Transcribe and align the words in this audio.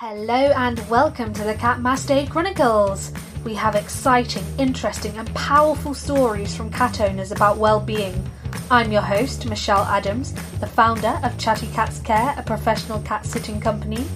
Hello 0.00 0.52
and 0.58 0.78
welcome 0.90 1.32
to 1.32 1.42
the 1.42 1.54
Cat 1.54 1.82
Day 2.06 2.26
Chronicles. 2.26 3.10
We 3.46 3.54
have 3.54 3.74
exciting, 3.74 4.44
interesting, 4.58 5.16
and 5.16 5.34
powerful 5.34 5.94
stories 5.94 6.54
from 6.54 6.70
cat 6.70 7.00
owners 7.00 7.32
about 7.32 7.56
well-being. 7.56 8.30
I'm 8.70 8.92
your 8.92 9.00
host, 9.00 9.46
Michelle 9.46 9.84
Adams, 9.84 10.34
the 10.60 10.66
founder 10.66 11.18
of 11.22 11.38
Chatty 11.38 11.68
Cats 11.68 11.98
Care, 12.00 12.34
a 12.36 12.42
professional 12.42 13.00
cat 13.04 13.24
sitting 13.24 13.58
company. 13.58 14.06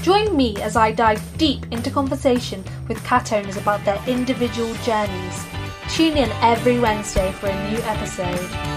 Join 0.00 0.34
me 0.34 0.56
as 0.62 0.74
I 0.74 0.90
dive 0.92 1.20
deep 1.36 1.66
into 1.70 1.90
conversation 1.90 2.64
with 2.88 3.04
cat 3.04 3.30
owners 3.34 3.58
about 3.58 3.84
their 3.84 4.02
individual 4.06 4.72
journeys. 4.84 5.44
Tune 5.90 6.16
in 6.16 6.30
every 6.40 6.80
Wednesday 6.80 7.30
for 7.32 7.48
a 7.48 7.70
new 7.70 7.78
episode. 7.82 8.75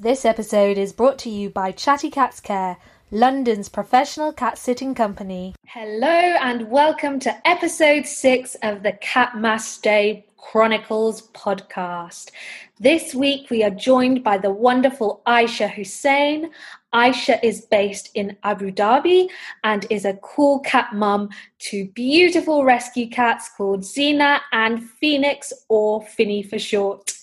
This 0.00 0.24
episode 0.24 0.78
is 0.78 0.92
brought 0.92 1.18
to 1.18 1.28
you 1.28 1.50
by 1.50 1.72
Chatty 1.72 2.08
Cats 2.08 2.38
Care, 2.38 2.76
London's 3.10 3.68
professional 3.68 4.32
cat 4.32 4.56
sitting 4.56 4.94
company. 4.94 5.56
Hello, 5.66 6.06
and 6.06 6.70
welcome 6.70 7.18
to 7.18 7.48
episode 7.48 8.06
six 8.06 8.54
of 8.62 8.84
the 8.84 8.92
Cat 8.92 9.36
Mass 9.36 9.76
Day 9.78 10.24
Chronicles 10.36 11.22
podcast. 11.32 12.30
This 12.78 13.12
week 13.12 13.50
we 13.50 13.64
are 13.64 13.70
joined 13.70 14.22
by 14.22 14.38
the 14.38 14.52
wonderful 14.52 15.20
Aisha 15.26 15.68
Hussain. 15.68 16.52
Aisha 16.94 17.42
is 17.42 17.62
based 17.62 18.10
in 18.14 18.36
Abu 18.44 18.70
Dhabi 18.70 19.28
and 19.64 19.84
is 19.90 20.04
a 20.04 20.14
cool 20.22 20.60
cat 20.60 20.94
mum 20.94 21.28
to 21.58 21.86
beautiful 21.88 22.64
rescue 22.64 23.08
cats 23.08 23.50
called 23.56 23.84
Zena 23.84 24.42
and 24.52 24.80
Phoenix, 24.80 25.52
or 25.68 26.02
Finny 26.02 26.44
for 26.44 26.60
short. 26.60 27.17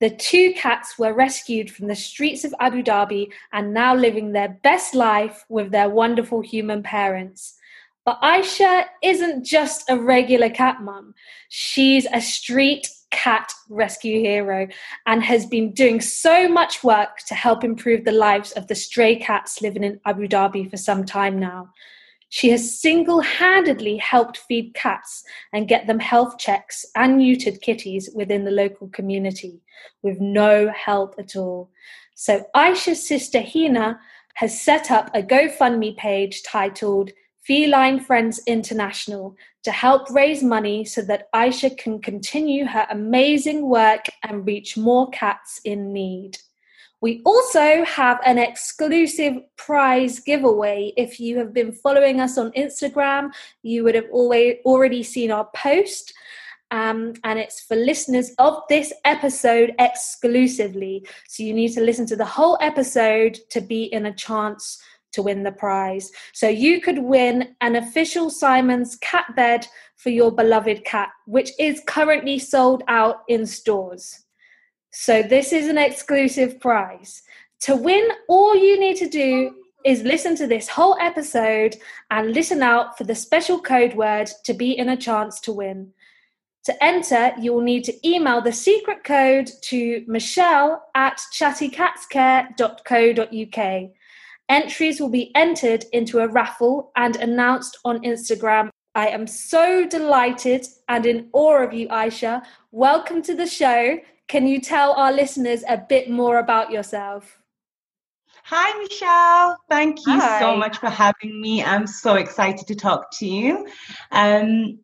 The 0.00 0.10
two 0.10 0.52
cats 0.54 0.98
were 0.98 1.12
rescued 1.12 1.70
from 1.70 1.88
the 1.88 1.96
streets 1.96 2.44
of 2.44 2.54
Abu 2.60 2.82
Dhabi 2.82 3.28
and 3.52 3.74
now 3.74 3.94
living 3.94 4.32
their 4.32 4.56
best 4.62 4.94
life 4.94 5.44
with 5.48 5.70
their 5.72 5.88
wonderful 5.88 6.40
human 6.40 6.82
parents. 6.82 7.54
But 8.04 8.20
Aisha 8.22 8.84
isn't 9.02 9.44
just 9.44 9.90
a 9.90 9.98
regular 9.98 10.50
cat 10.50 10.80
mum. 10.82 11.14
She's 11.48 12.06
a 12.12 12.20
street 12.20 12.88
cat 13.10 13.52
rescue 13.68 14.20
hero 14.20 14.68
and 15.06 15.22
has 15.22 15.46
been 15.46 15.72
doing 15.72 16.00
so 16.00 16.48
much 16.48 16.84
work 16.84 17.18
to 17.26 17.34
help 17.34 17.64
improve 17.64 18.04
the 18.04 18.12
lives 18.12 18.52
of 18.52 18.66
the 18.68 18.74
stray 18.74 19.16
cats 19.16 19.60
living 19.62 19.84
in 19.84 20.00
Abu 20.06 20.28
Dhabi 20.28 20.70
for 20.70 20.76
some 20.76 21.04
time 21.04 21.38
now. 21.38 21.70
She 22.30 22.50
has 22.50 22.78
single 22.78 23.20
handedly 23.20 23.96
helped 23.96 24.36
feed 24.36 24.74
cats 24.74 25.24
and 25.52 25.68
get 25.68 25.86
them 25.86 25.98
health 25.98 26.38
checks 26.38 26.84
and 26.94 27.18
neutered 27.18 27.62
kitties 27.62 28.10
within 28.14 28.44
the 28.44 28.50
local 28.50 28.88
community 28.88 29.62
with 30.02 30.20
no 30.20 30.70
help 30.72 31.14
at 31.18 31.36
all. 31.36 31.70
So, 32.14 32.44
Aisha's 32.54 33.06
sister 33.06 33.40
Hina 33.40 33.98
has 34.34 34.60
set 34.60 34.90
up 34.90 35.10
a 35.14 35.22
GoFundMe 35.22 35.96
page 35.96 36.42
titled 36.42 37.12
Feline 37.42 37.98
Friends 37.98 38.40
International 38.46 39.34
to 39.62 39.72
help 39.72 40.10
raise 40.10 40.42
money 40.42 40.84
so 40.84 41.00
that 41.02 41.32
Aisha 41.34 41.76
can 41.78 41.98
continue 41.98 42.66
her 42.66 42.86
amazing 42.90 43.68
work 43.68 44.04
and 44.22 44.46
reach 44.46 44.76
more 44.76 45.08
cats 45.10 45.60
in 45.64 45.92
need. 45.94 46.36
We 47.00 47.22
also 47.24 47.84
have 47.84 48.18
an 48.24 48.38
exclusive 48.38 49.36
prize 49.56 50.18
giveaway. 50.18 50.92
If 50.96 51.20
you 51.20 51.38
have 51.38 51.54
been 51.54 51.72
following 51.72 52.20
us 52.20 52.36
on 52.38 52.50
Instagram, 52.52 53.30
you 53.62 53.84
would 53.84 53.94
have 53.94 54.08
always 54.12 54.56
already 54.64 55.02
seen 55.02 55.30
our 55.30 55.48
post. 55.54 56.12
Um, 56.70 57.14
and 57.24 57.38
it's 57.38 57.60
for 57.62 57.76
listeners 57.76 58.32
of 58.38 58.62
this 58.68 58.92
episode 59.04 59.74
exclusively. 59.78 61.06
So 61.28 61.42
you 61.42 61.54
need 61.54 61.72
to 61.74 61.80
listen 61.80 62.06
to 62.06 62.16
the 62.16 62.24
whole 62.24 62.58
episode 62.60 63.38
to 63.50 63.60
be 63.60 63.84
in 63.84 64.06
a 64.06 64.14
chance 64.14 64.82
to 65.12 65.22
win 65.22 65.42
the 65.42 65.52
prize. 65.52 66.10
So 66.32 66.48
you 66.48 66.80
could 66.80 66.98
win 66.98 67.54
an 67.60 67.76
official 67.76 68.28
Simon's 68.28 68.96
cat 68.96 69.34
bed 69.34 69.66
for 69.96 70.10
your 70.10 70.30
beloved 70.30 70.84
cat, 70.84 71.10
which 71.26 71.50
is 71.58 71.82
currently 71.86 72.38
sold 72.38 72.82
out 72.88 73.22
in 73.28 73.46
stores. 73.46 74.24
So 74.90 75.22
this 75.22 75.52
is 75.52 75.68
an 75.68 75.78
exclusive 75.78 76.60
prize. 76.60 77.22
To 77.60 77.76
win, 77.76 78.06
all 78.28 78.56
you 78.56 78.78
need 78.78 78.98
to 78.98 79.08
do 79.08 79.54
is 79.84 80.02
listen 80.02 80.36
to 80.36 80.46
this 80.46 80.68
whole 80.68 80.96
episode 81.00 81.76
and 82.10 82.32
listen 82.32 82.62
out 82.62 82.96
for 82.96 83.04
the 83.04 83.14
special 83.14 83.60
code 83.60 83.92
word 83.94 84.30
to 84.44 84.54
be 84.54 84.76
in 84.76 84.88
a 84.88 84.96
chance 84.96 85.40
to 85.40 85.52
win. 85.52 85.92
To 86.64 86.84
enter, 86.84 87.32
you 87.38 87.52
will 87.54 87.62
need 87.62 87.84
to 87.84 88.08
email 88.08 88.42
the 88.42 88.52
secret 88.52 89.04
code 89.04 89.48
to 89.62 90.04
michelle 90.06 90.84
at 90.94 91.20
chattycatscare.co.uk. 91.32 93.90
Entries 94.50 95.00
will 95.00 95.08
be 95.08 95.34
entered 95.34 95.84
into 95.92 96.20
a 96.20 96.28
raffle 96.28 96.92
and 96.96 97.16
announced 97.16 97.78
on 97.84 98.02
Instagram. 98.02 98.70
I 98.94 99.08
am 99.08 99.26
so 99.26 99.86
delighted 99.86 100.66
and 100.88 101.04
in 101.06 101.28
awe 101.32 101.62
of 101.62 101.72
you, 101.72 101.88
Aisha. 101.88 102.42
Welcome 102.72 103.22
to 103.22 103.34
the 103.34 103.46
show. 103.46 103.98
Can 104.28 104.46
you 104.46 104.60
tell 104.60 104.92
our 104.92 105.10
listeners 105.10 105.64
a 105.66 105.78
bit 105.78 106.10
more 106.10 106.38
about 106.38 106.70
yourself? 106.70 107.40
Hi, 108.44 108.78
Michelle. 108.78 109.56
Thank 109.70 110.06
you 110.06 110.20
Hi. 110.20 110.38
so 110.38 110.54
much 110.54 110.76
for 110.76 110.90
having 110.90 111.40
me. 111.40 111.64
I'm 111.64 111.86
so 111.86 112.14
excited 112.14 112.66
to 112.66 112.74
talk 112.74 113.10
to 113.18 113.26
you. 113.26 113.66
Um, 114.12 114.80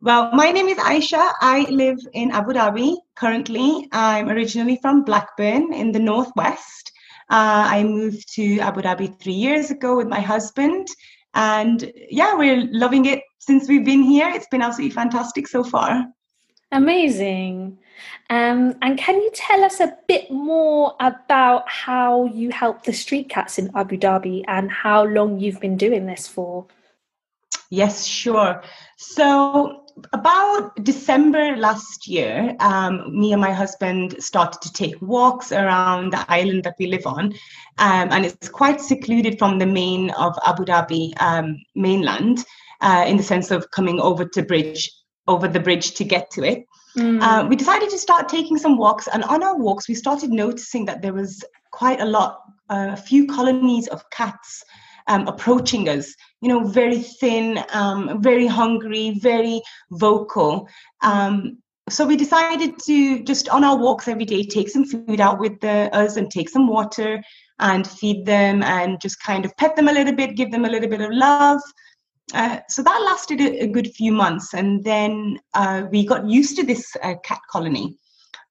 well, 0.00 0.30
my 0.32 0.52
name 0.52 0.68
is 0.68 0.78
Aisha. 0.78 1.32
I 1.40 1.66
live 1.70 1.98
in 2.12 2.30
Abu 2.30 2.52
Dhabi 2.52 2.96
currently. 3.16 3.88
I'm 3.90 4.28
originally 4.28 4.78
from 4.80 5.02
Blackburn 5.02 5.72
in 5.72 5.90
the 5.90 5.98
Northwest. 5.98 6.92
Uh, 7.30 7.66
I 7.66 7.82
moved 7.82 8.32
to 8.34 8.60
Abu 8.60 8.82
Dhabi 8.82 9.18
three 9.18 9.32
years 9.32 9.72
ago 9.72 9.96
with 9.96 10.06
my 10.06 10.20
husband. 10.20 10.86
And 11.34 11.90
yeah, 12.10 12.36
we're 12.36 12.68
loving 12.70 13.06
it 13.06 13.22
since 13.40 13.68
we've 13.68 13.84
been 13.84 14.02
here. 14.02 14.28
It's 14.28 14.48
been 14.48 14.62
absolutely 14.62 14.94
fantastic 14.94 15.48
so 15.48 15.64
far. 15.64 16.04
Amazing. 16.70 17.78
Um, 18.30 18.76
and 18.80 18.98
can 18.98 19.16
you 19.16 19.30
tell 19.34 19.62
us 19.64 19.80
a 19.80 19.96
bit 20.08 20.30
more 20.30 20.94
about 20.98 21.68
how 21.68 22.24
you 22.24 22.50
help 22.50 22.84
the 22.84 22.92
street 22.92 23.28
cats 23.28 23.58
in 23.58 23.70
Abu 23.74 23.98
Dhabi 23.98 24.44
and 24.48 24.70
how 24.70 25.04
long 25.04 25.38
you've 25.38 25.60
been 25.60 25.76
doing 25.76 26.06
this 26.06 26.26
for? 26.26 26.66
Yes, 27.70 28.06
sure. 28.06 28.62
So, 28.96 29.84
about 30.12 30.76
December 30.84 31.56
last 31.56 32.08
year, 32.08 32.56
um, 32.60 33.18
me 33.18 33.32
and 33.32 33.40
my 33.40 33.52
husband 33.52 34.16
started 34.22 34.60
to 34.62 34.72
take 34.72 35.00
walks 35.00 35.52
around 35.52 36.12
the 36.12 36.24
island 36.30 36.64
that 36.64 36.74
we 36.78 36.86
live 36.86 37.06
on. 37.06 37.26
Um, 37.78 38.08
and 38.10 38.24
it's 38.24 38.48
quite 38.48 38.80
secluded 38.80 39.38
from 39.38 39.58
the 39.58 39.66
main 39.66 40.10
of 40.10 40.36
Abu 40.46 40.64
Dhabi 40.64 41.20
um, 41.20 41.58
mainland 41.74 42.44
uh, 42.80 43.04
in 43.06 43.16
the 43.16 43.22
sense 43.22 43.50
of 43.50 43.70
coming 43.70 44.00
over 44.00 44.24
to 44.24 44.42
bridge 44.42 44.90
over 45.26 45.48
the 45.48 45.60
bridge 45.60 45.94
to 45.94 46.04
get 46.04 46.30
to 46.32 46.42
it. 46.42 46.66
Mm. 46.96 47.20
Uh, 47.22 47.46
we 47.48 47.56
decided 47.56 47.90
to 47.90 47.98
start 47.98 48.28
taking 48.28 48.56
some 48.56 48.76
walks, 48.76 49.08
and 49.08 49.24
on 49.24 49.42
our 49.42 49.56
walks, 49.56 49.88
we 49.88 49.94
started 49.94 50.30
noticing 50.30 50.84
that 50.84 51.02
there 51.02 51.12
was 51.12 51.44
quite 51.72 52.00
a 52.00 52.04
lot, 52.04 52.40
uh, 52.70 52.90
a 52.92 52.96
few 52.96 53.26
colonies 53.26 53.88
of 53.88 54.08
cats 54.10 54.62
um, 55.06 55.26
approaching 55.26 55.88
us. 55.88 56.14
You 56.40 56.48
know, 56.48 56.64
very 56.64 57.00
thin, 57.00 57.64
um, 57.72 58.22
very 58.22 58.46
hungry, 58.46 59.18
very 59.20 59.60
vocal. 59.90 60.68
Um, 61.02 61.58
so 61.88 62.06
we 62.06 62.16
decided 62.16 62.78
to 62.86 63.22
just 63.24 63.48
on 63.50 63.62
our 63.62 63.76
walks 63.76 64.08
every 64.08 64.24
day 64.24 64.42
take 64.42 64.70
some 64.70 64.84
food 64.84 65.20
out 65.20 65.38
with 65.38 65.60
the, 65.60 65.94
us 65.94 66.16
and 66.16 66.30
take 66.30 66.48
some 66.48 66.66
water 66.66 67.22
and 67.58 67.86
feed 67.86 68.24
them 68.24 68.62
and 68.62 69.00
just 69.00 69.22
kind 69.22 69.44
of 69.44 69.54
pet 69.58 69.76
them 69.76 69.88
a 69.88 69.92
little 69.92 70.14
bit, 70.14 70.36
give 70.36 70.50
them 70.50 70.64
a 70.64 70.68
little 70.68 70.88
bit 70.88 71.02
of 71.02 71.10
love. 71.12 71.60
Uh, 72.32 72.58
so 72.68 72.82
that 72.82 73.02
lasted 73.04 73.40
a, 73.40 73.64
a, 73.64 73.66
good 73.66 73.92
few 73.92 74.10
months, 74.10 74.54
and 74.54 74.82
then 74.82 75.38
uh, 75.52 75.84
we 75.90 76.06
got 76.06 76.26
used 76.26 76.56
to 76.56 76.64
this 76.64 76.96
uh, 77.02 77.14
cat 77.22 77.40
colony. 77.50 77.98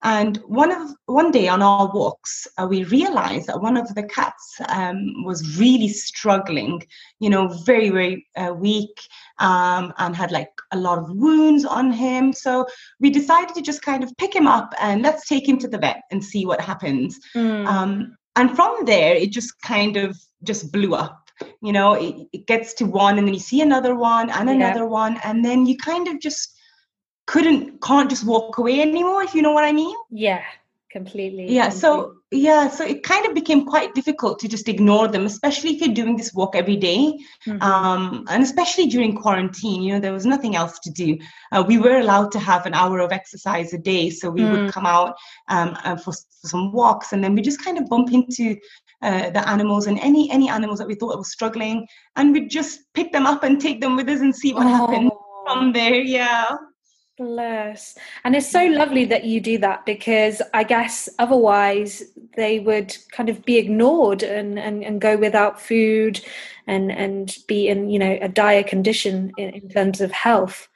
And 0.04 0.38
one 0.48 0.72
of 0.72 0.92
one 1.06 1.32
day 1.32 1.48
on 1.48 1.62
our 1.62 1.90
walks, 1.94 2.46
uh, 2.58 2.68
we 2.70 2.84
realized 2.84 3.48
that 3.48 3.62
one 3.62 3.78
of 3.78 3.96
the 3.96 4.04
cats 4.04 4.58
um, 4.68 5.24
was 5.24 5.58
really 5.58 5.88
struggling. 5.88 6.84
You 7.20 7.30
know, 7.30 7.48
very 7.66 7.90
very 7.90 8.28
uh, 8.36 8.54
weak, 8.54 9.02
um, 9.40 9.94
and 9.98 10.16
had 10.16 10.32
like 10.32 10.52
a 10.72 10.78
lot 10.78 11.00
of 11.00 11.10
wounds 11.10 11.64
on 11.64 11.92
him. 11.92 12.34
So 12.34 12.68
we 13.00 13.10
decided 13.10 13.56
to 13.56 13.62
just 13.62 13.82
kind 13.82 14.04
of 14.04 14.16
pick 14.18 14.36
him 14.36 14.46
up 14.46 14.74
and 14.80 15.02
let's 15.02 15.28
take 15.28 15.48
him 15.48 15.58
to 15.60 15.68
the 15.70 15.78
vet 15.78 16.02
and 16.12 16.24
see 16.24 16.46
what 16.46 16.60
happens. 16.60 17.20
Mm. 17.34 17.66
Um, 17.66 18.18
and 18.36 18.56
from 18.56 18.86
there, 18.86 19.16
it 19.16 19.32
just 19.32 19.62
kind 19.62 19.96
of 19.96 20.20
just 20.44 20.72
blew 20.72 20.96
up 20.96 21.23
you 21.62 21.74
know 21.74 21.94
it, 21.94 22.28
it, 22.32 22.48
gets 22.48 22.74
to 22.76 22.86
one 22.86 23.18
and 23.18 23.28
then 23.28 23.34
you 23.34 23.40
see 23.40 23.62
another 23.62 23.96
one 23.96 24.30
and 24.30 24.50
another 24.50 24.82
yeah. 24.82 24.86
one 24.86 25.20
and 25.24 25.44
then 25.44 25.66
you 25.66 25.78
kind 25.78 26.08
of 26.08 26.20
just 26.20 26.56
couldn't 27.26 27.82
can't 27.82 28.10
just 28.10 28.26
walk 28.26 28.58
away 28.58 28.82
anymore 28.82 29.24
if 29.24 29.34
you 29.34 29.42
know 29.42 29.52
what 29.52 29.64
i 29.64 29.72
mean 29.72 29.96
yeah 30.10 30.44
completely 30.92 31.52
yeah 31.52 31.70
completely. 31.70 31.80
so 31.80 32.16
yeah 32.32 32.68
so 32.68 32.86
it 32.86 33.02
kind 33.02 33.26
of 33.26 33.34
became 33.34 33.66
quite 33.66 33.96
difficult 33.96 34.38
to 34.38 34.48
just 34.48 34.70
ignore 34.70 35.08
them 35.08 35.26
especially 35.26 35.72
if 35.72 35.82
you're 35.82 35.94
doing 35.94 36.16
this 36.16 36.34
walk 36.34 36.56
every 36.56 36.76
day. 36.76 37.18
Mm-hmm. 37.48 37.62
um, 37.64 38.26
and 38.30 38.44
especially 38.44 38.88
during 38.88 39.16
quarantine 39.16 39.82
you 39.82 39.94
know 39.94 40.00
there 40.00 40.14
was 40.14 40.26
nothing 40.26 40.56
else 40.56 40.78
to 40.80 40.92
do 40.92 41.18
uh, 41.52 41.64
we 41.68 41.80
were 41.80 41.98
allowed 41.98 42.32
to 42.34 42.40
have 42.40 42.68
an 42.68 42.76
hour 42.76 43.00
of 43.00 43.12
exercise 43.12 43.74
a 43.74 43.78
day 43.78 44.12
so 44.12 44.30
we 44.30 44.42
mm. 44.42 44.52
would 44.52 44.72
come 44.72 44.86
out 44.86 45.16
um, 45.48 45.76
uh, 45.84 45.96
for, 45.96 46.12
for, 46.14 46.48
some 46.48 46.74
walks 46.74 47.14
and 47.14 47.24
then 47.24 47.34
we 47.34 47.42
just 47.42 47.64
kind 47.64 47.78
of 47.78 47.88
bump 47.88 48.12
into 48.12 48.56
uh, 49.04 49.30
the 49.30 49.48
animals 49.48 49.88
and 49.88 50.00
any 50.00 50.32
any 50.32 50.50
animals 50.50 50.80
that 50.80 50.88
we 50.88 50.96
thought 50.96 51.18
were 51.18 51.24
struggling 51.24 51.88
and 52.16 52.34
we'd 52.34 52.50
just 52.50 52.82
pick 52.94 53.12
them 53.12 53.26
up 53.26 53.44
and 53.44 53.62
take 53.62 53.82
them 53.82 53.96
with 53.96 54.10
us 54.10 54.22
and 54.22 54.36
see 54.36 54.54
what 54.54 54.66
oh. 54.66 54.70
happened 54.70 55.12
from 55.46 55.74
there 55.74 55.96
yeah 55.96 56.56
Bless. 57.18 57.96
And 58.24 58.36
it's 58.36 58.50
so 58.50 58.66
lovely 58.66 59.06
that 59.06 59.24
you 59.24 59.40
do 59.40 59.60
that 59.60 59.86
because 59.86 60.42
I 60.54 60.64
guess 60.64 61.08
otherwise 61.20 62.02
they 62.36 62.60
would 62.60 62.98
kind 63.12 63.30
of 63.30 63.46
be 63.46 63.58
ignored 63.58 64.24
and, 64.24 64.58
and, 64.58 64.84
and 64.84 65.00
go 65.00 65.16
without 65.16 65.62
food 65.62 66.22
and, 66.66 66.92
and 66.92 67.36
be 67.48 67.68
in, 67.68 67.92
you 67.92 68.00
know, 68.00 68.18
a 68.20 68.28
dire 68.28 68.64
condition 68.64 69.32
in, 69.38 69.52
in 69.52 69.70
terms 69.70 70.02
of 70.02 70.12
health. 70.12 70.68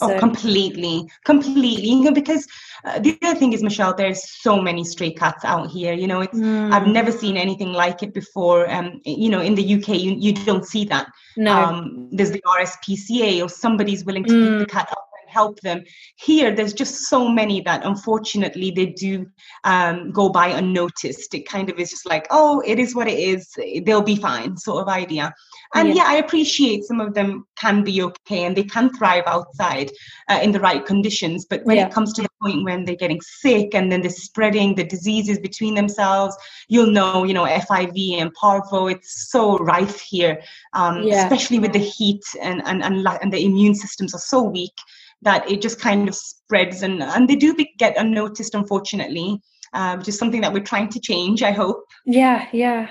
Oh, 0.00 0.08
so. 0.08 0.14
Oh, 0.14 0.18
completely, 0.18 1.10
completely. 1.24 1.90
You 1.90 2.04
know, 2.04 2.12
because 2.12 2.46
uh, 2.84 2.98
the 2.98 3.18
other 3.22 3.38
thing 3.38 3.52
is, 3.52 3.62
Michelle, 3.62 3.94
there's 3.94 4.22
so 4.40 4.60
many 4.60 4.82
stray 4.82 5.12
cats 5.12 5.44
out 5.44 5.70
here. 5.70 5.92
You 5.92 6.06
know, 6.06 6.22
it's 6.22 6.38
mm. 6.38 6.72
I've 6.72 6.86
never 6.86 7.12
seen 7.12 7.36
anything 7.36 7.72
like 7.72 8.02
it 8.02 8.14
before. 8.14 8.70
Um, 8.70 9.00
you 9.04 9.28
know, 9.28 9.40
in 9.40 9.54
the 9.54 9.74
UK, 9.74 9.88
you 9.88 10.12
you 10.12 10.32
don't 10.32 10.66
see 10.66 10.84
that. 10.86 11.08
No. 11.36 11.52
Um, 11.52 12.08
there's 12.12 12.30
the 12.30 12.42
RSPCA, 12.46 13.44
or 13.44 13.48
somebody's 13.48 14.04
willing 14.04 14.24
to 14.24 14.32
mm. 14.32 14.58
pick 14.58 14.68
the 14.68 14.72
cat 14.72 14.88
up 14.90 15.08
help 15.34 15.60
them. 15.60 15.82
Here, 16.16 16.54
there's 16.54 16.72
just 16.72 17.08
so 17.08 17.28
many 17.28 17.60
that 17.62 17.84
unfortunately 17.84 18.70
they 18.70 18.86
do 18.86 19.26
um, 19.64 20.12
go 20.12 20.28
by 20.28 20.48
unnoticed. 20.48 21.34
It 21.34 21.48
kind 21.48 21.68
of 21.68 21.78
is 21.78 21.90
just 21.90 22.06
like, 22.08 22.26
oh, 22.30 22.62
it 22.64 22.78
is 22.78 22.94
what 22.94 23.08
it 23.08 23.18
is. 23.18 23.52
They'll 23.84 24.02
be 24.02 24.16
fine, 24.16 24.56
sort 24.56 24.82
of 24.82 24.88
idea. 24.88 25.34
And 25.74 25.88
yeah, 25.88 25.94
yeah 25.94 26.04
I 26.06 26.14
appreciate 26.16 26.84
some 26.84 27.00
of 27.00 27.14
them 27.14 27.46
can 27.58 27.82
be 27.82 28.02
okay 28.02 28.44
and 28.44 28.56
they 28.56 28.64
can 28.64 28.90
thrive 28.94 29.24
outside 29.26 29.90
uh, 30.28 30.40
in 30.42 30.52
the 30.52 30.60
right 30.60 30.84
conditions. 30.84 31.44
But 31.44 31.64
when 31.64 31.76
yeah. 31.76 31.86
it 31.86 31.92
comes 31.92 32.12
to 32.14 32.22
the 32.22 32.28
point 32.40 32.64
when 32.64 32.84
they're 32.84 32.96
getting 32.96 33.20
sick 33.20 33.74
and 33.74 33.90
then 33.90 34.00
they're 34.00 34.10
spreading 34.10 34.74
the 34.74 34.84
diseases 34.84 35.38
between 35.38 35.74
themselves, 35.74 36.36
you'll 36.68 36.90
know, 36.90 37.24
you 37.24 37.34
know, 37.34 37.44
FIV 37.44 38.20
and 38.20 38.32
parvo, 38.34 38.86
it's 38.86 39.30
so 39.30 39.58
rife 39.58 40.00
here, 40.00 40.40
um, 40.74 41.02
yeah. 41.02 41.24
especially 41.24 41.58
with 41.58 41.72
the 41.72 41.78
heat 41.78 42.22
and, 42.40 42.62
and, 42.66 42.82
and, 42.82 43.06
and 43.22 43.32
the 43.32 43.44
immune 43.44 43.74
systems 43.74 44.14
are 44.14 44.18
so 44.18 44.42
weak 44.42 44.74
that 45.22 45.50
it 45.50 45.62
just 45.62 45.80
kind 45.80 46.08
of 46.08 46.14
spreads 46.14 46.82
and, 46.82 47.02
and 47.02 47.28
they 47.28 47.36
do 47.36 47.54
be, 47.54 47.72
get 47.78 47.96
unnoticed, 47.96 48.54
unfortunately, 48.54 49.40
uh, 49.72 49.96
which 49.96 50.08
is 50.08 50.18
something 50.18 50.40
that 50.40 50.52
we're 50.52 50.62
trying 50.62 50.88
to 50.90 51.00
change, 51.00 51.42
I 51.42 51.50
hope. 51.52 51.84
Yeah, 52.06 52.48
yeah. 52.52 52.90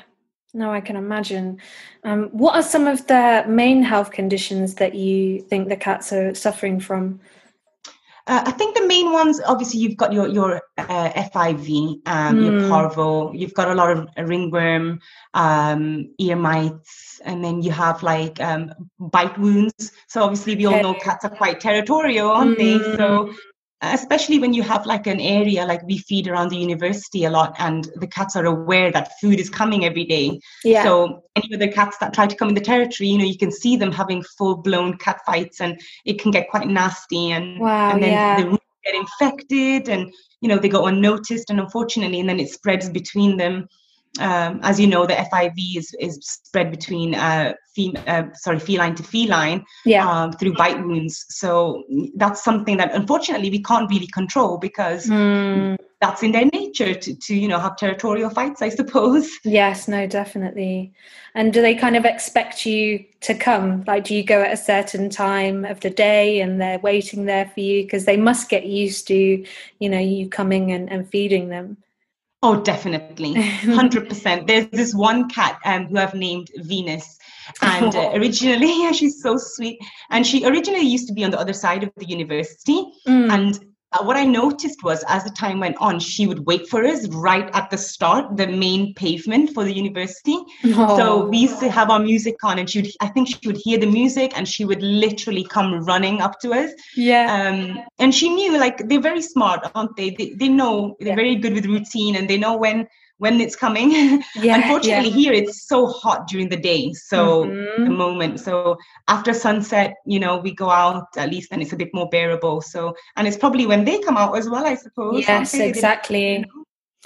No, 0.54 0.72
I 0.72 0.81
can 0.81 0.96
imagine. 0.96 1.60
Um, 2.04 2.30
what 2.31 2.56
are 2.56 2.62
some 2.62 2.86
of 2.86 3.08
the 3.08 3.44
main 3.48 3.81
health 3.81 4.12
conditions 4.12 4.75
that 4.75 4.94
you 4.94 5.42
think 5.42 5.68
the 5.68 5.75
cats 5.75 6.14
are 6.14 6.36
suffering 6.36 6.80
from? 6.80 7.20
Uh, 8.25 8.42
I 8.46 8.52
think 8.52 8.75
the 8.75 8.88
main 8.88 9.12
ones, 9.12 9.42
obviously, 9.46 9.81
you've 9.81 9.98
got 9.98 10.14
your 10.14 10.28
your 10.28 10.62
uh, 10.78 11.10
FIV, 11.10 12.08
um, 12.08 12.38
mm. 12.38 12.44
your 12.46 12.62
hmm. 12.62 12.70
parvo. 12.70 13.34
You've 13.34 13.54
got 13.54 13.70
a 13.70 13.75
lot 13.75 13.92
of 13.92 14.08
ringworm, 14.18 15.00
um, 15.34 16.14
ear 16.18 16.38
mites, 16.38 17.20
and 17.25 17.44
then 17.44 17.62
you 17.62 17.72
have 17.72 18.02
like 18.02 18.40
um, 18.40 18.74
bite 18.98 19.38
wounds. 19.38 19.92
So 20.08 20.24
obviously, 20.24 20.56
we 20.56 20.66
all 20.68 20.81
know 20.81 20.94
cats 20.94 21.25
are 21.25 21.36
quite 21.36 21.60
territorial, 21.60 22.30
aren't 22.30 22.58
mm. 22.58 22.80
they? 22.80 22.98
So 22.98 23.25
hmm 23.25 23.34
especially 23.91 24.39
when 24.39 24.53
you 24.53 24.63
have 24.63 24.85
like 24.85 25.07
an 25.07 25.19
area 25.19 25.65
like 25.65 25.83
we 25.83 25.97
feed 25.97 26.27
around 26.27 26.50
the 26.50 26.57
university 26.57 27.25
a 27.25 27.30
lot 27.30 27.53
and 27.59 27.89
the 27.97 28.07
cats 28.07 28.35
are 28.35 28.45
aware 28.45 28.91
that 28.91 29.19
food 29.19 29.39
is 29.39 29.50
coming 29.50 29.83
every 29.85 30.06
day 30.06 30.39
yeah. 30.63 30.83
so 30.83 31.24
any 31.35 31.53
other 31.53 31.68
cats 31.68 31.97
that 31.97 32.13
try 32.13 32.25
to 32.25 32.35
come 32.35 32.50
in 32.50 32.56
the 32.56 32.62
territory 32.62 33.09
you 33.09 33.18
know 33.18 33.25
you 33.25 33.38
can 33.38 33.51
see 33.51 33.75
them 33.75 33.91
having 33.91 34.24
full 34.38 34.56
blown 34.56 34.97
cat 34.97 35.19
fights 35.25 35.59
and 35.59 35.80
it 36.06 36.19
can 36.19 36.31
get 36.31 36.50
quite 36.50 36.68
nasty 36.68 37.31
and 37.31 37.59
wow, 37.59 37.91
and 37.91 38.01
then 38.01 38.12
yeah. 38.12 38.41
the 38.41 38.57
get 38.85 38.95
infected 38.95 39.89
and 39.89 40.13
you 40.41 40.50
know 40.50 40.57
they 40.57 40.69
go 40.69 40.86
unnoticed 40.86 41.50
and 41.50 41.59
unfortunately 41.59 42.19
and 42.19 42.29
then 42.29 42.39
it 42.39 42.50
spreads 42.50 42.89
between 42.89 43.38
them 43.38 43.68
um, 44.19 44.60
as 44.62 44.80
you 44.80 44.88
know, 44.88 45.06
the 45.07 45.13
FIV 45.13 45.77
is, 45.77 45.95
is 46.00 46.19
spread 46.21 46.69
between 46.69 47.15
uh, 47.15 47.54
fem- 47.75 48.04
uh, 48.06 48.24
sorry 48.33 48.60
feline 48.60 48.94
to 48.95 49.04
feline 49.04 49.65
yeah. 49.86 50.07
um, 50.07 50.31
through 50.33 50.54
bite 50.54 50.80
wounds. 50.86 51.25
So 51.30 51.83
that's 52.15 52.44
something 52.44 52.77
that 52.77 52.94
unfortunately 52.94 53.50
we 53.50 53.63
can't 53.63 53.89
really 53.89 54.07
control 54.07 54.60
because 54.60 55.07
mm. 55.07 55.77
that's 56.00 56.21
in 56.21 56.31
their 56.31 56.45
nature 56.45 56.94
to, 56.94 57.15
to 57.15 57.36
you 57.36 57.48
know 57.48 57.60
have 57.60 57.75
territorial 57.77 58.30
fights, 58.30 58.62
I 58.62 58.69
suppose. 58.69 59.30
Yes, 59.44 59.88
no, 59.88 60.06
definitely. 60.06 60.94
And 61.33 61.51
do 61.51 61.62
they 61.62 61.74
kind 61.74 61.95
of 61.95 62.06
expect 62.06 62.65
you 62.65 63.04
to 63.21 63.33
come? 63.33 63.83
Like, 63.88 64.04
do 64.04 64.15
you 64.15 64.24
go 64.24 64.42
at 64.44 64.54
a 64.54 64.57
certain 64.57 65.10
time 65.10 65.65
of 65.65 65.80
the 65.80 65.89
day 65.89 66.42
and 66.42 66.62
they're 66.62 66.80
waiting 66.80 67.25
there 67.25 67.50
for 67.54 67.60
you 67.62 67.83
because 67.83 68.06
they 68.06 68.18
must 68.18 68.50
get 68.50 68.65
used 68.65 69.07
to 69.07 69.44
you 69.80 69.89
know 69.89 70.00
you 70.00 70.30
coming 70.30 70.71
and, 70.71 70.92
and 70.92 71.10
feeding 71.10 71.50
them. 71.50 71.77
Oh, 72.44 72.60
definitely, 72.60 73.34
hundred 73.42 74.10
percent. 74.10 74.48
There's 74.48 74.68
this 74.68 74.94
one 74.94 75.30
cat 75.30 75.60
um, 75.63 75.88
who 75.88 75.98
I've 75.98 76.13
named 76.13 76.50
Venus, 76.57 77.18
and 77.62 77.95
uh, 77.95 78.12
originally, 78.16 78.84
yeah, 78.84 78.92
she's 79.00 79.22
so 79.24 79.38
sweet. 79.38 79.80
And 80.10 80.28
she 80.28 80.45
originally 80.45 80.86
used 80.86 81.07
to 81.07 81.13
be 81.13 81.24
on 81.24 81.31
the 81.31 81.40
other 81.40 81.54
side 81.54 81.84
of 81.84 81.92
the 81.95 82.06
university, 82.06 82.84
mm. 83.07 83.31
and 83.31 83.73
what 84.01 84.18
I 84.18 84.24
noticed 84.24 84.84
was 84.84 85.04
as 85.07 85.24
the 85.24 85.30
time 85.30 85.60
went 85.60 85.78
on, 85.80 86.00
she 86.00 86.28
would 86.28 86.45
wait 86.45 86.68
for 86.68 86.84
us 86.84 87.07
right 87.10 87.50
at 87.54 87.69
the 87.69 87.78
start, 87.78 88.38
the 88.38 88.48
main 88.48 88.94
pavement 88.95 89.54
for 89.54 89.63
the 89.63 89.74
university. 89.74 90.38
Oh. 90.66 90.98
So 90.98 91.25
we 91.28 91.38
used 91.38 91.60
to 91.60 91.69
have 91.69 91.90
our 91.90 92.00
music 92.00 92.36
on, 92.44 92.60
and 92.60 92.69
she 92.69 92.81
would, 92.81 92.92
I 93.01 93.07
think 93.07 93.30
she 93.30 93.48
would 93.48 93.57
hear 93.57 93.78
the 93.78 93.88
music 93.88 94.31
and 94.36 94.48
she 94.48 94.66
would 94.66 94.81
literally 94.81 95.44
come 95.44 95.84
running 95.84 96.22
up 96.22 96.40
to 96.42 96.54
us. 96.54 96.72
Yeah. 96.95 97.31
Um, 97.31 97.84
and 98.00 98.13
she 98.13 98.30
knew, 98.30 98.57
like, 98.57 98.88
they're 98.88 99.00
very 99.00 99.22
smart, 99.22 99.69
aren't 99.75 99.96
they? 99.96 100.12
They, 100.12 100.30
they 100.31 100.50
know, 100.50 100.96
they're 101.00 101.10
yeah. 101.10 101.16
very 101.16 101.36
good 101.36 101.54
with 101.54 101.66
routine 101.66 102.16
and 102.16 102.30
they 102.30 102.38
know 102.38 102.57
when 102.57 102.88
when 103.24 103.40
it's 103.40 103.56
coming. 103.56 103.90
Yeah, 104.36 104.56
Unfortunately, 104.56 105.10
yeah. 105.10 105.22
here 105.22 105.34
it's 105.34 105.68
so 105.68 105.88
hot 105.88 106.28
during 106.28 106.50
the 106.50 106.58
day. 106.58 106.92
So 106.94 107.46
mm-hmm. 107.46 107.86
the 107.86 107.90
moment. 107.90 108.40
So 108.40 108.78
after 109.08 109.34
sunset, 109.34 109.96
you 110.06 110.20
know, 110.20 110.38
we 110.38 110.54
go 110.54 110.70
out 110.70 111.08
at 111.18 111.30
least, 111.30 111.52
and 111.52 111.62
it's 111.62 111.74
a 111.74 111.78
bit 111.84 111.92
more 111.94 112.10
bearable. 112.10 112.62
So 112.62 112.96
and 113.16 113.28
it's 113.28 113.38
probably 113.38 113.66
when 113.66 113.86
they 113.86 114.00
come 114.00 114.18
out 114.18 114.38
as 114.38 114.50
well, 114.50 114.66
I 114.66 114.75
suppose. 114.75 115.25
Yes, 115.28 115.54
exactly. 115.54 116.46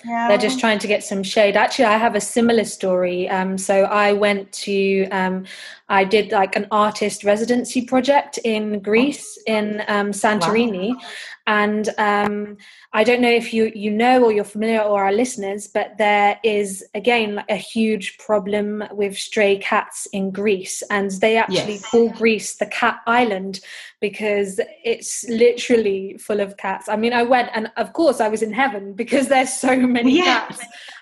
Yeah. 0.05 0.27
They're 0.27 0.37
just 0.37 0.59
trying 0.59 0.79
to 0.79 0.87
get 0.87 1.03
some 1.03 1.23
shade. 1.23 1.57
Actually, 1.57 1.85
I 1.85 1.97
have 1.97 2.15
a 2.15 2.21
similar 2.21 2.65
story. 2.65 3.27
Um, 3.29 3.57
so 3.57 3.85
I 3.85 4.13
went 4.13 4.51
to, 4.67 5.07
um, 5.09 5.45
I 5.89 6.03
did 6.03 6.31
like 6.31 6.55
an 6.55 6.67
artist 6.69 7.23
residency 7.23 7.83
project 7.83 8.37
in 8.43 8.79
Greece, 8.79 9.39
in 9.47 9.81
um, 9.87 10.11
Santorini, 10.11 10.89
wow. 10.89 11.01
And 11.47 11.89
um, 11.97 12.57
I 12.91 13.05
don't 13.05 13.21
know 13.21 13.31
if 13.31 13.53
you 13.53 13.71
you 13.73 13.89
know 13.89 14.23
or 14.23 14.33
you're 14.33 14.43
familiar 14.43 14.81
or 14.81 15.05
our 15.05 15.13
listeners, 15.13 15.67
but 15.67 15.97
there 15.97 16.39
is 16.43 16.85
again 16.93 17.35
like 17.35 17.49
a 17.49 17.55
huge 17.55 18.17
problem 18.17 18.83
with 18.91 19.17
stray 19.17 19.57
cats 19.57 20.07
in 20.11 20.31
Greece, 20.31 20.83
and 20.89 21.09
they 21.11 21.37
actually 21.37 21.75
yes. 21.75 21.89
call 21.89 22.09
Greece 22.09 22.55
the 22.55 22.65
cat 22.65 22.99
island 23.07 23.61
because 24.01 24.59
it's 24.83 25.27
literally 25.29 26.17
full 26.17 26.41
of 26.41 26.57
cats. 26.57 26.89
I 26.89 26.97
mean, 26.97 27.13
I 27.13 27.23
went 27.23 27.49
and 27.53 27.71
of 27.77 27.93
course 27.93 28.19
I 28.19 28.27
was 28.27 28.41
in 28.41 28.51
heaven 28.51 28.93
because 28.93 29.29
there's 29.29 29.53
so 29.53 29.75
many 29.75 30.21
cats. 30.21 30.59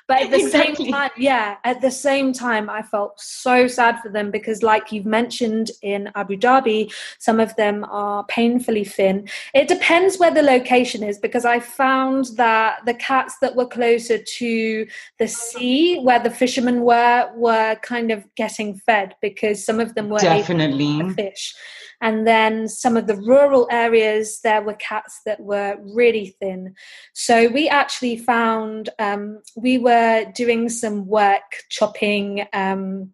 But 0.07 0.21
at 0.21 0.29
the 0.29 0.37
exactly. 0.37 0.85
same 0.85 0.93
time, 0.93 1.11
yeah, 1.17 1.57
at 1.63 1.81
the 1.81 1.89
same 1.89 2.31
time, 2.31 2.69
I 2.69 2.83
felt 2.83 3.19
so 3.19 3.67
sad 3.67 3.99
for 4.01 4.09
them 4.09 4.29
because, 4.29 4.61
like 4.61 4.91
you've 4.91 5.05
mentioned 5.05 5.71
in 5.81 6.11
Abu 6.13 6.37
Dhabi, 6.37 6.93
some 7.17 7.39
of 7.39 7.55
them 7.55 7.85
are 7.85 8.23
painfully 8.25 8.83
thin. 8.83 9.27
It 9.55 9.67
depends 9.67 10.19
where 10.19 10.31
the 10.31 10.43
location 10.43 11.01
is 11.01 11.17
because 11.17 11.43
I 11.43 11.59
found 11.59 12.25
that 12.37 12.85
the 12.85 12.93
cats 12.93 13.37
that 13.41 13.55
were 13.55 13.67
closer 13.67 14.19
to 14.19 14.87
the 15.17 15.27
sea, 15.27 15.99
where 16.01 16.19
the 16.19 16.29
fishermen 16.29 16.81
were, 16.81 17.31
were 17.35 17.75
kind 17.81 18.11
of 18.11 18.23
getting 18.35 18.75
fed 18.75 19.15
because 19.21 19.65
some 19.65 19.79
of 19.79 19.95
them 19.95 20.09
were 20.09 20.19
definitely 20.19 21.01
fish. 21.13 21.55
And 22.01 22.27
then 22.27 22.67
some 22.67 22.97
of 22.97 23.07
the 23.07 23.15
rural 23.15 23.67
areas, 23.71 24.41
there 24.41 24.61
were 24.61 24.73
cats 24.73 25.21
that 25.25 25.39
were 25.39 25.77
really 25.81 26.35
thin. 26.39 26.75
So 27.13 27.47
we 27.47 27.69
actually 27.69 28.17
found, 28.17 28.89
um, 28.99 29.41
we 29.55 29.77
were 29.77 30.25
doing 30.33 30.69
some 30.69 31.07
work 31.07 31.63
chopping. 31.69 32.47
Um, 32.53 33.11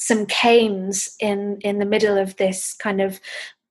some 0.00 0.26
canes 0.26 1.16
in 1.18 1.58
in 1.62 1.80
the 1.80 1.84
middle 1.84 2.16
of 2.16 2.36
this 2.36 2.72
kind 2.72 3.00
of 3.00 3.20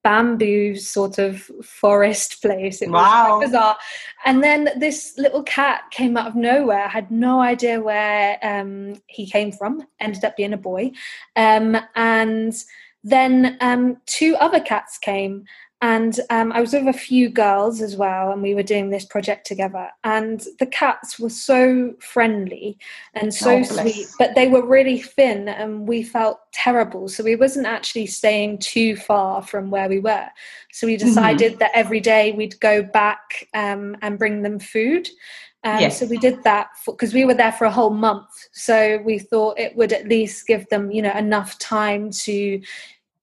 bamboo 0.08 0.74
sort 0.76 1.18
of 1.18 1.42
forest 1.64 2.42
place. 2.42 2.82
It 2.82 2.90
wow. 2.90 3.42
bizarre. 3.42 3.78
And 4.24 4.42
then 4.42 4.70
this 4.78 5.14
little 5.18 5.44
cat 5.44 5.82
came 5.92 6.16
out 6.16 6.28
of 6.28 6.36
nowhere. 6.36 6.86
I 6.86 6.88
had 6.88 7.12
no 7.12 7.42
idea 7.42 7.82
where 7.82 8.40
um, 8.42 9.02
he 9.08 9.30
came 9.30 9.52
from. 9.52 9.86
Ended 10.00 10.24
up 10.24 10.38
being 10.38 10.54
a 10.54 10.58
boy. 10.58 10.92
Um, 11.36 11.76
and 11.96 12.54
then 13.10 13.58
um, 13.62 13.98
two 14.06 14.36
other 14.36 14.60
cats 14.60 14.98
came 14.98 15.46
and 15.80 16.20
um, 16.32 16.52
I 16.54 16.62
was 16.62 16.74
with 16.74 16.88
a 16.88 16.94
few 16.94 17.30
girls 17.30 17.82
as 17.84 17.96
well, 17.96 18.32
and 18.32 18.42
we 18.42 18.56
were 18.56 18.64
doing 18.64 18.90
this 18.90 19.06
project 19.06 19.46
together. 19.46 19.90
And 20.04 20.44
the 20.58 20.66
cats 20.66 21.20
were 21.20 21.30
so 21.30 21.94
friendly 22.00 22.80
and 23.14 23.32
so 23.32 23.58
oh, 23.58 23.64
sweet, 23.64 24.08
but 24.18 24.34
they 24.34 24.48
were 24.48 24.66
really 24.66 25.00
thin, 25.00 25.48
and 25.48 25.88
we 25.88 26.02
felt 26.02 26.40
terrible. 26.52 27.08
So 27.10 27.24
we 27.24 27.36
wasn't 27.36 27.68
actually 27.68 28.08
staying 28.08 28.58
too 28.58 28.96
far 28.96 29.44
from 29.44 29.70
where 29.70 29.88
we 29.88 30.00
were. 30.00 30.28
So 30.72 30.88
we 30.88 30.98
mm-hmm. 30.98 31.10
decided 31.10 31.52
mm-hmm. 31.54 31.60
that 31.60 31.72
every 31.76 32.00
day 32.00 32.32
we'd 32.32 32.60
go 32.60 32.82
back 32.82 33.48
um, 33.54 33.96
and 34.02 34.18
bring 34.18 34.42
them 34.42 34.58
food. 34.58 35.08
Um, 35.64 35.82
yes. 35.82 36.00
So 36.00 36.08
we 36.08 36.18
did 36.18 36.44
that 36.44 36.70
because 36.86 37.14
we 37.14 37.26
were 37.26 37.34
there 37.34 37.52
for 37.52 37.66
a 37.66 37.72
whole 37.72 37.90
month. 37.90 38.30
So 38.52 39.00
we 39.04 39.20
thought 39.20 39.60
it 39.60 39.76
would 39.76 39.92
at 39.92 40.08
least 40.08 40.48
give 40.48 40.68
them, 40.70 40.92
you 40.92 41.02
know, 41.02 41.16
enough 41.16 41.60
time 41.60 42.10
to 42.12 42.62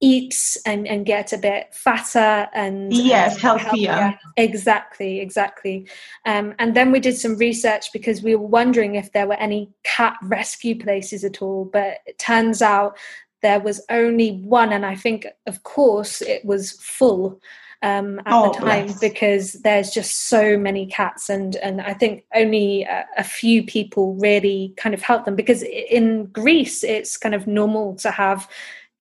eat 0.04 0.58
and, 0.66 0.86
and 0.86 1.06
get 1.06 1.32
a 1.32 1.38
bit 1.38 1.72
fatter 1.72 2.46
and 2.52 2.92
yes 2.92 3.36
um, 3.36 3.40
healthier. 3.40 3.92
healthier. 3.92 4.18
exactly 4.36 5.20
exactly 5.20 5.88
um, 6.26 6.54
and 6.58 6.76
then 6.76 6.92
we 6.92 7.00
did 7.00 7.16
some 7.16 7.38
research 7.38 7.90
because 7.90 8.22
we 8.22 8.36
were 8.36 8.46
wondering 8.46 8.96
if 8.96 9.12
there 9.12 9.26
were 9.26 9.34
any 9.34 9.70
cat 9.82 10.18
rescue 10.22 10.78
places 10.78 11.24
at 11.24 11.40
all 11.40 11.64
but 11.64 11.98
it 12.04 12.18
turns 12.18 12.60
out 12.60 12.98
there 13.40 13.60
was 13.60 13.80
only 13.88 14.42
one 14.42 14.74
and 14.74 14.84
i 14.84 14.94
think 14.94 15.26
of 15.46 15.62
course 15.62 16.20
it 16.20 16.44
was 16.44 16.72
full 16.72 17.40
um, 17.80 18.18
at 18.20 18.32
oh, 18.32 18.52
the 18.52 18.58
time 18.58 18.86
bless. 18.86 18.98
because 18.98 19.52
there's 19.54 19.90
just 19.90 20.28
so 20.28 20.56
many 20.56 20.86
cats 20.86 21.28
and 21.28 21.56
and 21.56 21.82
I 21.82 21.92
think 21.92 22.24
only 22.34 22.84
a, 22.84 23.04
a, 23.18 23.24
few 23.24 23.62
people 23.62 24.14
really 24.14 24.72
kind 24.78 24.94
of 24.94 25.02
help 25.02 25.26
them 25.26 25.36
because 25.36 25.62
in 25.62 26.24
Greece 26.26 26.82
it's 26.82 27.18
kind 27.18 27.34
of 27.34 27.46
normal 27.46 27.94
to 27.96 28.10
have 28.10 28.48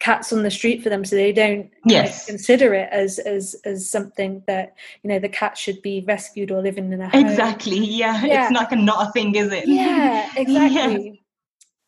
cats 0.03 0.33
on 0.33 0.43
the 0.43 0.51
street 0.51 0.83
for 0.83 0.89
them 0.89 1.05
so 1.05 1.15
they 1.15 1.31
don't 1.31 1.71
yes. 1.85 2.25
consider 2.25 2.73
it 2.73 2.89
as 2.91 3.19
as 3.19 3.55
as 3.63 3.89
something 3.89 4.43
that 4.47 4.75
you 5.01 5.07
know 5.07 5.17
the 5.17 5.29
cat 5.29 5.57
should 5.57 5.81
be 5.81 6.03
rescued 6.05 6.51
or 6.51 6.61
living 6.61 6.91
in 6.91 6.99
a 6.99 7.09
home. 7.09 7.25
exactly 7.25 7.77
yeah. 7.77 8.21
yeah. 8.25 8.43
it's 8.43 8.53
like 8.53 8.73
a 8.73 8.75
not 8.75 9.07
a 9.07 9.11
thing 9.13 9.33
is 9.35 9.49
it 9.53 9.65
yeah 9.65 10.29
exactly 10.35 11.09
yeah 11.09 11.19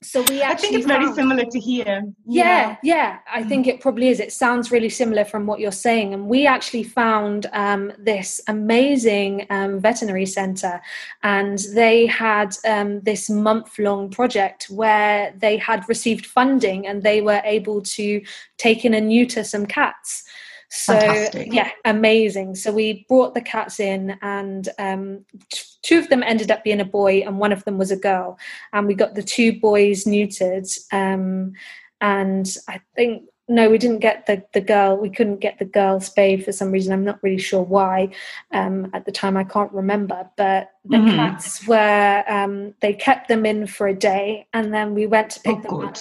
so 0.05 0.23
we 0.29 0.43
I 0.43 0.55
think 0.55 0.75
it's 0.75 0.85
very 0.85 1.11
similar 1.13 1.43
to 1.45 1.59
here. 1.59 2.03
Yeah, 2.25 2.45
yeah, 2.53 2.77
yeah, 2.83 3.19
I 3.31 3.43
think 3.43 3.67
it 3.67 3.81
probably 3.81 4.09
is. 4.09 4.19
It 4.19 4.31
sounds 4.31 4.71
really 4.71 4.89
similar 4.89 5.25
from 5.25 5.47
what 5.47 5.59
you're 5.59 5.71
saying. 5.71 6.13
And 6.13 6.27
we 6.27 6.45
actually 6.45 6.83
found 6.83 7.47
um, 7.53 7.91
this 7.97 8.39
amazing 8.47 9.47
um, 9.49 9.79
veterinary 9.79 10.25
center, 10.25 10.81
and 11.23 11.59
they 11.73 12.05
had 12.05 12.55
um, 12.67 13.01
this 13.01 13.29
month 13.29 13.79
long 13.79 14.09
project 14.09 14.69
where 14.69 15.33
they 15.37 15.57
had 15.57 15.87
received 15.89 16.25
funding 16.25 16.85
and 16.87 17.01
they 17.03 17.21
were 17.21 17.41
able 17.43 17.81
to 17.81 18.21
take 18.57 18.85
in 18.85 18.93
and 18.93 19.07
neuter 19.07 19.43
some 19.43 19.65
cats. 19.65 20.23
So 20.69 20.99
Fantastic. 20.99 21.53
yeah, 21.53 21.71
amazing. 21.85 22.55
So 22.55 22.71
we 22.71 23.05
brought 23.07 23.33
the 23.33 23.41
cats 23.41 23.79
in, 23.79 24.17
and 24.21 24.67
um, 24.79 25.25
t- 25.51 25.63
two 25.83 25.99
of 25.99 26.09
them 26.09 26.23
ended 26.23 26.51
up 26.51 26.63
being 26.63 26.81
a 26.81 26.85
boy, 26.85 27.21
and 27.25 27.39
one 27.39 27.51
of 27.51 27.63
them 27.65 27.77
was 27.77 27.91
a 27.91 27.97
girl. 27.97 28.37
And 28.73 28.87
we 28.87 28.93
got 28.93 29.15
the 29.15 29.23
two 29.23 29.59
boys 29.59 30.05
neutered. 30.05 30.67
Um, 30.91 31.53
and 32.01 32.57
I 32.67 32.81
think 32.95 33.23
no, 33.47 33.69
we 33.69 33.77
didn't 33.77 33.99
get 33.99 34.25
the 34.25 34.43
the 34.53 34.61
girl. 34.61 34.97
We 34.97 35.09
couldn't 35.09 35.39
get 35.39 35.59
the 35.59 35.65
girl 35.65 35.99
spayed 35.99 36.43
for 36.43 36.51
some 36.51 36.71
reason. 36.71 36.93
I'm 36.93 37.05
not 37.05 37.21
really 37.21 37.37
sure 37.37 37.61
why. 37.61 38.09
Um, 38.51 38.89
at 38.93 39.05
the 39.05 39.11
time, 39.11 39.37
I 39.37 39.43
can't 39.43 39.71
remember. 39.71 40.27
But 40.35 40.71
the 40.83 40.97
mm-hmm. 40.97 41.15
cats 41.15 41.67
were. 41.67 42.23
Um, 42.27 42.73
they 42.81 42.93
kept 42.93 43.27
them 43.27 43.45
in 43.45 43.67
for 43.67 43.87
a 43.87 43.93
day, 43.93 44.47
and 44.53 44.73
then 44.73 44.95
we 44.95 45.05
went 45.05 45.29
to 45.31 45.39
pick 45.41 45.57
oh, 45.57 45.61
them 45.61 45.79
good. 45.79 45.89
up. 45.89 45.97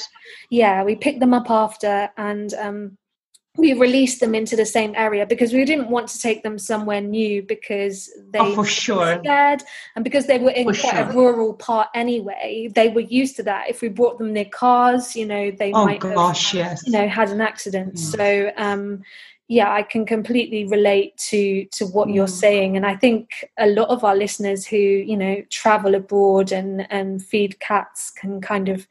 Yeah, 0.49 0.85
we 0.85 0.97
picked 0.97 1.21
them 1.21 1.35
up 1.35 1.51
after, 1.51 2.09
and 2.17 2.55
um, 2.55 2.97
we 3.57 3.73
released 3.73 4.19
them 4.19 4.35
into 4.35 4.57
the 4.57 4.67
same 4.67 4.95
area 4.97 5.25
because 5.25 5.53
we 5.53 5.65
didn't 5.65 5.89
want 5.89 6.09
to 6.09 6.19
take 6.19 6.43
them 6.43 6.59
somewhere 6.59 7.01
new 7.01 7.43
because 7.43 8.11
they 8.31 8.41
oh, 8.41 8.55
for 8.55 8.65
sure 8.65 9.21
scared 9.21 9.63
and 9.95 10.03
because 10.03 10.27
they 10.27 10.39
were 10.39 10.51
in 10.51 10.65
for 10.73 10.81
quite 10.81 10.95
sure. 10.95 11.11
a 11.11 11.15
rural 11.15 11.55
part 11.55 11.89
anyway 11.95 12.69
they 12.75 12.89
were 12.89 13.01
used 13.01 13.37
to 13.37 13.43
that 13.43 13.69
if 13.69 13.81
we 13.81 13.89
brought 13.89 14.19
them 14.19 14.33
near 14.33 14.45
cars 14.47 15.15
you 15.15 15.25
know 15.25 15.51
they 15.53 15.73
oh, 15.73 15.85
might 15.85 16.01
gosh 16.01 16.53
have, 16.53 16.59
yes 16.59 16.87
you 16.87 16.93
know 16.93 17.07
had 17.07 17.31
an 17.31 17.41
accident 17.41 17.95
mm. 17.95 17.99
so 17.99 18.51
um 18.57 19.03
yeah 19.47 19.73
i 19.73 19.83
can 19.83 20.05
completely 20.05 20.65
relate 20.67 21.17
to 21.17 21.65
to 21.67 21.87
what 21.87 22.09
mm. 22.09 22.15
you're 22.15 22.27
saying 22.27 22.77
and 22.77 22.85
i 22.85 22.97
think 22.97 23.49
a 23.59 23.69
lot 23.69 23.89
of 23.89 24.03
our 24.03 24.17
listeners 24.17 24.67
who 24.67 24.77
you 24.77 25.17
know 25.17 25.41
travel 25.51 25.95
abroad 25.95 26.51
and 26.51 26.91
and 26.91 27.23
feed 27.23 27.61
cats 27.61 28.11
can 28.11 28.41
kind 28.41 28.69
of 28.69 28.89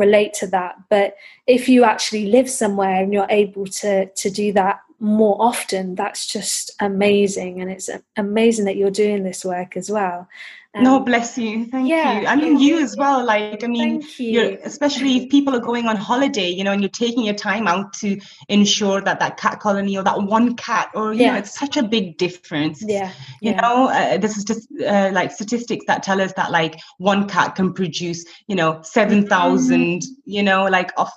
relate 0.00 0.34
to 0.34 0.46
that. 0.48 0.76
But 0.88 1.16
if 1.46 1.68
you 1.68 1.84
actually 1.84 2.26
live 2.26 2.50
somewhere 2.50 3.02
and 3.02 3.12
you're 3.12 3.26
able 3.30 3.66
to 3.66 4.06
to 4.06 4.30
do 4.30 4.52
that 4.54 4.80
more 5.02 5.36
often 5.40 5.94
that's 5.94 6.26
just 6.26 6.70
amazing. 6.80 7.60
And 7.60 7.70
it's 7.70 7.88
amazing 8.16 8.66
that 8.66 8.76
you're 8.76 8.90
doing 8.90 9.22
this 9.22 9.44
work 9.44 9.76
as 9.76 9.90
well 9.90 10.28
um, 10.72 10.84
no, 10.84 11.00
bless 11.00 11.36
you. 11.36 11.66
Thank 11.66 11.88
yeah, 11.88 12.20
you. 12.20 12.26
I 12.28 12.36
mean, 12.36 12.58
you 12.60 12.78
as 12.78 12.96
well. 12.96 13.24
Like, 13.24 13.64
I 13.64 13.66
mean, 13.66 14.04
you. 14.18 14.56
especially 14.62 15.16
if 15.16 15.30
people 15.30 15.54
are 15.56 15.60
going 15.60 15.86
on 15.86 15.96
holiday, 15.96 16.48
you 16.48 16.62
know, 16.62 16.70
and 16.70 16.80
you're 16.80 16.88
taking 16.88 17.24
your 17.24 17.34
time 17.34 17.66
out 17.66 17.92
to 17.94 18.20
ensure 18.48 19.00
that 19.00 19.18
that 19.18 19.36
cat 19.36 19.58
colony 19.58 19.98
or 19.98 20.04
that 20.04 20.22
one 20.22 20.54
cat, 20.54 20.90
or 20.94 21.12
you 21.12 21.22
yeah. 21.22 21.32
know, 21.32 21.38
it's 21.38 21.58
such 21.58 21.76
a 21.76 21.82
big 21.82 22.18
difference. 22.18 22.84
Yeah. 22.86 23.12
You 23.40 23.52
yeah. 23.52 23.60
know, 23.60 23.88
uh, 23.88 24.18
this 24.18 24.36
is 24.36 24.44
just 24.44 24.68
uh, 24.80 25.10
like 25.12 25.32
statistics 25.32 25.86
that 25.86 26.04
tell 26.04 26.20
us 26.20 26.32
that 26.34 26.52
like 26.52 26.80
one 26.98 27.28
cat 27.28 27.56
can 27.56 27.72
produce, 27.72 28.24
you 28.46 28.54
know, 28.54 28.80
seven 28.82 29.26
thousand, 29.26 30.02
mm-hmm. 30.02 30.30
you 30.30 30.44
know, 30.44 30.66
like 30.66 30.92
off 30.96 31.12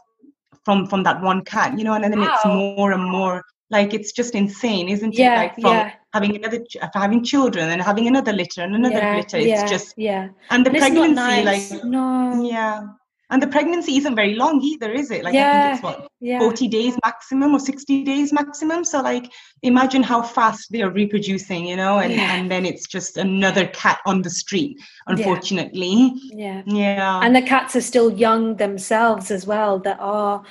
from 0.66 0.88
from 0.88 1.04
that 1.04 1.22
one 1.22 1.44
cat. 1.44 1.78
You 1.78 1.84
know, 1.84 1.94
and 1.94 2.04
then 2.04 2.20
wow. 2.20 2.34
it's 2.34 2.46
more 2.46 2.92
and 2.92 3.04
more 3.04 3.44
like 3.70 3.94
it's 3.94 4.12
just 4.12 4.36
insane 4.36 4.88
isn't 4.88 5.18
it 5.18 5.36
like 5.36 5.56
from 5.56 5.74
yeah. 5.74 5.94
Having 6.14 6.36
another 6.36 6.64
having 6.94 7.24
children 7.24 7.70
and 7.70 7.82
having 7.82 8.08
another 8.08 8.32
litter 8.32 8.62
and 8.62 8.76
another 8.76 8.96
yeah, 8.96 9.16
litter 9.16 9.38
it's 9.38 9.48
yeah, 9.48 9.66
just 9.66 9.94
yeah. 9.98 10.30
and 10.52 10.66
the 10.66 10.70
and 10.70 10.80
pregnancy 10.80 11.14
nice. 11.14 11.72
like 11.72 11.84
no. 11.84 12.44
yeah. 12.44 12.82
And 13.30 13.42
the 13.42 13.48
pregnancy 13.48 13.98
isn't 13.98 14.16
very 14.16 14.36
long 14.36 14.62
either 14.62 14.92
is 14.92 15.10
it? 15.10 15.24
Like 15.24 15.34
yeah, 15.34 15.50
i 15.50 15.62
think 15.64 15.74
it's 15.74 15.84
what 15.84 16.08
yeah. 16.20 16.38
40 16.38 16.68
days 16.68 16.96
maximum 17.04 17.56
or 17.56 17.60
60 17.60 18.04
days 18.04 18.32
maximum? 18.32 18.84
So 18.84 19.02
like 19.02 19.32
imagine 19.64 20.04
how 20.04 20.22
fast 20.22 20.72
they 20.72 20.84
are 20.84 20.92
reproducing 20.92 21.66
you 21.66 21.76
know 21.76 21.98
and 21.98 22.14
yeah. 22.14 22.36
and 22.36 22.52
then 22.52 22.64
it's 22.64 22.86
just 22.86 23.18
another 23.18 23.66
cat 23.68 24.00
on 24.06 24.22
the 24.22 24.30
street 24.30 24.78
unfortunately. 25.08 26.14
Yeah. 26.26 26.62
Yeah. 26.68 27.22
And 27.24 27.36
the 27.36 27.42
cats 27.42 27.76
are 27.76 27.82
still 27.82 28.12
young 28.12 28.58
themselves 28.58 29.32
as 29.32 29.48
well 29.48 29.80
that 29.80 29.98
are 30.00 30.44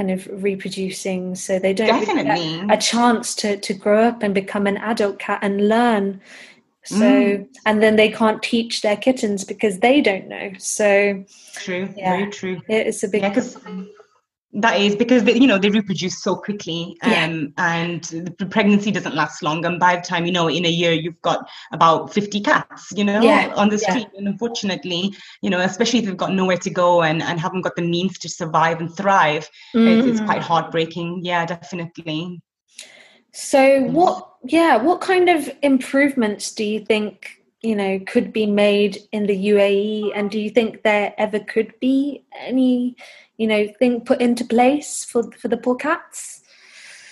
kind 0.00 0.10
of 0.10 0.26
reproducing 0.42 1.34
so 1.34 1.58
they 1.58 1.74
don't 1.74 1.88
Definitely. 1.88 2.60
Really 2.60 2.70
a 2.70 2.78
chance 2.78 3.34
to 3.36 3.58
to 3.58 3.74
grow 3.74 4.02
up 4.02 4.22
and 4.22 4.32
become 4.34 4.66
an 4.66 4.78
adult 4.78 5.18
cat 5.18 5.40
and 5.42 5.68
learn 5.68 6.22
so 6.84 6.96
mm. 6.96 7.46
and 7.66 7.82
then 7.82 7.96
they 7.96 8.08
can't 8.08 8.42
teach 8.42 8.80
their 8.80 8.96
kittens 8.96 9.44
because 9.44 9.80
they 9.80 10.00
don't 10.00 10.26
know 10.26 10.52
so 10.58 11.22
true 11.52 11.92
yeah, 11.94 12.16
very 12.16 12.30
true 12.30 12.62
it's 12.68 13.02
a 13.02 13.08
big 13.08 13.20
yeah, 13.20 13.84
that 14.52 14.80
is 14.80 14.96
because 14.96 15.22
they, 15.24 15.34
you 15.34 15.46
know 15.46 15.58
they 15.58 15.70
reproduce 15.70 16.20
so 16.22 16.34
quickly, 16.34 16.96
um, 17.02 17.10
yeah. 17.10 17.42
and 17.58 18.02
the 18.38 18.46
pregnancy 18.46 18.90
doesn't 18.90 19.14
last 19.14 19.42
long. 19.42 19.64
And 19.64 19.78
by 19.78 19.96
the 19.96 20.02
time 20.02 20.26
you 20.26 20.32
know, 20.32 20.48
in 20.48 20.64
a 20.64 20.68
year, 20.68 20.92
you've 20.92 21.20
got 21.22 21.48
about 21.72 22.12
fifty 22.12 22.40
cats, 22.40 22.88
you 22.94 23.04
know, 23.04 23.20
yeah. 23.20 23.52
on 23.56 23.68
the 23.68 23.78
street. 23.78 24.08
Yeah. 24.12 24.18
And 24.18 24.28
unfortunately, 24.28 25.14
you 25.42 25.50
know, 25.50 25.60
especially 25.60 26.00
if 26.00 26.06
they've 26.06 26.16
got 26.16 26.32
nowhere 26.32 26.56
to 26.58 26.70
go 26.70 27.02
and, 27.02 27.22
and 27.22 27.38
haven't 27.38 27.62
got 27.62 27.76
the 27.76 27.82
means 27.82 28.18
to 28.18 28.28
survive 28.28 28.80
and 28.80 28.94
thrive, 28.96 29.48
mm. 29.74 29.98
it's, 29.98 30.06
it's, 30.06 30.20
quite 30.20 30.40
mm. 30.40 30.44
heartbreaking. 30.44 31.20
Yeah, 31.22 31.46
definitely. 31.46 32.42
So, 33.32 33.82
what? 33.82 34.26
Yeah, 34.42 34.78
what 34.78 35.00
kind 35.00 35.28
of 35.28 35.48
improvements 35.62 36.52
do 36.52 36.64
you 36.64 36.80
think 36.80 37.39
you 37.62 37.76
know 37.76 38.00
could 38.06 38.32
be 38.32 38.46
made 38.46 38.98
in 39.12 39.26
the 39.26 39.48
UAE, 39.48 40.12
and 40.14 40.30
do 40.30 40.38
you 40.38 40.50
think 40.50 40.82
there 40.82 41.14
ever 41.18 41.40
could 41.40 41.72
be 41.80 42.24
any? 42.34 42.96
you 43.40 43.46
know 43.46 43.66
thing 43.78 44.02
put 44.02 44.20
into 44.20 44.44
place 44.44 45.04
for 45.04 45.22
for 45.32 45.48
the 45.48 45.56
poor 45.56 45.74
cats 45.74 46.42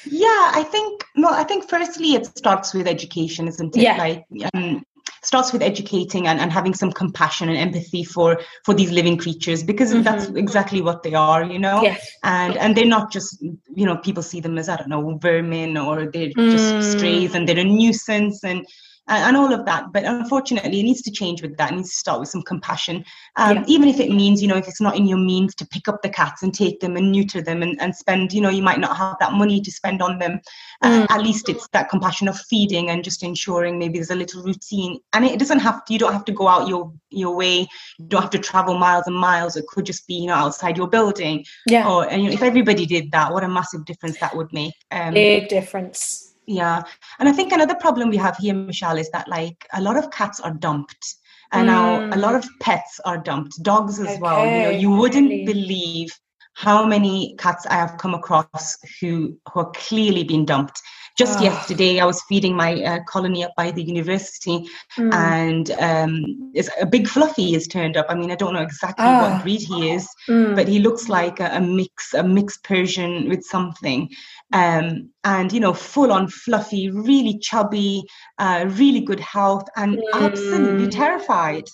yeah 0.04 0.52
i 0.60 0.62
think 0.62 1.02
well 1.16 1.32
i 1.32 1.42
think 1.42 1.68
firstly 1.68 2.12
it 2.18 2.26
starts 2.26 2.74
with 2.74 2.86
education 2.86 3.48
isn't 3.48 3.74
it 3.74 3.82
yeah. 3.82 3.96
like 3.96 4.26
um, 4.52 4.84
starts 5.24 5.52
with 5.52 5.62
educating 5.62 6.28
and, 6.28 6.38
and 6.38 6.52
having 6.52 6.74
some 6.74 6.92
compassion 6.92 7.48
and 7.48 7.56
empathy 7.56 8.04
for 8.04 8.38
for 8.64 8.74
these 8.74 8.90
living 8.90 9.16
creatures 9.16 9.62
because 9.62 9.90
mm-hmm. 9.90 10.02
that's 10.02 10.26
exactly 10.44 10.82
what 10.82 11.02
they 11.02 11.14
are 11.14 11.44
you 11.44 11.58
know 11.58 11.80
yes. 11.82 12.12
and 12.22 12.58
and 12.58 12.76
they're 12.76 12.94
not 12.96 13.10
just 13.10 13.42
you 13.80 13.86
know 13.86 13.96
people 13.96 14.22
see 14.22 14.40
them 14.40 14.58
as 14.58 14.68
i 14.68 14.76
don't 14.76 14.90
know 14.90 15.18
vermin 15.22 15.78
or 15.78 16.10
they're 16.12 16.34
mm. 16.36 16.50
just 16.52 16.92
strays 16.92 17.34
and 17.34 17.48
they're 17.48 17.58
a 17.58 17.64
nuisance 17.64 18.44
and 18.44 18.66
and, 19.08 19.36
all 19.36 19.52
of 19.52 19.64
that. 19.64 19.92
But 19.92 20.04
unfortunately, 20.04 20.80
it 20.80 20.82
needs 20.82 21.02
to 21.02 21.10
change 21.10 21.42
with 21.42 21.56
that. 21.56 21.72
It 21.72 21.76
needs 21.76 21.90
to 21.90 21.96
start 21.96 22.20
with 22.20 22.28
some 22.28 22.42
compassion. 22.42 23.04
Um, 23.36 23.58
yeah. 23.58 23.64
Even 23.68 23.88
if 23.88 24.00
it 24.00 24.10
means, 24.10 24.42
you 24.42 24.48
know, 24.48 24.56
if 24.56 24.68
it's 24.68 24.80
not 24.80 24.96
in 24.96 25.06
your 25.06 25.18
means 25.18 25.54
to 25.56 25.66
pick 25.66 25.88
up 25.88 26.02
the 26.02 26.08
cats 26.08 26.42
and 26.42 26.54
take 26.54 26.80
them 26.80 26.96
and 26.96 27.10
neuter 27.12 27.42
them 27.42 27.62
and, 27.62 27.80
and 27.80 27.94
spend, 27.94 28.32
you 28.32 28.40
know, 28.40 28.48
you 28.48 28.62
might 28.62 28.80
not 28.80 28.96
have 28.96 29.16
that 29.20 29.32
money 29.32 29.60
to 29.60 29.70
spend 29.70 30.02
on 30.02 30.18
them. 30.18 30.40
Uh, 30.82 31.06
mm. 31.06 31.10
At 31.10 31.22
least 31.22 31.48
it's 31.48 31.68
that 31.68 31.88
compassion 31.88 32.28
of 32.28 32.38
feeding 32.38 32.90
and 32.90 33.04
just 33.04 33.22
ensuring 33.22 33.78
maybe 33.78 33.98
there's 33.98 34.10
a 34.10 34.16
little 34.16 34.42
routine. 34.42 34.98
And 35.12 35.24
it 35.24 35.38
doesn't 35.38 35.60
have 35.60 35.84
to, 35.86 35.92
you 35.92 35.98
don't 35.98 36.12
have 36.12 36.24
to 36.26 36.32
go 36.32 36.48
out 36.48 36.68
your 36.68 36.92
your 37.10 37.34
way. 37.34 37.66
You 37.98 38.06
don't 38.06 38.22
have 38.22 38.30
to 38.30 38.38
travel 38.38 38.76
miles 38.76 39.06
and 39.06 39.16
miles. 39.16 39.56
It 39.56 39.66
could 39.66 39.86
just 39.86 40.06
be, 40.06 40.14
you 40.14 40.26
know, 40.26 40.34
outside 40.34 40.76
your 40.76 40.88
building. 40.88 41.44
Yeah. 41.66 41.88
Or 41.88 42.08
and 42.08 42.22
you 42.22 42.28
know, 42.28 42.34
if 42.34 42.42
everybody 42.42 42.86
did 42.86 43.10
that, 43.12 43.32
what 43.32 43.44
a 43.44 43.48
massive 43.48 43.84
difference 43.84 44.18
that 44.20 44.36
would 44.36 44.52
make. 44.52 44.74
Um, 44.90 45.14
Big 45.14 45.48
difference 45.48 46.27
Yeah. 46.48 46.82
And 47.18 47.28
I 47.28 47.32
think 47.32 47.52
another 47.52 47.74
problem 47.74 48.08
we 48.08 48.16
have 48.16 48.36
here, 48.38 48.54
Michelle, 48.54 48.96
is 48.96 49.10
that 49.10 49.28
like 49.28 49.66
a 49.74 49.82
lot 49.82 49.98
of 49.98 50.10
cats 50.10 50.40
are 50.40 50.52
dumped. 50.52 51.16
And 51.52 51.68
mm. 51.68 51.72
now 51.72 52.16
a 52.16 52.18
lot 52.18 52.34
of 52.34 52.48
pets 52.60 53.00
are 53.04 53.18
dumped, 53.18 53.62
dogs 53.62 54.00
as 54.00 54.06
okay. 54.06 54.18
well. 54.18 54.44
You 54.46 54.62
know, 54.62 54.70
you 54.70 54.90
wouldn't 54.90 55.28
really? 55.28 55.44
believe 55.44 56.08
how 56.58 56.84
many 56.84 57.36
cats 57.38 57.66
I 57.66 57.74
have 57.74 57.98
come 57.98 58.14
across 58.14 58.76
who 59.00 59.38
who 59.52 59.60
are 59.60 59.70
clearly 59.76 60.24
being 60.24 60.44
dumped. 60.44 60.82
Just 61.16 61.38
oh. 61.38 61.42
yesterday, 61.42 62.00
I 62.00 62.04
was 62.04 62.22
feeding 62.28 62.56
my 62.56 62.82
uh, 62.82 62.98
colony 63.08 63.44
up 63.44 63.52
by 63.56 63.70
the 63.70 63.82
university, 63.82 64.66
mm. 64.98 65.14
and 65.14 65.70
um, 65.72 66.52
a 66.80 66.86
big 66.86 67.06
fluffy 67.06 67.52
has 67.52 67.68
turned 67.68 67.96
up. 67.96 68.06
I 68.08 68.14
mean, 68.14 68.32
I 68.32 68.34
don't 68.34 68.54
know 68.54 68.62
exactly 68.62 69.06
oh. 69.06 69.22
what 69.22 69.42
breed 69.42 69.62
he 69.62 69.90
is, 69.90 70.08
mm. 70.28 70.56
but 70.56 70.66
he 70.66 70.80
looks 70.80 71.08
like 71.08 71.38
a, 71.38 71.48
a, 71.54 71.60
mix, 71.60 72.14
a 72.14 72.22
mixed 72.24 72.64
Persian 72.64 73.28
with 73.28 73.44
something. 73.44 74.08
Um, 74.52 75.10
and 75.24 75.52
you 75.52 75.60
know, 75.60 75.74
full 75.74 76.12
on 76.12 76.28
fluffy, 76.28 76.90
really 76.90 77.38
chubby, 77.38 78.02
uh, 78.38 78.66
really 78.70 79.00
good 79.00 79.20
health, 79.20 79.68
and 79.76 79.98
mm. 79.98 80.02
absolutely 80.14 80.88
terrified. 80.88 81.64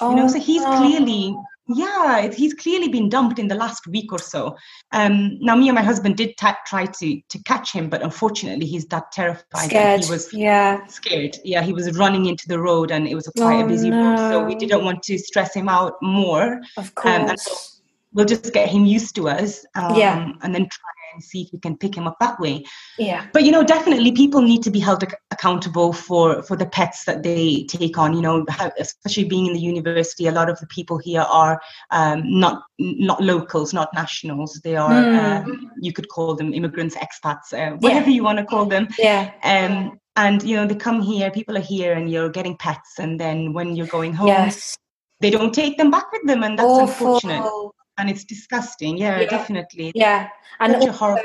Oh, 0.00 0.10
you 0.10 0.16
know, 0.16 0.28
so 0.28 0.40
he's 0.40 0.62
oh. 0.64 0.76
clearly 0.78 1.36
yeah, 1.68 2.30
he's 2.32 2.54
clearly 2.54 2.88
been 2.88 3.08
dumped 3.08 3.38
in 3.38 3.48
the 3.48 3.54
last 3.54 3.86
week 3.86 4.12
or 4.12 4.18
so. 4.18 4.56
Um, 4.90 5.38
now, 5.40 5.54
me 5.54 5.68
and 5.68 5.76
my 5.76 5.82
husband 5.82 6.16
did 6.16 6.36
t- 6.36 6.48
try 6.66 6.86
to 6.86 7.20
to 7.28 7.42
catch 7.44 7.72
him, 7.72 7.88
but 7.88 8.02
unfortunately, 8.02 8.66
he's 8.66 8.86
that 8.86 9.12
terrified. 9.12 9.66
Scared. 9.66 10.04
He 10.04 10.10
was 10.10 10.32
yeah 10.32 10.84
scared. 10.86 11.38
Yeah, 11.44 11.62
he 11.62 11.72
was 11.72 11.96
running 11.96 12.26
into 12.26 12.48
the 12.48 12.58
road, 12.58 12.90
and 12.90 13.06
it 13.06 13.14
was 13.14 13.28
a 13.28 13.32
quite 13.32 13.62
oh, 13.62 13.64
a 13.64 13.68
busy 13.68 13.90
no. 13.90 14.10
road, 14.10 14.18
so 14.18 14.44
we 14.44 14.54
didn't 14.54 14.84
want 14.84 15.02
to 15.04 15.18
stress 15.18 15.54
him 15.54 15.68
out 15.68 15.94
more. 16.02 16.60
Of 16.76 16.94
course. 16.94 17.30
Um, 17.30 17.36
so 17.36 17.72
we'll 18.12 18.26
just 18.26 18.52
get 18.52 18.68
him 18.68 18.84
used 18.84 19.14
to 19.16 19.28
us. 19.28 19.64
Um, 19.74 19.96
yeah. 19.96 20.32
And 20.42 20.54
then 20.54 20.68
try 20.68 20.92
and 21.14 21.22
see 21.22 21.42
if 21.42 21.52
we 21.52 21.58
can 21.58 21.76
pick 21.76 21.94
him 21.94 22.06
up 22.06 22.16
that 22.20 22.38
way. 22.40 22.64
Yeah. 22.98 23.26
But 23.32 23.44
you 23.44 23.52
know, 23.52 23.62
definitely 23.62 24.12
people 24.12 24.42
need 24.42 24.62
to 24.62 24.70
be 24.70 24.80
held 24.80 25.02
ac- 25.02 25.16
accountable 25.30 25.92
for 25.92 26.42
for 26.42 26.56
the 26.56 26.66
pets 26.66 27.04
that 27.04 27.22
they 27.22 27.64
take 27.64 27.98
on. 27.98 28.14
You 28.14 28.22
know, 28.22 28.44
how, 28.48 28.70
especially 28.78 29.24
being 29.24 29.46
in 29.46 29.52
the 29.54 29.60
university, 29.60 30.26
a 30.26 30.32
lot 30.32 30.48
of 30.48 30.58
the 30.60 30.66
people 30.66 30.98
here 30.98 31.22
are 31.22 31.60
um, 31.90 32.22
not 32.24 32.62
not 32.78 33.22
locals, 33.22 33.72
not 33.72 33.88
nationals. 33.94 34.60
They 34.62 34.76
are 34.76 34.90
mm. 34.90 35.16
uh, 35.18 35.68
you 35.80 35.92
could 35.92 36.08
call 36.08 36.34
them 36.34 36.54
immigrants, 36.54 36.96
expats, 36.96 37.52
uh, 37.52 37.76
whatever 37.76 38.10
yeah. 38.10 38.16
you 38.16 38.24
want 38.24 38.38
to 38.38 38.44
call 38.44 38.66
them. 38.66 38.88
Yeah. 38.98 39.32
Um, 39.42 39.98
and 40.16 40.42
you 40.42 40.56
know, 40.56 40.66
they 40.66 40.74
come 40.74 41.00
here. 41.00 41.30
People 41.30 41.56
are 41.56 41.60
here, 41.60 41.94
and 41.94 42.10
you're 42.10 42.28
getting 42.28 42.56
pets, 42.56 42.98
and 42.98 43.18
then 43.18 43.52
when 43.52 43.76
you're 43.76 43.86
going 43.86 44.14
home. 44.14 44.28
Yes 44.28 44.76
they 45.20 45.30
don't 45.30 45.54
take 45.54 45.78
them 45.78 45.88
back 45.88 46.10
with 46.10 46.26
them 46.26 46.42
and 46.42 46.58
that's 46.58 46.68
Awful. 46.68 47.14
unfortunate 47.14 47.72
and 47.98 48.10
it's 48.10 48.24
disgusting. 48.24 48.96
Yeah, 48.96 49.20
yeah. 49.20 49.28
definitely. 49.28 49.92
Yeah. 49.94 50.28
And 50.60 50.72
Such 50.72 51.00
also, 51.00 51.22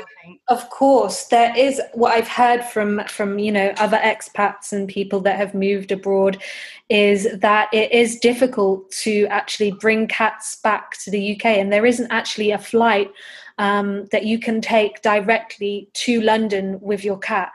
of 0.48 0.68
course 0.70 1.26
there 1.26 1.56
is 1.56 1.80
what 1.94 2.12
i've 2.12 2.28
heard 2.28 2.64
from 2.64 3.02
from 3.08 3.38
you 3.38 3.52
know 3.52 3.72
other 3.78 3.98
expats 3.98 4.72
and 4.72 4.88
people 4.88 5.20
that 5.20 5.36
have 5.36 5.54
moved 5.54 5.92
abroad 5.92 6.42
is 6.88 7.28
that 7.38 7.68
it 7.72 7.92
is 7.92 8.18
difficult 8.18 8.90
to 8.90 9.26
actually 9.26 9.72
bring 9.72 10.06
cats 10.06 10.58
back 10.62 10.96
to 10.98 11.10
the 11.10 11.34
uk 11.34 11.44
and 11.44 11.72
there 11.72 11.86
isn't 11.86 12.10
actually 12.10 12.50
a 12.50 12.58
flight 12.58 13.10
um, 13.58 14.06
that 14.12 14.24
you 14.24 14.38
can 14.38 14.60
take 14.60 15.02
directly 15.02 15.88
to 15.92 16.20
london 16.20 16.78
with 16.80 17.04
your 17.04 17.18
cat. 17.18 17.50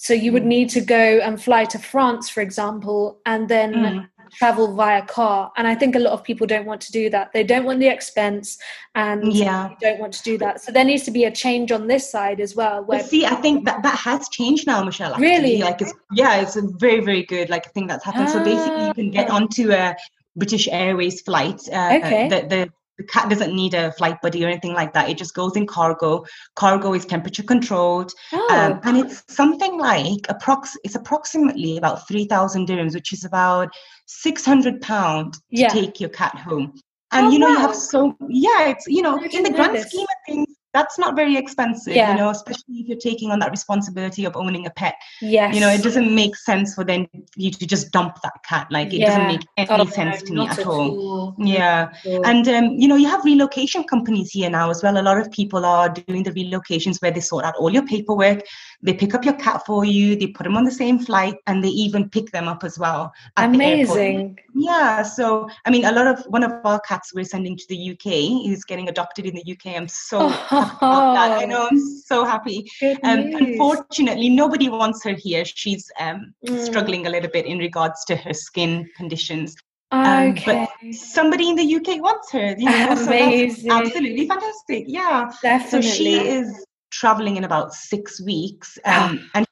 So 0.00 0.14
you 0.14 0.32
would 0.32 0.44
mm. 0.44 0.54
need 0.56 0.70
to 0.70 0.80
go 0.80 1.18
and 1.18 1.42
fly 1.42 1.64
to 1.66 1.78
france 1.78 2.28
for 2.28 2.40
example 2.40 3.20
and 3.26 3.48
then 3.48 3.74
mm 3.74 4.08
travel 4.32 4.74
via 4.74 5.04
car 5.06 5.50
and 5.56 5.66
i 5.66 5.74
think 5.74 5.94
a 5.94 5.98
lot 5.98 6.12
of 6.12 6.22
people 6.22 6.46
don't 6.46 6.66
want 6.66 6.80
to 6.80 6.92
do 6.92 7.08
that 7.10 7.32
they 7.32 7.44
don't 7.44 7.64
want 7.64 7.78
the 7.80 7.86
expense 7.86 8.58
and 8.94 9.32
yeah 9.32 9.70
don't 9.80 9.98
want 9.98 10.12
to 10.12 10.22
do 10.22 10.38
that 10.38 10.60
so 10.60 10.72
there 10.72 10.84
needs 10.84 11.04
to 11.04 11.10
be 11.10 11.24
a 11.24 11.30
change 11.30 11.72
on 11.72 11.86
this 11.86 12.10
side 12.10 12.40
as 12.40 12.54
well 12.54 12.84
where 12.84 13.02
see 13.02 13.24
i 13.24 13.34
think 13.36 13.64
that 13.64 13.82
that 13.82 13.96
has 13.96 14.28
changed 14.28 14.66
now 14.66 14.82
michelle 14.82 15.12
actually. 15.12 15.26
really 15.26 15.58
like 15.58 15.80
it's 15.80 15.94
yeah 16.12 16.36
it's 16.36 16.56
a 16.56 16.62
very 16.78 17.00
very 17.00 17.24
good 17.24 17.48
like 17.48 17.66
i 17.66 17.70
think 17.70 17.88
that's 17.88 18.04
happened 18.04 18.28
ah. 18.28 18.32
so 18.32 18.44
basically 18.44 18.86
you 18.86 18.94
can 18.94 19.10
get 19.10 19.30
ah. 19.30 19.36
onto 19.36 19.72
a 19.72 19.94
british 20.36 20.68
airways 20.68 21.20
flight 21.22 21.60
uh, 21.72 21.98
okay. 22.00 22.28
the, 22.28 22.46
the 22.48 22.72
the 22.98 23.04
cat 23.04 23.30
doesn't 23.30 23.54
need 23.54 23.74
a 23.74 23.92
flight 23.92 24.20
buddy 24.20 24.44
or 24.44 24.48
anything 24.48 24.74
like 24.74 24.92
that. 24.92 25.08
It 25.08 25.16
just 25.16 25.34
goes 25.34 25.56
in 25.56 25.66
cargo. 25.66 26.26
Cargo 26.56 26.92
is 26.94 27.06
temperature 27.06 27.44
controlled, 27.44 28.12
oh. 28.32 28.48
um, 28.50 28.80
and 28.82 28.98
it's 28.98 29.22
something 29.32 29.78
like 29.78 30.22
approx. 30.28 30.76
It's 30.84 30.96
approximately 30.96 31.78
about 31.78 32.06
three 32.08 32.24
thousand 32.24 32.68
dirhams, 32.68 32.94
which 32.94 33.12
is 33.12 33.24
about 33.24 33.70
six 34.08 34.44
hundred 34.44 34.80
pound 34.80 35.34
to 35.34 35.40
yeah. 35.50 35.68
take 35.68 36.00
your 36.00 36.10
cat 36.10 36.34
home. 36.34 36.74
And 37.12 37.26
oh, 37.26 37.30
you 37.30 37.38
know 37.38 37.46
wow. 37.46 37.52
you 37.52 37.58
have 37.58 37.76
so 37.76 38.16
yeah, 38.28 38.68
it's 38.68 38.86
you 38.88 39.02
know 39.02 39.18
in 39.22 39.42
the 39.42 39.50
grand 39.50 39.78
scheme 39.86 40.02
of 40.02 40.16
things, 40.26 40.56
that's 40.74 40.98
not 40.98 41.16
very 41.16 41.36
expensive 41.36 41.94
yeah. 41.94 42.12
you 42.12 42.18
know 42.18 42.30
especially 42.30 42.76
if 42.80 42.88
you're 42.88 42.98
taking 42.98 43.30
on 43.30 43.38
that 43.38 43.50
responsibility 43.50 44.24
of 44.24 44.36
owning 44.36 44.66
a 44.66 44.70
pet. 44.70 44.94
Yes. 45.20 45.54
You 45.54 45.60
know 45.60 45.68
it 45.68 45.82
doesn't 45.82 46.14
make 46.14 46.36
sense 46.36 46.74
for 46.74 46.84
then 46.84 47.06
you 47.36 47.50
to 47.50 47.66
just 47.66 47.90
dump 47.90 48.16
that 48.22 48.34
cat. 48.48 48.68
Like 48.70 48.88
it 48.92 48.98
yeah. 48.98 49.06
doesn't 49.06 49.26
make 49.26 49.46
any 49.56 49.68
oh, 49.70 49.86
sense 49.86 50.22
to 50.22 50.32
me 50.32 50.46
at 50.46 50.64
all, 50.66 51.10
all. 51.10 51.34
yeah. 51.38 51.92
and 52.04 52.48
um, 52.48 52.64
you 52.76 52.88
know 52.88 52.96
you 52.96 53.08
have 53.08 53.24
relocation 53.24 53.84
companies 53.84 54.30
here 54.30 54.50
now 54.50 54.70
as 54.70 54.82
well. 54.82 54.98
A 54.98 55.02
lot 55.02 55.18
of 55.18 55.30
people 55.30 55.64
are 55.64 55.88
doing 55.88 56.22
the 56.22 56.32
relocations 56.32 57.00
where 57.02 57.10
they 57.10 57.20
sort 57.20 57.44
out 57.44 57.54
all 57.56 57.72
your 57.72 57.86
paperwork 57.86 58.42
they 58.82 58.94
pick 58.94 59.14
up 59.14 59.24
your 59.24 59.34
cat 59.34 59.62
for 59.66 59.84
you 59.84 60.16
they 60.16 60.28
put 60.28 60.44
them 60.44 60.56
on 60.56 60.64
the 60.64 60.70
same 60.70 60.98
flight 60.98 61.34
and 61.46 61.62
they 61.62 61.68
even 61.68 62.08
pick 62.08 62.30
them 62.30 62.46
up 62.46 62.62
as 62.64 62.78
well 62.78 63.12
amazing. 63.36 64.38
Yeah 64.54 65.02
so 65.02 65.48
i 65.64 65.70
mean 65.70 65.84
a 65.84 65.92
lot 65.92 66.06
of 66.06 66.24
one 66.26 66.42
of 66.42 66.52
our 66.64 66.80
cats 66.80 67.12
we're 67.14 67.24
sending 67.24 67.56
to 67.56 67.64
the 67.68 67.92
uk 67.92 68.06
is 68.06 68.64
getting 68.64 68.88
adopted 68.88 69.26
in 69.26 69.34
the 69.34 69.52
uk 69.52 69.66
i'm 69.76 69.88
so 69.88 70.18
oh 70.50 70.67
that. 70.80 71.38
I 71.40 71.44
know 71.44 71.68
I'm 71.70 71.80
so 71.80 72.24
happy. 72.24 72.66
Um, 73.02 73.32
unfortunately, 73.34 74.28
nobody 74.28 74.68
wants 74.68 75.04
her 75.04 75.12
here. 75.12 75.44
She's 75.44 75.90
um, 75.98 76.34
mm. 76.46 76.58
struggling 76.64 77.06
a 77.06 77.10
little 77.10 77.30
bit 77.30 77.46
in 77.46 77.58
regards 77.58 78.04
to 78.06 78.16
her 78.16 78.32
skin 78.32 78.88
conditions. 78.96 79.56
Um, 79.90 80.32
okay. 80.32 80.68
But 80.82 80.94
somebody 80.94 81.48
in 81.48 81.56
the 81.56 81.76
UK 81.76 82.02
wants 82.02 82.30
her. 82.32 82.54
You 82.58 82.66
know, 82.66 82.92
Amazing. 82.92 83.70
So 83.70 83.76
absolutely 83.76 84.26
fantastic. 84.26 84.84
Yeah. 84.86 85.30
Definitely. 85.42 85.82
So 85.82 85.94
she 85.94 86.18
is 86.18 86.66
traveling 86.90 87.36
in 87.36 87.44
about 87.44 87.74
six 87.74 88.20
weeks, 88.20 88.78
um, 88.84 89.30
and 89.34 89.46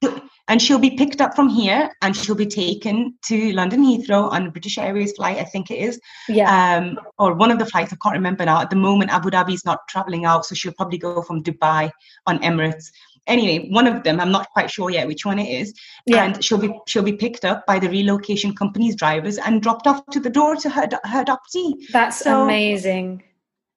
and 0.49 0.63
she'll 0.63 0.79
be 0.79 0.91
picked 0.91 1.21
up 1.21 1.35
from 1.35 1.49
here 1.49 1.91
and 2.03 2.17
she'll 2.17 2.37
be 2.37 2.47
taken 2.47 3.15
to 3.25 3.53
London 3.53 3.83
Heathrow 3.83 4.31
on 4.31 4.47
a 4.47 4.51
British 4.51 4.79
Airways 4.79 5.13
flight, 5.13 5.39
I 5.39 5.45
think 5.45 5.71
it 5.71 5.79
is. 5.79 6.01
Yeah. 6.29 6.77
Um, 6.77 6.99
or 7.19 7.35
one 7.35 7.51
of 7.51 7.59
the 7.59 7.67
flights, 7.67 7.93
I 7.93 7.97
can't 8.01 8.15
remember 8.15 8.45
now. 8.45 8.61
At 8.61 8.71
the 8.71 8.77
moment, 8.77 9.11
Abu 9.11 9.31
Dhabi 9.31 9.55
is 9.55 9.65
not 9.65 9.89
traveling 9.89 10.25
out, 10.25 10.47
so 10.47 10.55
she'll 10.55 10.73
probably 10.73 10.99
go 10.99 11.23
from 11.23 11.43
Dubai 11.43 11.91
on 12.27 12.39
Emirates. 12.41 12.91
Anyway, 13.27 13.69
one 13.71 13.89
of 13.89 14.05
them, 14.05 14.21
I'm 14.21 14.31
not 14.31 14.49
quite 14.51 14.71
sure 14.71 14.89
yet 14.89 15.09
which 15.09 15.27
one 15.27 15.41
it 15.41 15.49
is. 15.49 15.75
Yeah. 16.07 16.25
And 16.25 16.45
she'll 16.45 16.59
be 16.59 16.73
she'll 16.87 17.03
be 17.03 17.15
picked 17.15 17.45
up 17.45 17.67
by 17.67 17.81
the 17.81 17.89
relocation 17.89 18.55
company's 18.55 18.95
drivers 18.95 19.39
and 19.39 19.61
dropped 19.61 19.89
off 19.89 20.07
to 20.13 20.21
the 20.21 20.31
door 20.31 20.55
to 20.55 20.71
her 20.71 20.89
her 21.03 21.25
adoptee. 21.25 21.89
That's 21.91 22.21
so, 22.21 22.45
amazing 22.45 23.25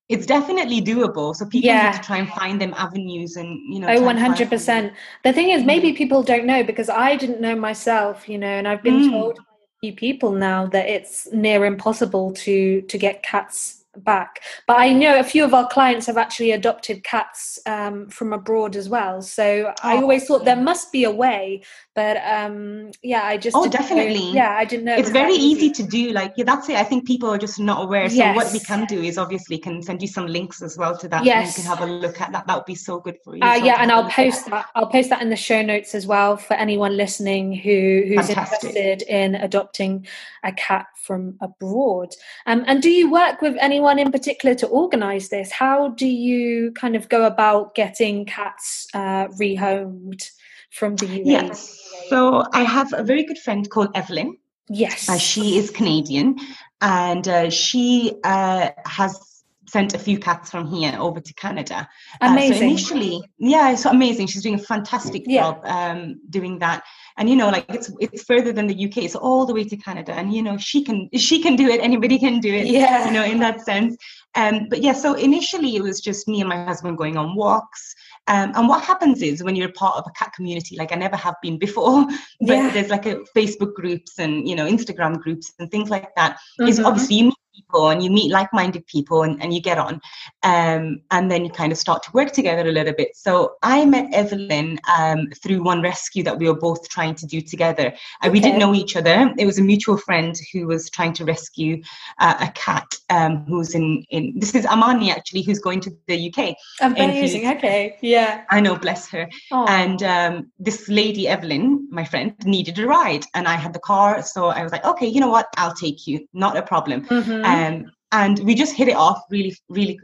it's 0.09 0.25
definitely 0.25 0.81
doable 0.81 1.35
so 1.35 1.45
people 1.45 1.67
yeah. 1.67 1.91
need 1.91 1.97
to 1.97 2.03
try 2.03 2.17
and 2.17 2.27
find 2.29 2.59
them 2.59 2.73
avenues 2.75 3.35
and 3.35 3.59
you 3.71 3.79
know 3.79 3.87
oh 3.87 4.01
100% 4.01 4.91
the 5.23 5.33
thing 5.33 5.49
is 5.51 5.63
maybe 5.63 5.93
people 5.93 6.23
don't 6.23 6.45
know 6.45 6.63
because 6.63 6.89
i 6.89 7.15
didn't 7.15 7.39
know 7.39 7.55
myself 7.55 8.27
you 8.27 8.37
know 8.37 8.47
and 8.47 8.67
i've 8.67 8.83
been 8.83 9.01
mm. 9.01 9.11
told 9.11 9.35
by 9.37 9.43
a 9.43 9.79
few 9.81 9.93
people 9.93 10.31
now 10.31 10.65
that 10.65 10.87
it's 10.87 11.31
near 11.31 11.65
impossible 11.65 12.33
to 12.33 12.81
to 12.81 12.97
get 12.97 13.23
cats 13.23 13.78
back. 13.97 14.41
But 14.67 14.79
I 14.79 14.93
know 14.93 15.19
a 15.19 15.23
few 15.23 15.43
of 15.43 15.53
our 15.53 15.67
clients 15.67 16.07
have 16.07 16.17
actually 16.17 16.51
adopted 16.51 17.03
cats 17.03 17.59
um, 17.65 18.07
from 18.09 18.33
abroad 18.33 18.75
as 18.75 18.89
well. 18.89 19.21
So 19.21 19.67
oh, 19.67 19.73
I 19.83 19.97
always 19.97 20.25
thought 20.25 20.45
there 20.45 20.55
must 20.55 20.91
be 20.91 21.03
a 21.03 21.11
way, 21.11 21.63
but 21.95 22.17
um, 22.17 22.91
yeah, 23.03 23.23
I 23.23 23.37
just 23.37 23.55
oh 23.55 23.67
definitely 23.67 24.27
know, 24.27 24.33
yeah, 24.33 24.55
I 24.57 24.65
didn't 24.65 24.85
know. 24.85 24.95
It's 24.95 25.09
it 25.09 25.13
very 25.13 25.33
easy. 25.33 25.67
easy. 25.67 25.71
to 25.71 25.83
do. 25.83 26.11
Like 26.11 26.33
yeah, 26.37 26.45
that's 26.45 26.69
it. 26.69 26.75
I 26.75 26.83
think 26.83 27.05
people 27.05 27.29
are 27.29 27.37
just 27.37 27.59
not 27.59 27.83
aware. 27.83 28.09
So 28.09 28.15
yes. 28.15 28.35
what 28.35 28.51
we 28.53 28.59
can 28.59 28.85
do 28.85 29.01
is 29.01 29.17
obviously 29.17 29.57
can 29.57 29.81
send 29.81 30.01
you 30.01 30.07
some 30.07 30.27
links 30.27 30.61
as 30.61 30.77
well 30.77 30.97
to 30.97 31.07
that. 31.09 31.25
Yes, 31.25 31.57
you 31.57 31.63
can 31.63 31.69
have 31.69 31.87
a 31.87 31.91
look 31.91 32.21
at 32.21 32.31
that. 32.31 32.47
That 32.47 32.55
would 32.55 32.65
be 32.65 32.75
so 32.75 32.99
good 32.99 33.17
for 33.23 33.35
you. 33.35 33.43
Uh, 33.43 33.55
yeah, 33.55 33.77
and 33.79 33.91
I'll 33.91 34.09
post 34.09 34.45
that. 34.47 34.67
I'll 34.75 34.87
post 34.87 35.09
that 35.09 35.21
in 35.21 35.29
the 35.29 35.35
show 35.35 35.61
notes 35.61 35.95
as 35.95 36.05
well 36.05 36.37
for 36.37 36.53
anyone 36.53 36.95
listening 36.95 37.53
who 37.53 38.03
who's 38.07 38.27
Fantastic. 38.27 38.75
interested 38.75 39.01
in 39.03 39.35
adopting 39.35 40.07
a 40.43 40.51
cat 40.51 40.87
from 40.95 41.37
abroad. 41.41 42.13
Um, 42.45 42.63
and 42.67 42.81
do 42.81 42.89
you 42.89 43.11
work 43.11 43.41
with 43.41 43.57
anyone 43.79 43.97
in 43.97 44.11
particular 44.11 44.55
to 44.55 44.67
organise 44.67 45.29
this? 45.29 45.51
How 45.51 45.89
do 45.89 46.05
you 46.05 46.73
kind 46.73 46.95
of 46.97 47.07
go 47.07 47.25
about 47.25 47.75
getting 47.75 48.25
cats 48.25 48.87
uh, 48.93 49.27
rehomed 49.39 50.21
from 50.69 50.97
the 50.97 51.05
US? 51.05 51.25
Yes. 51.25 51.79
So 52.09 52.43
I 52.53 52.63
have 52.63 52.91
a 52.93 53.03
very 53.03 53.23
good 53.23 53.37
friend 53.37 53.69
called 53.69 53.91
Evelyn. 53.95 54.37
Yes. 54.67 55.07
Uh, 55.07 55.17
she 55.17 55.57
is 55.57 55.71
Canadian 55.71 56.35
and 56.81 57.25
uh, 57.27 57.49
she 57.49 58.15
uh, 58.25 58.71
has 58.85 59.38
sent 59.69 59.93
a 59.93 59.99
few 59.99 60.17
cats 60.17 60.49
from 60.49 60.67
here 60.67 60.95
over 60.99 61.19
to 61.19 61.33
Canada. 61.33 61.87
Amazing. 62.21 62.53
Uh, 62.53 62.57
so 62.57 62.65
initially, 62.65 63.21
yeah, 63.37 63.71
it's 63.71 63.85
amazing. 63.85 64.27
She's 64.27 64.43
doing 64.43 64.55
a 64.55 64.63
fantastic 64.63 65.23
yeah. 65.25 65.41
job 65.41 65.61
um, 65.65 66.19
doing 66.29 66.59
that. 66.59 66.83
And 67.17 67.29
you 67.29 67.35
know, 67.35 67.49
like 67.49 67.65
it's 67.69 67.91
it's 67.99 68.23
further 68.23 68.53
than 68.53 68.67
the 68.67 68.85
UK. 68.85 68.97
It's 68.97 69.15
all 69.15 69.45
the 69.45 69.53
way 69.53 69.63
to 69.65 69.77
Canada. 69.77 70.13
And 70.13 70.33
you 70.33 70.41
know, 70.41 70.57
she 70.57 70.83
can 70.83 71.09
she 71.15 71.41
can 71.41 71.55
do 71.55 71.67
it. 71.67 71.81
Anybody 71.81 72.17
can 72.17 72.39
do 72.39 72.53
it. 72.53 72.67
Yeah. 72.67 73.05
You 73.05 73.11
know, 73.11 73.23
in 73.23 73.39
that 73.39 73.61
sense. 73.61 73.97
Um, 74.35 74.67
but 74.69 74.81
yeah, 74.81 74.93
so 74.93 75.15
initially 75.15 75.75
it 75.75 75.81
was 75.81 75.99
just 75.99 76.27
me 76.27 76.39
and 76.39 76.49
my 76.49 76.63
husband 76.63 76.97
going 76.97 77.17
on 77.17 77.35
walks. 77.35 77.95
Um, 78.27 78.51
and 78.55 78.69
what 78.69 78.83
happens 78.83 79.23
is 79.23 79.43
when 79.43 79.55
you're 79.55 79.71
part 79.73 79.97
of 79.97 80.05
a 80.07 80.11
cat 80.11 80.31
community, 80.33 80.77
like 80.77 80.91
I 80.91 80.95
never 80.95 81.15
have 81.15 81.35
been 81.41 81.57
before, 81.57 82.05
but 82.41 82.53
yeah. 82.53 82.69
there's 82.69 82.89
like 82.89 83.07
a 83.07 83.21
Facebook 83.35 83.73
groups 83.73 84.19
and 84.19 84.47
you 84.47 84.55
know 84.55 84.67
Instagram 84.69 85.19
groups 85.19 85.51
and 85.59 85.69
things 85.71 85.89
like 85.89 86.13
that. 86.15 86.37
Mm-hmm. 86.59 86.69
Is 86.69 86.79
obviously 86.79 87.15
you 87.17 87.25
meet 87.25 87.38
people 87.55 87.89
and 87.89 88.03
you 88.03 88.09
meet 88.09 88.31
like-minded 88.31 88.85
people 88.87 89.23
and, 89.23 89.41
and 89.41 89.53
you 89.53 89.61
get 89.61 89.77
on 89.77 90.01
um, 90.43 91.01
and 91.11 91.29
then 91.29 91.43
you 91.43 91.51
kind 91.51 91.71
of 91.71 91.77
start 91.77 92.01
to 92.03 92.11
work 92.13 92.31
together 92.31 92.67
a 92.67 92.71
little 92.71 92.93
bit. 92.93 93.15
So 93.15 93.55
i 93.63 93.85
met 93.85 94.13
evelyn 94.13 94.79
um, 94.97 95.27
through 95.41 95.63
one 95.63 95.81
rescue 95.81 96.23
that 96.23 96.37
we 96.37 96.47
were 96.47 96.59
both 96.59 96.89
trying 96.89 97.15
to 97.15 97.25
do 97.25 97.41
together. 97.41 97.87
Okay. 97.87 97.97
uh, 98.23 98.31
we 98.31 98.39
didn't 98.39 98.59
know 98.59 98.73
each 98.73 98.95
other. 98.95 99.33
It 99.37 99.45
was 99.45 99.59
a 99.59 99.63
mutual 99.63 99.97
friend 99.97 100.35
who 100.53 100.67
was 100.67 100.89
trying 100.89 101.13
to 101.13 101.25
rescue 101.25 101.81
uh, 102.19 102.35
a 102.39 102.51
cat 102.51 102.87
um, 103.09 103.45
who's 103.47 103.75
in, 103.75 104.05
in 104.09 104.33
this 104.37 104.55
is 104.55 104.65
amani 104.65 105.11
actually 105.11 105.41
who's 105.41 105.59
going 105.59 105.81
to 105.81 105.91
the 106.07 106.29
uk 106.29 106.55
amazing. 106.81 107.47
Okay. 107.49 107.97
Yeah. 108.01 108.43
I 108.49 108.61
know 108.61 108.75
bless 108.75 109.09
her. 109.09 109.27
Aww. 109.51 109.69
and 109.69 110.03
um, 110.03 110.51
this 110.59 110.87
lady 110.89 111.27
evelyn 111.27 111.87
my 111.91 112.05
friend 112.05 112.33
needed 112.45 112.79
a 112.79 112.85
ride 112.85 113.25
and 113.33 113.47
i 113.47 113.55
had 113.55 113.73
the 113.73 113.79
car 113.79 114.21
so 114.21 114.47
i 114.47 114.63
was 114.63 114.71
like 114.71 114.85
okay 114.85 115.09
you 115.09 115.19
know 115.19 115.29
what? 115.29 115.47
I'll 115.57 115.73
take 115.73 116.07
you. 116.07 116.27
Not 116.33 116.57
a 116.57 116.61
problem. 116.61 117.05
Mm-hmm. 117.05 117.38
Um, 117.45 117.91
and 118.11 118.39
we 118.39 118.55
just 118.55 118.75
hit 118.75 118.87
it 118.87 118.95
off 118.95 119.21
really 119.29 119.55
really 119.69 119.99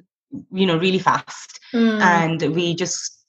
you 0.51 0.65
know 0.65 0.77
really 0.77 0.99
fast 0.99 1.59
mm. 1.73 1.99
and 2.01 2.41
we 2.53 2.75
just 2.75 3.25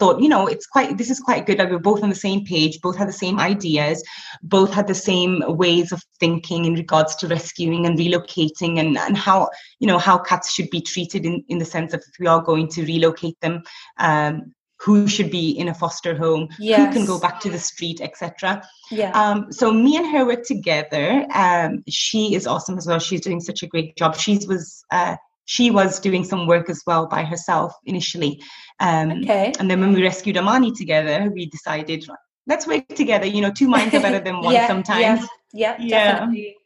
thought 0.00 0.20
you 0.20 0.28
know 0.28 0.46
it's 0.46 0.66
quite 0.66 0.98
this 0.98 1.10
is 1.10 1.20
quite 1.20 1.46
good 1.46 1.58
like 1.58 1.70
we're 1.70 1.78
both 1.78 2.02
on 2.02 2.08
the 2.08 2.14
same 2.14 2.44
page 2.44 2.80
both 2.80 2.96
had 2.96 3.08
the 3.08 3.12
same 3.12 3.38
ideas 3.38 4.02
both 4.42 4.72
had 4.72 4.86
the 4.86 4.94
same 4.94 5.42
ways 5.46 5.92
of 5.92 6.02
thinking 6.18 6.64
in 6.64 6.74
regards 6.74 7.14
to 7.14 7.28
rescuing 7.28 7.86
and 7.86 7.98
relocating 7.98 8.80
and, 8.80 8.98
and 8.98 9.16
how 9.16 9.48
you 9.78 9.86
know 9.86 9.98
how 9.98 10.18
cats 10.18 10.52
should 10.52 10.68
be 10.70 10.80
treated 10.80 11.24
in, 11.24 11.44
in 11.48 11.58
the 11.58 11.64
sense 11.64 11.92
of 11.92 12.00
if 12.00 12.18
we 12.18 12.26
are 12.26 12.42
going 12.42 12.68
to 12.68 12.84
relocate 12.84 13.38
them 13.40 13.62
um, 13.98 14.52
who 14.80 15.08
should 15.08 15.30
be 15.30 15.50
in 15.50 15.68
a 15.68 15.74
foster 15.74 16.16
home, 16.16 16.48
yes. 16.58 16.78
who 16.78 16.92
can 16.92 17.06
go 17.06 17.18
back 17.18 17.40
to 17.40 17.50
the 17.50 17.58
street, 17.58 18.00
etc. 18.00 18.62
Yeah. 18.90 19.10
Um, 19.10 19.52
so 19.52 19.72
me 19.72 19.96
and 19.96 20.06
her 20.12 20.24
work 20.24 20.44
together. 20.44 21.26
Um, 21.34 21.82
she 21.88 22.34
is 22.34 22.46
awesome 22.46 22.78
as 22.78 22.86
well. 22.86 22.98
She's 22.98 23.20
doing 23.20 23.40
such 23.40 23.62
a 23.62 23.66
great 23.66 23.96
job. 23.96 24.16
She 24.16 24.38
was 24.46 24.84
uh, 24.92 25.16
she 25.46 25.70
was 25.70 25.98
doing 25.98 26.24
some 26.24 26.46
work 26.46 26.70
as 26.70 26.82
well 26.86 27.06
by 27.06 27.24
herself 27.24 27.72
initially. 27.86 28.42
Um, 28.80 29.12
okay. 29.22 29.52
And 29.58 29.70
then 29.70 29.80
when 29.80 29.92
we 29.94 30.02
rescued 30.02 30.36
Amani 30.36 30.72
together, 30.72 31.30
we 31.34 31.46
decided 31.46 32.06
let's 32.46 32.66
work 32.66 32.86
together. 32.88 33.26
You 33.26 33.40
know, 33.40 33.50
two 33.50 33.68
minds 33.68 33.94
are 33.94 34.00
better 34.00 34.20
than 34.20 34.40
one 34.42 34.54
yeah, 34.54 34.66
sometimes. 34.68 35.26
Yeah, 35.52 35.76
yeah, 35.80 36.12
definitely. 36.12 36.56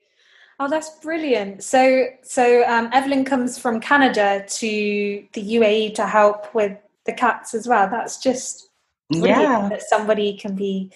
Oh, 0.61 0.69
that's 0.69 0.91
brilliant. 1.01 1.65
So, 1.65 2.07
so 2.23 2.65
um, 2.69 2.89
Evelyn 2.93 3.25
comes 3.25 3.59
from 3.59 3.81
Canada 3.81 4.45
to 4.47 5.25
the 5.33 5.55
UAE 5.57 5.95
to 5.97 6.07
help 6.07 6.55
with 6.55 6.77
the 7.07 7.13
cats 7.13 7.55
as 7.55 7.67
well. 7.67 7.89
That's 7.89 8.19
just 8.19 8.69
yeah 9.11 9.69
that 9.69 9.83
somebody 9.83 10.37
can 10.37 10.55
be, 10.55 10.91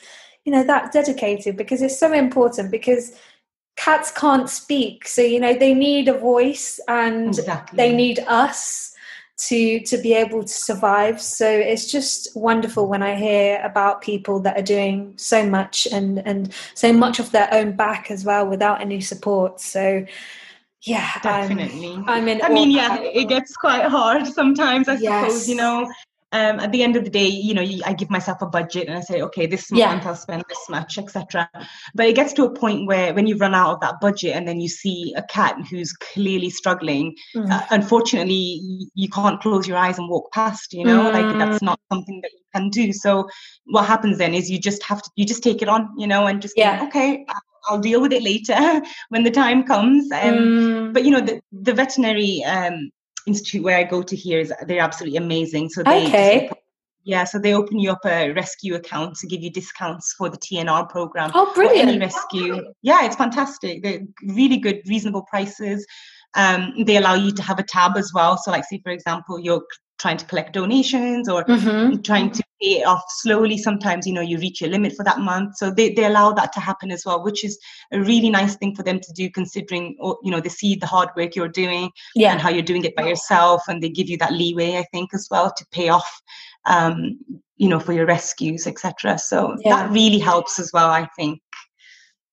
you 0.45 0.53
know, 0.53 0.65
that 0.65 0.93
dedicated 0.93 1.57
because 1.57 1.83
it's 1.83 1.99
so 1.99 2.13
important 2.13 2.71
because 2.71 3.13
cats 3.77 4.11
can't 4.11 4.49
speak. 4.49 5.07
So, 5.07 5.23
you 5.23 5.39
know, 5.39 5.55
they 5.55 5.75
need 5.75 6.09
a 6.09 6.19
voice 6.19 6.81
and 6.89 7.29
exactly. 7.29 7.77
they 7.77 7.95
need 7.95 8.21
us 8.21 8.95
to 9.39 9.81
to 9.81 9.99
be 9.99 10.15
able 10.15 10.43
to 10.43 10.49
survive 10.49 11.21
so 11.21 11.47
it's 11.47 11.91
just 11.93 12.35
wonderful 12.35 12.89
when 12.89 13.03
i 13.03 13.15
hear 13.15 13.61
about 13.63 14.01
people 14.01 14.41
that 14.41 14.59
are 14.59 14.63
doing 14.63 15.13
so 15.17 15.45
much 15.47 15.87
and 15.93 16.27
and 16.27 16.55
so 16.75 16.91
much 16.91 17.19
of 17.19 17.31
their 17.33 17.53
own 17.53 17.77
back 17.77 18.11
as 18.11 18.25
well 18.25 18.47
without 18.47 18.81
any 18.81 18.99
support 18.99 19.61
so 19.61 20.05
yeah 20.83 21.19
definitely 21.23 21.95
I'm, 21.95 22.09
I'm 22.09 22.29
in 22.29 22.43
i 22.43 22.49
mean 22.49 22.71
yeah 22.71 23.01
it 23.01 23.29
gets 23.29 23.57
quite 23.57 23.87
hard 23.87 24.27
sometimes 24.27 24.89
i 24.89 24.95
yes. 24.95 25.27
suppose 25.27 25.49
you 25.49 25.57
know 25.57 25.89
um, 26.33 26.59
at 26.59 26.73
the 26.73 26.83
end 26.83 26.97
of 26.97 27.05
the 27.05 27.11
day, 27.11 27.29
you 27.29 27.55
know, 27.55 27.65
I 27.85 27.93
give 27.93 28.11
myself 28.11 28.43
a 28.43 28.47
budget 28.47 28.89
and 28.89 28.97
I 28.97 29.01
say, 29.01 29.23
okay, 29.23 29.47
this 29.47 29.69
yeah. 29.71 29.93
month 29.93 30.07
I'll 30.07 30.17
spend 30.17 30.45
this 30.49 30.69
much, 30.69 30.99
etc. 30.99 31.49
But 31.95 32.07
it 32.07 32.17
gets 32.17 32.33
to 32.35 32.45
a 32.45 32.51
point 32.53 32.87
where 32.87 33.15
when 33.15 33.27
you 33.27 33.37
run 33.37 33.55
out 33.55 33.75
of 33.75 33.81
that 33.81 34.01
budget 34.01 34.35
and 34.35 34.47
then 34.47 34.61
you 34.61 34.69
see 34.69 35.15
a 35.17 35.23
cat 35.23 35.57
who's 35.71 35.93
clearly 35.93 36.51
struggling, 36.51 37.15
mm. 37.35 37.51
uh, 37.51 37.63
unfortunately, 37.71 38.61
you 38.95 39.09
can't 39.09 39.41
close 39.41 39.69
your 39.69 39.77
eyes 39.77 39.99
and 39.99 40.09
walk 40.11 40.33
past. 40.33 40.73
You 40.73 40.85
know, 40.85 41.11
mm. 41.11 41.13
like 41.13 41.39
that's 41.39 41.63
not 41.63 41.79
something 41.93 42.21
that 42.23 42.33
you 42.33 42.45
can 42.55 42.71
do. 42.71 42.93
So 42.93 43.29
what 43.67 43.87
happens 43.87 44.19
then 44.19 44.35
is 44.35 44.51
you 44.51 44.59
just 44.59 44.83
have 44.83 45.01
to, 45.03 45.11
you 45.15 45.25
just 45.25 45.45
take 45.45 45.63
it 45.63 45.69
on, 45.69 45.89
you 45.97 46.09
know, 46.09 46.27
and 46.27 46.43
just 46.43 46.55
yeah. 46.57 46.79
Think, 46.79 46.91
okay, 46.91 47.27
I'll 47.67 47.79
deal 47.79 48.01
with 48.01 48.13
it 48.13 48.23
later 48.23 48.81
when 49.09 49.25
the 49.25 49.31
time 49.31 49.65
comes. 49.65 50.11
Um, 50.13 50.35
mm. 50.35 50.93
But 50.93 51.05
you 51.05 51.11
know, 51.11 51.21
the 51.21 51.41
the 51.53 51.75
veterinary 51.75 52.43
um, 52.45 52.91
institute 53.27 53.63
where 53.63 53.79
I 53.79 53.85
go 53.85 54.03
to 54.03 54.17
here 54.17 54.41
is 54.41 54.53
they're 54.67 54.81
absolutely 54.81 55.19
amazing. 55.19 55.69
So 55.71 55.83
they 55.83 56.07
okay. 56.07 56.51
yeah, 57.05 57.25
so 57.25 57.39
they 57.39 57.55
open 57.55 57.79
you 57.79 57.91
up 57.91 58.05
a 58.05 58.33
rescue 58.33 58.75
account 58.75 59.17
to 59.17 59.27
give 59.27 59.43
you 59.43 59.51
discounts 59.51 60.15
for 60.17 60.29
the 60.29 60.39
TNR 60.39 60.89
program. 60.89 61.31
Oh, 61.35 61.53
brilliant! 61.55 61.89
Any 61.89 61.99
rescue, 61.99 62.63
yeah, 62.83 63.05
it's 63.05 63.17
fantastic. 63.17 63.83
They're 63.83 64.01
really 64.23 64.59
good, 64.59 64.83
reasonable 64.87 65.23
prices. 65.23 65.87
Um, 66.35 66.85
they 66.85 66.97
allow 66.97 67.15
you 67.15 67.33
to 67.33 67.43
have 67.43 67.59
a 67.59 67.63
tab 67.63 67.97
as 67.97 68.13
well. 68.15 68.37
So, 68.37 68.51
like, 68.51 68.65
say 68.65 68.81
for 68.85 68.93
example, 68.93 69.39
you're 69.39 69.65
trying 69.99 70.17
to 70.19 70.25
collect 70.27 70.53
donations 70.53 71.29
or 71.29 71.45
mm-hmm. 71.45 72.01
trying 72.03 72.31
to 72.31 72.43
pay 72.61 72.83
off 72.85 73.03
slowly. 73.09 73.59
Sometimes 73.59 74.07
you 74.07 74.13
know 74.13 74.21
you 74.21 74.39
reach 74.39 74.61
your 74.61 74.71
limit 74.71 74.95
for 74.95 75.05
that 75.05 75.21
month. 75.21 75.57
So 75.57 75.71
they, 75.71 75.93
they 75.93 76.05
allow 76.05 76.33
that 76.33 76.53
to 76.55 76.61
happen 76.61 76.91
as 76.91 77.05
well 77.05 77.23
which 77.23 77.45
is 77.45 77.59
a 77.93 78.01
really 78.01 78.31
nice 78.31 78.57
thing 78.57 78.75
for 78.75 78.83
them 78.83 79.01
to 79.01 79.13
do 79.13 79.31
considering 79.31 79.97
you 80.23 80.31
know 80.31 80.41
they 80.41 80.49
see 80.49 80.77
the 80.77 80.87
hard 80.87 81.09
work 81.17 81.35
you're 81.35 81.49
doing 81.49 81.91
yeah. 82.15 82.33
and 82.33 82.41
how 82.41 82.51
you're 82.51 82.63
doing 82.63 82.85
it 82.85 82.97
by 82.97 83.07
yourself. 83.07 83.63
And 83.69 83.83
they 83.83 83.89
give 83.89 84.09
you 84.09 84.19
that 84.19 84.33
leeway 84.33 84.77
i 84.77 84.85
think 84.93 85.11
as 85.15 85.29
well 85.31 85.53
to 85.57 85.67
pay 85.73 85.89
off 85.89 86.21
um, 86.67 87.19
you 87.57 87.69
know 87.69 87.81
for 87.81 87.93
your 87.93 88.07
rescues 88.07 88.67
etc 88.67 89.19
so 89.19 89.57
yeah. 89.65 89.77
that 89.77 89.91
really 89.91 90.19
helps 90.19 90.59
as 90.59 90.71
well 90.73 90.91
i 90.91 91.09
think. 91.17 91.41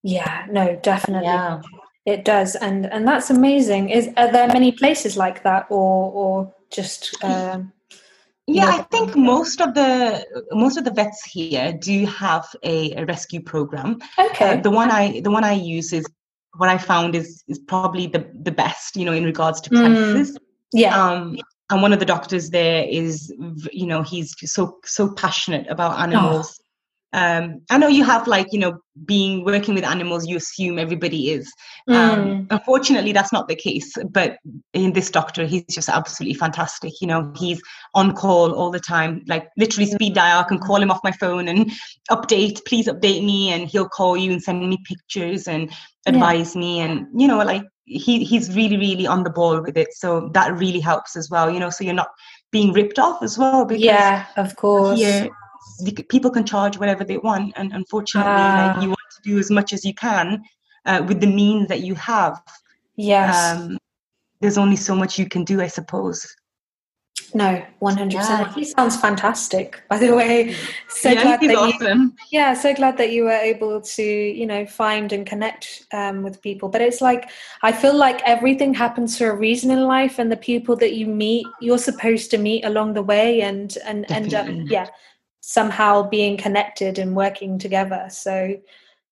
Yeah. 0.04 0.45
No 0.52 0.76
definitely. 0.84 1.28
Yeah. 1.28 1.62
it 2.06 2.26
does. 2.26 2.56
And 2.56 2.86
and 2.91 3.08
that's 3.08 3.30
amazing. 3.30 3.89
Is 3.89 4.10
are 4.17 4.32
there 4.32 4.47
many 4.47 4.71
places 4.71 5.15
like 5.15 5.43
that 5.43 5.65
or 5.69 6.12
or 6.12 6.54
just 6.74 7.16
um, 7.24 7.72
yeah. 8.48 8.66
i 8.66 8.82
think 8.84 9.16
most 9.16 9.62
of 9.62 9.74
the 9.74 10.26
most 10.52 10.78
of 10.78 10.84
the 10.84 10.92
vets 10.92 11.24
here 11.24 11.74
do 11.74 12.06
have 12.06 12.46
a, 12.64 12.94
a 12.96 13.06
rescue 13.06 13.42
program. 13.42 14.00
Okay. 14.20 14.58
Uh, 14.58 14.62
the 14.62 14.72
one 14.72 14.92
i 14.92 15.22
the 15.22 15.32
one 15.32 15.44
i 15.44 15.54
use 15.54 15.94
is 15.94 16.06
what 16.58 16.70
i 16.70 16.78
found 16.78 17.16
is 17.16 17.44
is 17.48 17.60
probably 17.60 18.08
the 18.08 18.30
the 18.42 18.52
best 18.52 18.96
you 18.96 19.06
know 19.06 19.14
in 19.14 19.24
regards 19.24 19.62
to 19.62 19.70
prices. 19.70 20.32
Mm, 20.32 20.38
yeah. 20.74 21.04
Um 21.04 21.38
and 21.70 21.82
one 21.82 21.94
of 21.94 22.00
the 22.00 22.06
doctors 22.06 22.50
there 22.50 22.84
is 22.84 23.34
you 23.72 23.86
know 23.86 24.02
he's 24.04 24.36
so 24.52 24.80
so 24.84 25.14
passionate 25.14 25.68
about 25.70 26.00
animals 26.00 26.60
um, 27.13 27.62
I 27.69 27.78
know 27.78 27.88
you 27.88 28.04
have 28.04 28.28
like 28.28 28.47
you 28.52 28.60
know 28.60 28.80
being 29.06 29.45
working 29.45 29.76
with 29.76 29.84
animals, 29.84 30.28
you 30.28 30.38
assume 30.38 30.80
everybody 30.80 31.30
is. 31.30 31.52
Um, 31.88 31.95
mm. 31.95 32.47
Unfortunately, 32.49 33.12
that's 33.12 33.32
not 33.32 33.47
the 33.47 33.56
case. 33.56 33.93
But 34.10 34.38
in 34.73 34.93
this 34.93 35.12
doctor, 35.12 35.45
he's 35.45 35.63
just 35.69 35.89
absolutely 35.89 36.34
fantastic. 36.34 36.93
You 37.02 37.08
know, 37.08 37.32
he's 37.36 37.62
on 37.93 38.15
call 38.15 38.54
all 38.54 38.71
the 38.71 38.80
time, 38.80 39.21
like 39.28 39.47
literally 39.58 39.89
speed 39.89 40.15
dial. 40.15 40.39
I 40.39 40.47
can 40.47 40.58
call 40.58 40.82
him 40.82 40.89
off 40.89 41.02
my 41.04 41.12
phone 41.12 41.47
and 41.47 41.71
update. 42.10 42.65
Please 42.65 42.88
update 42.88 43.23
me, 43.23 43.52
and 43.52 43.69
he'll 43.69 43.89
call 43.89 44.17
you 44.17 44.32
and 44.32 44.41
send 44.41 44.67
me 44.67 44.78
pictures 44.84 45.47
and 45.47 45.71
advise 46.08 46.56
yeah. 46.56 46.62
me. 46.62 46.80
And 46.80 47.08
you 47.15 47.28
know, 47.28 47.38
like 47.38 47.63
he 47.86 48.23
he's 48.23 48.56
really 48.56 48.78
really 48.78 49.06
on 49.06 49.23
the 49.23 49.30
ball 49.30 49.62
with 49.62 49.78
it. 49.78 49.93
So 49.93 50.32
that 50.34 50.58
really 50.58 50.80
helps 50.80 51.15
as 51.15 51.30
well. 51.30 51.52
You 51.52 51.60
know, 51.60 51.69
so 51.69 51.84
you're 51.84 51.93
not 51.93 52.10
being 52.52 52.73
ripped 52.73 52.97
off 52.97 53.21
as 53.21 53.38
well. 53.38 53.65
Because 53.65 53.84
yeah, 53.84 54.26
of 54.36 54.56
course. 54.56 54.99
Yeah 54.99 55.28
people 56.10 56.32
can 56.32 56.46
charge 56.46 56.78
whatever 56.78 57.04
they 57.04 57.18
want 57.18 57.54
and 57.56 57.74
unfortunately 57.74 58.32
like, 58.32 58.82
you 58.82 58.90
want 58.90 59.00
to 59.16 59.22
do 59.24 59.40
as 59.40 59.50
much 59.50 59.74
as 59.74 59.84
you 59.86 59.94
can 59.94 60.44
uh, 60.86 61.04
with 61.08 61.20
the 61.20 61.28
means 61.28 61.68
that 61.68 61.82
you 61.82 61.96
have. 61.96 62.42
Yes. 62.96 63.58
Um, 63.58 63.78
there's 64.42 64.58
only 64.58 64.76
so 64.76 64.94
much 64.94 65.18
you 65.18 65.28
can 65.28 65.44
do 65.44 65.62
i 65.62 65.68
suppose. 65.68 66.36
No 67.36 67.64
100% 67.82 68.12
yeah. 68.12 68.54
he 68.54 68.64
sounds 68.64 69.00
fantastic 69.00 69.82
by 69.90 69.98
the 69.98 70.14
way. 70.14 70.56
So 70.88 71.10
yeah, 71.10 71.24
glad 71.24 71.42
that 71.42 71.56
awesome. 71.56 72.02
you, 72.02 72.40
yeah 72.40 72.54
so 72.54 72.74
glad 72.74 72.98
that 72.98 73.12
you 73.12 73.24
were 73.24 73.32
able 73.32 73.82
to 73.82 74.04
you 74.04 74.46
know 74.46 74.66
find 74.66 75.12
and 75.14 75.26
connect 75.26 75.86
um, 75.94 76.24
with 76.24 76.42
people. 76.42 76.70
But 76.70 76.82
it's 76.82 77.02
like 77.02 77.30
i 77.62 77.72
feel 77.72 77.96
like 77.96 78.22
everything 78.26 78.74
happens 78.74 79.18
for 79.18 79.30
a 79.30 79.36
reason 79.36 79.72
in 79.72 79.84
life 79.84 80.20
and 80.20 80.32
the 80.32 80.38
people 80.38 80.76
that 80.78 80.94
you 80.94 81.08
meet 81.08 81.48
you're 81.62 81.78
supposed 81.78 82.30
to 82.32 82.38
meet 82.38 82.66
along 82.66 82.94
the 82.94 83.02
way 83.02 83.42
and 83.42 83.78
and 83.86 84.06
Definitely. 84.08 84.36
end 84.36 84.64
up 84.66 84.72
yeah 84.72 84.88
somehow 85.45 86.01
being 86.01 86.38
connected 86.38 86.97
and 86.97 87.15
working 87.15 87.60
together. 87.60 88.08
So 88.10 88.56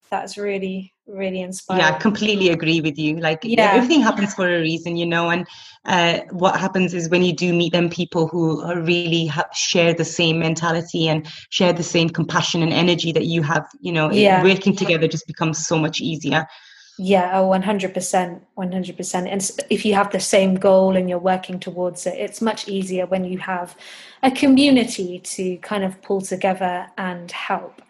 that's 0.09 0.37
really 0.37 0.93
really 1.07 1.41
inspiring. 1.41 1.81
Yeah, 1.81 1.95
I 1.95 1.99
completely 1.99 2.49
agree 2.49 2.79
with 2.79 2.97
you. 2.97 3.17
Like 3.17 3.41
yeah. 3.43 3.73
everything 3.73 4.01
happens 4.01 4.33
for 4.33 4.47
a 4.47 4.61
reason, 4.61 4.95
you 4.95 5.05
know. 5.05 5.29
And 5.29 5.45
uh, 5.83 6.19
what 6.31 6.57
happens 6.57 6.93
is 6.93 7.09
when 7.09 7.21
you 7.21 7.33
do 7.33 7.53
meet 7.53 7.73
them, 7.73 7.89
people 7.89 8.27
who 8.27 8.63
really 8.81 9.25
have, 9.25 9.47
share 9.53 9.93
the 9.93 10.05
same 10.05 10.39
mentality 10.39 11.09
and 11.09 11.27
share 11.49 11.73
the 11.73 11.83
same 11.83 12.09
compassion 12.09 12.63
and 12.63 12.71
energy 12.71 13.11
that 13.11 13.25
you 13.25 13.41
have, 13.43 13.67
you 13.81 13.91
know, 13.91 14.09
yeah. 14.09 14.41
working 14.41 14.73
together 14.73 15.07
just 15.07 15.27
becomes 15.27 15.65
so 15.65 15.77
much 15.77 15.99
easier. 15.99 16.47
Yeah, 16.97 17.39
oh, 17.39 17.49
100%. 17.49 18.41
100%. 18.57 19.27
And 19.27 19.51
if 19.69 19.85
you 19.85 19.93
have 19.95 20.11
the 20.11 20.19
same 20.19 20.55
goal 20.55 20.95
and 20.95 21.09
you're 21.09 21.19
working 21.19 21.59
towards 21.59 22.05
it, 22.05 22.17
it's 22.17 22.41
much 22.41 22.67
easier 22.67 23.05
when 23.05 23.23
you 23.23 23.39
have 23.39 23.75
a 24.23 24.31
community 24.31 25.19
to 25.19 25.57
kind 25.57 25.83
of 25.83 26.01
pull 26.01 26.21
together 26.21 26.87
and 26.97 27.31
help. 27.31 27.81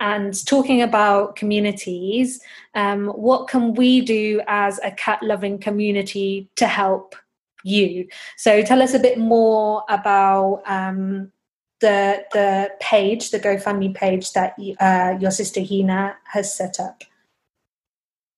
And 0.00 0.46
talking 0.46 0.82
about 0.82 1.36
communities, 1.36 2.40
um, 2.74 3.08
what 3.08 3.48
can 3.48 3.74
we 3.74 4.00
do 4.00 4.40
as 4.46 4.78
a 4.84 4.92
cat 4.92 5.22
loving 5.22 5.58
community 5.58 6.48
to 6.56 6.66
help 6.66 7.16
you? 7.64 8.08
So 8.36 8.62
tell 8.62 8.80
us 8.80 8.94
a 8.94 9.00
bit 9.00 9.18
more 9.18 9.82
about 9.88 10.62
um, 10.66 11.32
the 11.80 12.24
the 12.32 12.70
page, 12.80 13.30
the 13.30 13.40
GoFundMe 13.40 13.94
page 13.94 14.32
that 14.32 14.54
uh, 14.80 15.18
your 15.20 15.32
sister 15.32 15.60
Hina 15.62 16.16
has 16.24 16.54
set 16.54 16.78
up. 16.78 17.02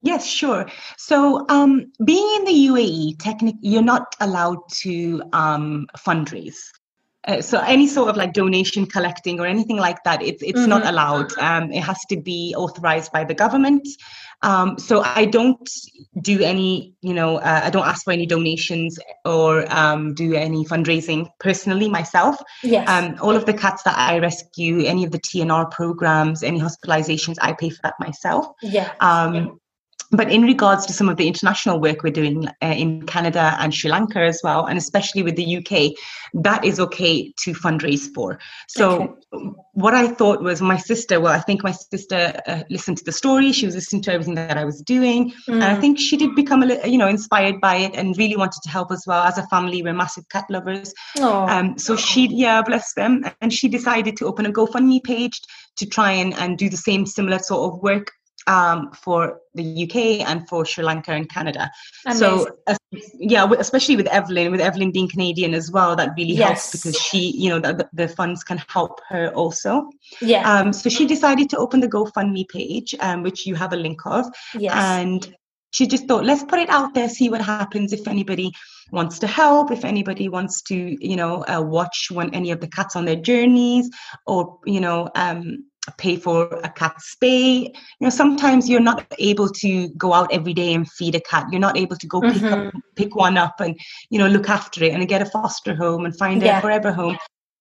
Yes, 0.03 0.27
sure. 0.27 0.67
So, 0.97 1.45
um, 1.49 1.93
being 2.05 2.27
in 2.39 2.45
the 2.45 2.69
UAE, 2.69 3.17
technically, 3.19 3.61
you're 3.63 3.83
not 3.83 4.17
allowed 4.21 4.61
to 4.83 5.23
um, 5.33 5.87
fundraise. 5.99 6.57
Uh, 7.29 7.43
so 7.43 7.61
any 7.61 7.87
sort 7.87 8.09
of 8.09 8.17
like 8.17 8.33
donation 8.33 8.87
collecting 8.87 9.39
or 9.41 9.47
anything 9.47 9.77
like 9.77 10.03
that 10.05 10.23
it's 10.23 10.43
it's 10.43 10.59
mm-hmm. 10.61 10.71
not 10.71 10.87
allowed 10.87 11.31
um, 11.37 11.71
it 11.71 11.83
has 11.83 11.99
to 12.09 12.17
be 12.19 12.55
authorized 12.57 13.13
by 13.13 13.23
the 13.25 13.35
government 13.35 13.87
um, 14.41 14.79
so 14.79 15.03
i 15.03 15.27
don't 15.27 15.69
do 16.23 16.41
any 16.41 16.95
you 17.03 17.13
know 17.13 17.37
uh, 17.37 17.61
i 17.65 17.69
don't 17.69 17.87
ask 17.87 18.05
for 18.05 18.11
any 18.11 18.25
donations 18.25 18.99
or 19.27 19.71
um, 19.71 20.15
do 20.15 20.35
any 20.35 20.65
fundraising 20.65 21.29
personally 21.41 21.91
myself 21.91 22.41
yes. 22.63 22.89
Um, 22.89 23.19
all 23.21 23.37
of 23.37 23.45
the 23.45 23.53
cats 23.53 23.83
that 23.83 23.99
i 23.99 24.19
rescue 24.19 24.87
any 24.87 25.05
of 25.05 25.11
the 25.11 25.19
tnr 25.19 25.71
programs 25.71 26.43
any 26.43 26.59
hospitalizations 26.59 27.37
i 27.43 27.53
pay 27.53 27.69
for 27.69 27.83
that 27.83 28.01
myself 28.01 28.47
yeah. 28.63 28.93
Um, 29.01 29.61
but 30.11 30.31
in 30.31 30.43
regards 30.43 30.87
to 30.87 30.93
some 30.93 31.09
of 31.09 31.17
the 31.17 31.29
international 31.29 31.81
work 31.81 32.03
we're 32.03 32.13
doing 32.13 32.49
uh, 32.63 32.67
in 32.67 33.07
Canada 33.07 33.57
and 33.61 33.73
Sri 33.73 33.91
Lanka 33.91 34.21
as 34.21 34.41
well, 34.43 34.67
and 34.67 34.77
especially 34.77 35.23
with 35.23 35.37
the 35.37 35.59
UK, 35.59 35.93
that 36.35 36.65
is 36.65 36.81
okay 36.81 37.33
to 37.45 37.53
fundraise 37.53 38.13
for. 38.13 38.39
So, 38.69 39.17
okay. 39.33 39.51
what 39.73 39.95
I 39.95 40.09
thought 40.09 40.43
was 40.43 40.61
my 40.61 40.77
sister, 40.77 41.21
well, 41.21 41.33
I 41.33 41.41
think 41.41 41.63
my 41.63 41.71
sister 41.71 42.41
uh, 42.47 42.63
listened 42.71 42.99
to 42.99 43.05
the 43.05 43.13
story, 43.13 43.53
she 43.53 43.67
was 43.67 43.75
listening 43.75 44.03
to 44.03 44.13
everything 44.13 44.35
that 44.35 44.59
I 44.59 44.65
was 44.65 44.83
doing, 44.83 45.31
mm. 45.31 45.55
and 45.55 45.65
I 45.65 45.77
mm. 45.77 45.81
think 45.81 45.99
she 45.99 46.17
did 46.17 46.35
become 46.35 46.63
a 46.63 46.67
little, 46.67 46.91
you 46.91 46.99
know, 46.99 47.09
inspired 47.09 47.61
by 47.61 47.77
it 47.77 47.95
and 47.95 48.17
really 48.19 48.37
wanted 48.37 48.63
to 48.63 48.69
help 48.69 48.91
as 48.91 49.05
well. 49.07 49.23
As 49.23 49.39
a 49.39 49.47
family, 49.47 49.83
we're 49.83 49.93
massive 49.93 50.29
cat 50.29 50.45
lovers. 50.51 50.93
Um, 51.49 51.79
so, 51.79 51.97
she, 51.97 52.27
yeah, 52.27 52.63
bless 52.63 52.95
them. 52.95 53.25
And 53.41 53.53
she 53.53 53.69
decided 53.69 54.17
to 54.17 54.27
open 54.27 54.47
a 54.47 54.53
GoFundMe 54.53 55.03
page 55.05 55.41
to 55.77 55.87
try 55.87 56.13
and, 56.13 56.35
and 56.35 56.59
do 56.59 56.69
the 56.69 56.77
same 56.77 57.07
similar 57.07 57.39
sort 57.39 57.73
of 57.73 57.81
work 57.81 58.13
um, 58.47 58.91
for 58.93 59.41
the 59.55 59.85
UK 59.85 60.29
and 60.29 60.49
for 60.49 60.65
Sri 60.65 60.85
Lanka 60.85 61.13
and 61.13 61.29
Canada. 61.29 61.71
Amazing. 62.07 62.21
So 62.21 62.77
yeah, 63.19 63.51
especially 63.59 63.97
with 63.97 64.07
Evelyn, 64.09 64.51
with 64.51 64.61
Evelyn 64.61 64.91
being 64.91 65.09
Canadian 65.09 65.55
as 65.55 65.71
well, 65.71 65.95
that 65.97 66.11
really 66.17 66.35
yes. 66.35 66.49
helps 66.49 66.73
because 66.73 67.01
she, 67.01 67.31
you 67.37 67.51
know, 67.51 67.61
the, 67.61 67.89
the 67.93 68.09
funds 68.09 68.43
can 68.43 68.59
help 68.69 69.01
her 69.09 69.29
also. 69.35 69.89
Yeah. 70.21 70.51
Um, 70.51 70.73
so 70.73 70.89
she 70.89 71.07
decided 71.07 71.51
to 71.51 71.59
open 71.59 71.81
the 71.81 71.89
GoFundMe 71.89 72.49
page, 72.49 72.95
um, 73.01 73.23
which 73.23 73.47
you 73.47 73.55
have 73.55 73.73
a 73.73 73.77
link 73.77 74.01
of, 74.07 74.27
yes. 74.55 74.73
and 74.75 75.35
she 75.73 75.87
just 75.87 76.07
thought, 76.09 76.25
let's 76.25 76.43
put 76.43 76.59
it 76.59 76.69
out 76.69 76.95
there, 76.95 77.09
see 77.09 77.29
what 77.29 77.41
happens 77.41 77.93
if 77.93 78.09
anybody 78.09 78.51
wants 78.91 79.21
to 79.21 79.27
help, 79.27 79.71
if 79.71 79.85
anybody 79.85 80.29
wants 80.29 80.63
to, 80.63 80.75
you 80.75 81.15
know, 81.15 81.45
uh, 81.47 81.61
watch 81.61 82.09
when 82.11 82.35
any 82.35 82.51
of 82.51 82.61
the 82.61 82.67
cats 82.67 82.97
on 82.97 83.05
their 83.05 83.17
journeys, 83.17 83.89
or 84.27 84.59
you 84.67 84.81
know, 84.81 85.09
um, 85.15 85.70
pay 85.99 86.17
for 86.17 86.47
a 86.65 86.71
cat 86.71 86.97
spay. 86.99 87.67
You 87.67 87.73
know, 88.01 88.11
sometimes 88.11 88.69
you're 88.69 88.81
not 88.81 89.07
able 89.19 89.49
to 89.49 89.89
go 89.91 90.13
out 90.13 90.33
every 90.33 90.55
day 90.55 90.75
and 90.75 90.91
feed 90.91 91.15
a 91.15 91.21
cat. 91.21 91.47
You're 91.51 91.61
not 91.61 91.77
able 91.77 91.97
to 91.97 92.07
go 92.07 92.21
mm-hmm. 92.21 92.33
pick 92.33 92.53
up, 92.53 92.59
mm-hmm. 92.59 92.79
pick 92.97 93.17
one 93.17 93.37
up 93.37 93.61
and 93.61 93.79
you 94.11 94.19
know 94.19 94.29
look 94.29 94.49
after 94.49 94.85
it 94.85 94.93
and 94.93 95.09
get 95.09 95.23
a 95.23 95.27
foster 95.27 95.75
home 95.75 96.05
and 96.05 96.17
find 96.17 96.43
yeah. 96.43 96.59
a 96.59 96.61
forever 96.61 96.93
home. 96.93 97.19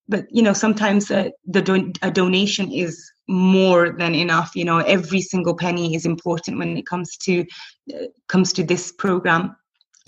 But 0.08 0.26
you 0.32 0.42
know, 0.42 0.54
sometimes 0.54 1.12
uh, 1.12 1.30
the 1.46 1.62
don- 1.62 1.94
a 2.02 2.12
donation 2.12 2.72
is 2.72 3.12
more 3.28 3.92
than 3.92 4.15
enough. 4.15 4.56
You 4.56 4.65
know, 4.65 4.80
every 4.80 5.22
single 5.22 5.56
penny 5.56 5.96
is 5.96 6.06
important 6.06 6.58
when 6.58 6.78
it 6.78 6.86
comes 6.86 7.15
to 7.18 7.46
uh, 7.94 8.06
comes 8.28 8.54
to 8.54 8.63
this 8.63 8.92
program. 8.92 9.56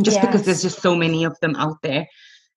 Just 0.01 0.17
yes. 0.17 0.25
because 0.25 0.45
there's 0.45 0.63
just 0.63 0.81
so 0.81 0.95
many 0.95 1.23
of 1.23 1.39
them 1.41 1.55
out 1.57 1.81
there 1.83 2.07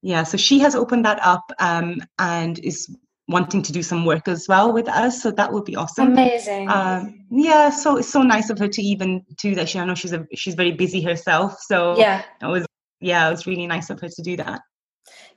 yeah 0.05 0.23
so 0.23 0.37
she 0.37 0.59
has 0.61 0.75
opened 0.75 1.05
that 1.05 1.19
up 1.25 1.51
um, 1.59 1.97
and 2.19 2.59
is 2.61 2.95
wanting 3.29 3.63
to 3.63 3.73
do 3.73 3.83
some 3.83 4.05
work 4.05 4.29
as 4.29 4.47
well 4.49 4.73
with 4.73 4.89
us 4.89 5.23
so 5.23 5.31
that 5.31 5.53
would 5.53 5.65
be 5.65 5.77
awesome. 5.77 6.13
Amazing. 6.13 6.69
Um, 6.69 7.25
yeah 7.31 7.71
so 7.71 7.97
it's 7.97 8.09
so 8.09 8.23
nice 8.23 8.51
of 8.51 8.59
her 8.59 8.69
to 8.69 8.83
even 8.83 9.25
do 9.39 9.55
that. 9.55 9.69
She 9.69 9.79
i 9.79 9.85
know 9.85 9.95
she's 9.95 10.13
a 10.13 10.27
she's 10.35 10.55
very 10.55 10.73
busy 10.73 11.01
herself 11.01 11.59
so 11.61 11.97
yeah. 11.99 12.23
it 12.43 12.47
was 12.47 12.67
yeah 13.01 13.29
it 13.29 13.31
was 13.31 13.47
really 13.47 13.67
nice 13.67 13.91
of 13.91 14.01
her 14.01 14.09
to 14.09 14.23
do 14.23 14.37
that. 14.37 14.61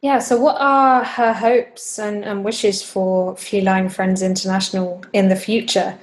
Yeah 0.01 0.19
so 0.19 0.37
what 0.39 0.57
are 0.59 1.03
her 1.03 1.33
hopes 1.33 1.97
and, 1.97 2.25
and 2.25 2.43
wishes 2.43 2.83
for 2.83 3.35
feline 3.37 3.89
friends 3.89 4.21
international 4.21 5.03
in 5.13 5.29
the 5.29 5.35
future 5.35 5.97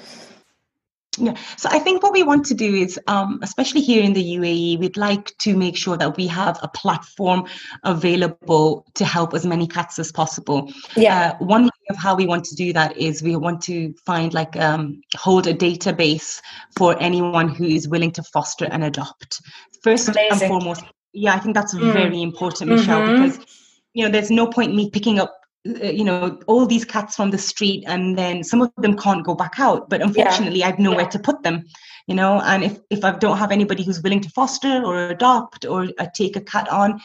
yeah, 1.19 1.37
so 1.57 1.69
I 1.71 1.79
think 1.79 2.03
what 2.03 2.13
we 2.13 2.23
want 2.23 2.45
to 2.47 2.55
do 2.55 2.75
is, 2.75 2.99
um, 3.07 3.41
especially 3.43 3.81
here 3.81 4.03
in 4.03 4.13
the 4.13 4.23
UAE, 4.37 4.79
we'd 4.79 4.97
like 4.97 5.37
to 5.39 5.57
make 5.57 5.77
sure 5.77 5.97
that 5.97 6.17
we 6.17 6.27
have 6.27 6.59
a 6.63 6.69
platform 6.69 7.47
available 7.83 8.87
to 8.95 9.05
help 9.05 9.35
as 9.35 9.47
many 9.47 9.67
cats 9.67 9.99
as 9.99 10.13
possible. 10.13 10.73
Yeah. 10.97 11.37
Uh, 11.41 11.45
one 11.45 11.65
way 11.65 11.71
of 11.91 11.97
how 11.97 12.15
we 12.15 12.27
want 12.27 12.45
to 12.45 12.55
do 12.55 12.73
that 12.73 12.97
is 12.97 13.23
we 13.23 13.37
want 13.37 13.63
to 13.63 13.95
find 14.07 14.35
like 14.35 14.57
um, 14.57 15.01
hold 15.17 15.47
a 15.47 15.55
database 15.55 16.41
for 16.77 17.01
anyone 17.01 17.49
who 17.49 17.65
is 17.65 17.89
willing 17.89 18.13
to 18.13 18.23
foster 18.23 18.67
and 18.71 18.85
adopt. 18.85 19.41
First 19.83 20.09
Amazing. 20.09 20.31
and 20.31 20.41
foremost, 20.41 20.85
yeah, 21.13 21.35
I 21.35 21.39
think 21.39 21.55
that's 21.55 21.75
mm. 21.75 21.93
very 21.93 22.23
important, 22.23 22.71
Michelle, 22.71 23.01
mm-hmm. 23.01 23.23
because 23.23 23.47
you 23.93 24.05
know 24.05 24.11
there's 24.11 24.31
no 24.31 24.47
point 24.47 24.75
me 24.75 24.91
picking 24.91 25.21
up 25.21 25.33
you 25.65 26.05
know 26.05 26.39
all 26.47 26.67
these 26.67 26.85
cats 26.85 27.17
from 27.17 27.31
the 27.31 27.39
street 27.39 27.85
and 27.87 28.19
then 28.19 28.45
some 28.45 28.61
of 28.61 28.71
them 28.79 28.97
can't 28.97 29.25
go 29.25 29.35
back 29.35 29.55
out 29.59 29.89
but 29.89 30.03
unfortunately 30.03 30.61
yeah. 30.61 30.69
i've 30.69 30.79
nowhere 30.79 31.03
yeah. 31.03 31.09
to 31.09 31.19
put 31.19 31.43
them 31.43 31.65
you 32.07 32.15
know 32.15 32.41
and 32.43 32.63
if 32.63 32.79
if 32.91 33.03
i 33.03 33.11
don't 33.13 33.39
have 33.39 33.51
anybody 33.51 33.83
who's 33.83 34.03
willing 34.03 34.21
to 34.21 34.29
foster 34.29 34.83
or 34.85 35.09
adopt 35.09 35.65
or 35.65 35.89
uh, 35.99 36.07
take 36.15 36.37
a 36.37 36.41
cat 36.41 36.69
on 36.71 37.01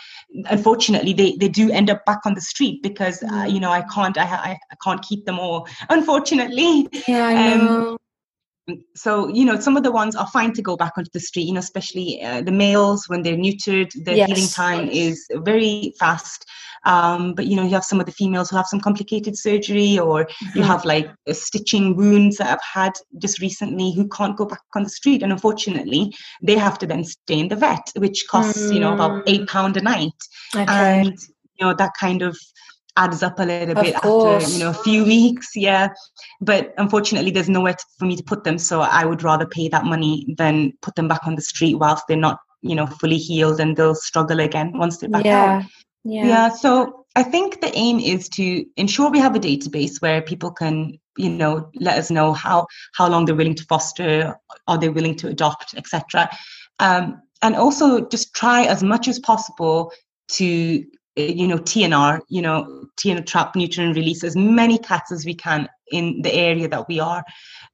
unfortunately 0.49 1.13
they 1.13 1.37
they 1.37 1.47
do 1.47 1.71
end 1.71 1.89
up 1.89 2.03
back 2.05 2.19
on 2.25 2.33
the 2.33 2.41
street 2.41 2.83
because 2.83 3.23
uh, 3.23 3.27
mm. 3.27 3.53
you 3.53 3.61
know 3.61 3.71
i 3.71 3.81
can't 3.93 4.17
I, 4.17 4.23
I, 4.23 4.59
I 4.71 4.75
can't 4.83 5.01
keep 5.01 5.25
them 5.25 5.39
all 5.39 5.65
unfortunately 5.89 6.89
yeah 7.07 7.27
I 7.27 7.51
um, 7.53 7.65
know. 7.65 7.89
Um, 7.91 7.97
so 8.95 9.29
you 9.29 9.45
know 9.45 9.59
some 9.59 9.77
of 9.77 9.83
the 9.83 9.91
ones 9.91 10.15
are 10.15 10.27
fine 10.27 10.53
to 10.53 10.61
go 10.61 10.75
back 10.75 10.93
onto 10.97 11.09
the 11.13 11.19
street 11.19 11.47
you 11.47 11.53
know 11.53 11.59
especially 11.59 12.21
uh, 12.21 12.41
the 12.41 12.51
males 12.51 13.07
when 13.07 13.23
they're 13.23 13.37
neutered 13.37 13.91
their 14.03 14.17
yes. 14.17 14.27
healing 14.27 14.49
time 14.49 14.89
is 14.89 15.25
very 15.31 15.93
fast 15.97 16.45
um, 16.85 17.33
but 17.33 17.45
you 17.45 17.55
know 17.55 17.63
you 17.63 17.69
have 17.69 17.83
some 17.83 17.99
of 17.99 18.05
the 18.05 18.11
females 18.11 18.49
who 18.49 18.57
have 18.57 18.67
some 18.67 18.79
complicated 18.79 19.37
surgery 19.37 19.97
or 19.99 20.25
mm-hmm. 20.25 20.59
you 20.59 20.63
have 20.63 20.85
like 20.85 21.09
stitching 21.31 21.95
wounds 21.95 22.37
that 22.37 22.51
i've 22.51 22.63
had 22.73 22.93
just 23.17 23.41
recently 23.41 23.93
who 23.93 24.07
can't 24.07 24.37
go 24.37 24.45
back 24.45 24.61
on 24.75 24.83
the 24.83 24.89
street 24.89 25.23
and 25.23 25.31
unfortunately 25.31 26.13
they 26.41 26.57
have 26.57 26.77
to 26.77 26.85
then 26.85 27.03
stay 27.03 27.39
in 27.39 27.47
the 27.47 27.55
vet 27.55 27.91
which 27.97 28.25
costs 28.29 28.67
mm. 28.67 28.73
you 28.73 28.79
know 28.79 28.93
about 28.93 29.23
eight 29.27 29.47
pound 29.47 29.77
a 29.77 29.81
night 29.81 30.11
okay. 30.55 30.65
and 30.67 31.17
you 31.59 31.65
know 31.65 31.73
that 31.73 31.91
kind 31.99 32.21
of 32.21 32.37
adds 32.97 33.23
up 33.23 33.39
a 33.39 33.43
little 33.43 33.77
of 33.77 33.83
bit 33.83 33.95
course. 33.95 34.43
after 34.43 34.57
you 34.57 34.63
know 34.63 34.71
a 34.71 34.83
few 34.83 35.05
weeks 35.05 35.51
yeah 35.55 35.89
but 36.41 36.73
unfortunately 36.77 37.31
there's 37.31 37.49
nowhere 37.49 37.73
to, 37.73 37.85
for 37.97 38.05
me 38.05 38.15
to 38.15 38.23
put 38.23 38.43
them 38.43 38.57
so 38.57 38.81
i 38.81 39.05
would 39.05 39.23
rather 39.23 39.45
pay 39.45 39.67
that 39.69 39.85
money 39.85 40.33
than 40.37 40.73
put 40.81 40.95
them 40.95 41.07
back 41.07 41.25
on 41.25 41.35
the 41.35 41.41
street 41.41 41.75
whilst 41.75 42.03
they're 42.07 42.17
not 42.17 42.39
you 42.61 42.75
know 42.75 42.85
fully 42.85 43.17
healed 43.17 43.59
and 43.59 43.77
they'll 43.77 43.95
struggle 43.95 44.39
again 44.39 44.77
once 44.77 44.97
they're 44.97 45.09
back 45.09 45.25
yeah. 45.25 45.61
out 45.61 45.63
yeah 46.03 46.25
yeah 46.25 46.49
so 46.49 47.05
i 47.15 47.23
think 47.23 47.61
the 47.61 47.71
aim 47.75 47.99
is 47.99 48.29
to 48.29 48.65
ensure 48.77 49.09
we 49.09 49.19
have 49.19 49.35
a 49.35 49.39
database 49.39 50.01
where 50.01 50.21
people 50.21 50.51
can 50.51 50.97
you 51.17 51.29
know 51.29 51.69
let 51.75 51.97
us 51.97 52.09
know 52.09 52.33
how 52.33 52.65
how 52.93 53.07
long 53.07 53.25
they're 53.25 53.35
willing 53.35 53.55
to 53.55 53.65
foster 53.65 54.37
are 54.67 54.77
they 54.77 54.89
willing 54.89 55.15
to 55.15 55.27
adopt 55.27 55.73
etc 55.75 56.29
um, 56.79 57.21
and 57.41 57.55
also 57.55 58.07
just 58.07 58.33
try 58.33 58.63
as 58.63 58.83
much 58.83 59.07
as 59.07 59.19
possible 59.19 59.91
to 60.29 60.83
you 61.15 61.47
know 61.47 61.57
TNR, 61.57 62.21
you 62.29 62.41
know 62.41 62.85
TNR 62.97 63.25
trap, 63.25 63.55
neuter 63.55 63.81
and 63.81 63.95
release 63.95 64.23
as 64.23 64.35
many 64.35 64.77
cats 64.77 65.11
as 65.11 65.25
we 65.25 65.33
can 65.33 65.67
in 65.91 66.21
the 66.21 66.33
area 66.33 66.67
that 66.67 66.87
we 66.87 66.99
are, 66.99 67.23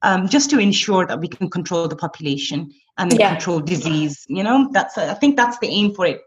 um, 0.02 0.28
just 0.28 0.50
to 0.50 0.60
ensure 0.60 1.06
that 1.06 1.20
we 1.20 1.28
can 1.28 1.50
control 1.50 1.88
the 1.88 1.96
population 1.96 2.72
and 2.98 3.12
then 3.12 3.20
yeah. 3.20 3.30
control 3.32 3.60
disease. 3.60 4.26
You 4.28 4.44
know, 4.44 4.70
that's 4.72 4.98
I 4.98 5.14
think 5.14 5.36
that's 5.36 5.60
the 5.60 5.68
aim 5.68 5.94
for 5.94 6.06
it 6.06 6.22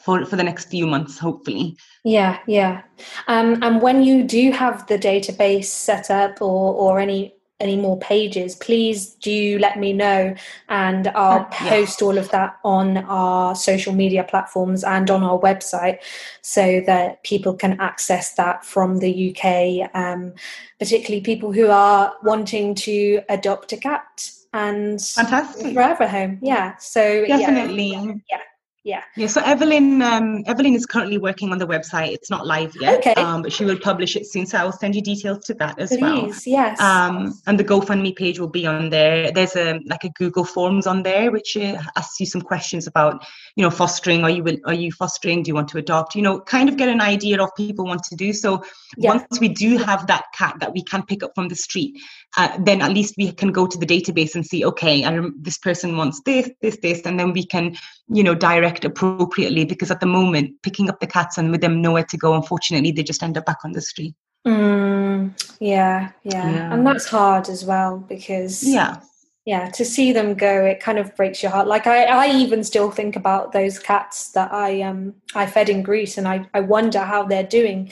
for 0.00 0.24
for 0.24 0.36
the 0.36 0.44
next 0.44 0.70
few 0.70 0.86
months, 0.86 1.18
hopefully. 1.18 1.76
Yeah, 2.04 2.38
yeah. 2.46 2.82
Um, 3.26 3.62
and 3.62 3.82
when 3.82 4.02
you 4.02 4.24
do 4.24 4.50
have 4.52 4.86
the 4.86 4.98
database 4.98 5.66
set 5.66 6.10
up 6.10 6.40
or 6.40 6.74
or 6.74 7.00
any 7.00 7.34
any 7.60 7.76
more 7.76 7.98
pages, 7.98 8.54
please 8.54 9.14
do 9.14 9.58
let 9.58 9.78
me 9.78 9.92
know 9.92 10.32
and 10.68 11.08
I'll 11.08 11.40
uh, 11.40 11.44
post 11.50 12.02
all 12.02 12.16
of 12.16 12.30
that 12.30 12.56
on 12.64 12.98
our 12.98 13.56
social 13.56 13.92
media 13.92 14.22
platforms 14.22 14.84
and 14.84 15.10
on 15.10 15.24
our 15.24 15.40
website 15.40 15.98
so 16.40 16.80
that 16.86 17.22
people 17.24 17.54
can 17.54 17.80
access 17.80 18.34
that 18.34 18.64
from 18.64 18.98
the 18.98 19.34
UK, 19.34 19.90
um, 19.92 20.34
particularly 20.78 21.20
people 21.20 21.52
who 21.52 21.68
are 21.68 22.14
wanting 22.22 22.76
to 22.76 23.22
adopt 23.28 23.72
a 23.72 23.76
cat 23.76 24.30
and 24.52 25.02
fantastic 25.02 25.74
forever 25.74 26.06
home. 26.06 26.38
Yeah. 26.40 26.76
So 26.76 27.26
definitely. 27.26 27.90
Yeah. 27.90 28.12
yeah 28.30 28.40
yeah. 28.84 29.02
Yeah 29.16 29.26
so 29.26 29.40
evelyn 29.42 30.02
um, 30.02 30.42
evelyn 30.46 30.74
is 30.74 30.86
currently 30.86 31.18
working 31.18 31.52
on 31.52 31.58
the 31.58 31.66
website. 31.66 32.12
It's 32.12 32.30
not 32.30 32.46
live 32.46 32.74
yet 32.80 32.98
okay. 32.98 33.14
um, 33.14 33.42
but 33.42 33.52
she 33.52 33.64
will 33.64 33.78
publish 33.78 34.16
it 34.16 34.26
soon. 34.26 34.46
So 34.46 34.58
i 34.58 34.64
will 34.64 34.72
send 34.72 34.94
you 34.94 35.02
details 35.02 35.44
to 35.46 35.54
that 35.54 35.78
as 35.78 35.90
Please, 35.90 36.00
well 36.00 36.32
yes. 36.46 36.80
Um, 36.80 37.38
and 37.46 37.58
the 37.58 37.64
gofundme 37.64 38.14
page 38.16 38.38
will 38.38 38.48
be 38.48 38.66
on 38.66 38.90
there. 38.90 39.32
There's 39.32 39.56
a 39.56 39.80
like 39.86 40.04
a 40.04 40.10
google 40.10 40.44
forms 40.44 40.86
on 40.86 41.02
there 41.02 41.30
which 41.30 41.56
uh, 41.56 41.80
asks 41.96 42.20
you 42.20 42.26
some 42.26 42.42
questions 42.42 42.86
about 42.86 43.26
you 43.56 43.62
know 43.62 43.70
fostering. 43.70 44.24
Are 44.24 44.30
you 44.30 44.44
are 44.64 44.74
you 44.74 44.92
fostering? 44.92 45.42
Do 45.42 45.48
you 45.48 45.54
want 45.54 45.68
to 45.68 45.78
adopt? 45.78 46.14
You 46.14 46.22
know 46.22 46.40
kind 46.40 46.68
of 46.68 46.76
get 46.76 46.88
an 46.88 47.00
idea 47.00 47.42
of 47.42 47.54
people 47.56 47.84
want 47.84 48.04
to 48.04 48.16
do. 48.16 48.32
So 48.32 48.62
yeah. 48.96 49.10
once 49.10 49.40
we 49.40 49.48
do 49.48 49.76
have 49.78 50.06
that 50.06 50.24
cat 50.34 50.56
that 50.60 50.72
we 50.72 50.82
can 50.82 51.02
pick 51.04 51.22
up 51.22 51.32
from 51.34 51.48
the 51.48 51.56
street 51.56 51.98
uh, 52.36 52.56
then 52.60 52.82
at 52.82 52.92
least 52.92 53.14
we 53.16 53.32
can 53.32 53.50
go 53.50 53.66
to 53.66 53.78
the 53.78 53.86
database 53.86 54.34
and 54.34 54.46
see 54.46 54.64
okay 54.64 55.02
and 55.02 55.32
this 55.40 55.58
person 55.58 55.96
wants 55.96 56.20
this 56.24 56.50
this 56.60 56.76
this 56.82 57.00
and 57.04 57.18
then 57.18 57.32
we 57.32 57.44
can 57.44 57.74
you 58.08 58.22
know 58.22 58.34
direct 58.34 58.84
appropriately 58.84 59.64
because 59.64 59.90
at 59.90 60.00
the 60.00 60.06
moment 60.06 60.50
picking 60.62 60.88
up 60.88 61.00
the 61.00 61.06
cats 61.06 61.38
and 61.38 61.50
with 61.50 61.60
them 61.60 61.80
nowhere 61.80 62.04
to 62.04 62.16
go 62.16 62.34
unfortunately 62.34 62.92
they 62.92 63.02
just 63.02 63.22
end 63.22 63.38
up 63.38 63.46
back 63.46 63.58
on 63.64 63.72
the 63.72 63.80
street. 63.80 64.14
Mm, 64.46 65.32
yeah, 65.60 66.10
yeah. 66.22 66.50
Yeah. 66.50 66.72
And 66.72 66.86
that's 66.86 67.06
hard 67.06 67.48
as 67.48 67.64
well 67.64 67.98
because 67.98 68.62
yeah. 68.62 69.00
Yeah 69.44 69.70
to 69.70 69.84
see 69.84 70.12
them 70.12 70.34
go 70.34 70.66
it 70.66 70.78
kind 70.78 70.98
of 70.98 71.16
breaks 71.16 71.42
your 71.42 71.50
heart. 71.50 71.66
Like 71.66 71.86
i 71.86 72.04
i 72.04 72.28
even 72.28 72.62
still 72.62 72.90
think 72.90 73.16
about 73.16 73.52
those 73.52 73.78
cats 73.78 74.32
that 74.32 74.52
i 74.52 74.82
um 74.82 75.14
i 75.34 75.46
fed 75.46 75.70
in 75.70 75.82
greece 75.82 76.18
and 76.18 76.28
i 76.28 76.46
i 76.52 76.60
wonder 76.60 77.00
how 77.00 77.24
they're 77.24 77.42
doing 77.42 77.90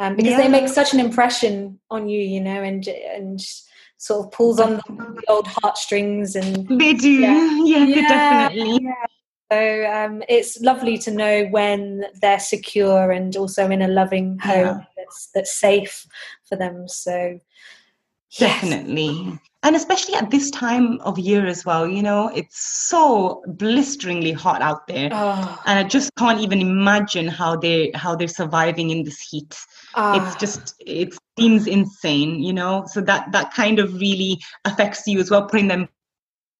um 0.00 0.16
because 0.16 0.32
yeah. 0.32 0.42
they 0.42 0.48
make 0.48 0.68
such 0.68 0.92
an 0.92 0.98
impression 0.98 1.78
on 1.90 2.08
you 2.08 2.20
you 2.20 2.40
know 2.40 2.60
and 2.60 2.88
and 2.88 3.40
sort 3.98 4.26
of 4.26 4.32
pulls 4.32 4.60
on 4.60 4.76
the 4.76 5.22
old 5.28 5.46
heartstrings 5.46 6.36
and 6.36 6.66
they 6.80 6.92
do 6.94 7.10
yeah, 7.10 7.60
yeah, 7.64 7.84
yeah 7.84 8.08
definitely 8.08 8.80
yeah. 8.82 9.06
So 9.50 9.92
um, 9.92 10.24
it's 10.28 10.60
lovely 10.60 10.98
to 10.98 11.10
know 11.12 11.44
when 11.46 12.06
they're 12.20 12.40
secure 12.40 13.12
and 13.12 13.36
also 13.36 13.70
in 13.70 13.80
a 13.80 13.86
loving 13.86 14.40
home 14.40 14.84
that's 15.06 15.30
that's 15.34 15.56
safe 15.56 16.06
for 16.44 16.56
them. 16.56 16.88
So 16.88 17.38
yes. 18.30 18.60
definitely, 18.60 19.38
and 19.66 19.74
especially 19.74 20.14
at 20.14 20.30
this 20.30 20.48
time 20.52 21.00
of 21.00 21.18
year 21.18 21.44
as 21.44 21.64
well. 21.64 21.88
You 21.88 22.00
know, 22.00 22.28
it's 22.28 22.86
so 22.88 23.42
blisteringly 23.48 24.30
hot 24.30 24.62
out 24.62 24.86
there, 24.86 25.08
oh. 25.12 25.60
and 25.66 25.78
I 25.80 25.82
just 25.82 26.14
can't 26.16 26.40
even 26.40 26.60
imagine 26.60 27.26
how 27.26 27.56
they 27.56 27.90
how 27.92 28.14
they're 28.14 28.28
surviving 28.28 28.90
in 28.90 29.02
this 29.02 29.20
heat. 29.20 29.58
Oh. 29.96 30.22
It's 30.22 30.36
just 30.36 30.76
it 30.86 31.18
seems 31.36 31.66
insane, 31.66 32.40
you 32.40 32.52
know. 32.52 32.84
So 32.86 33.00
that 33.02 33.32
that 33.32 33.52
kind 33.54 33.80
of 33.80 33.92
really 33.94 34.38
affects 34.64 35.04
you 35.08 35.18
as 35.18 35.32
well, 35.32 35.48
putting 35.48 35.66
them 35.66 35.88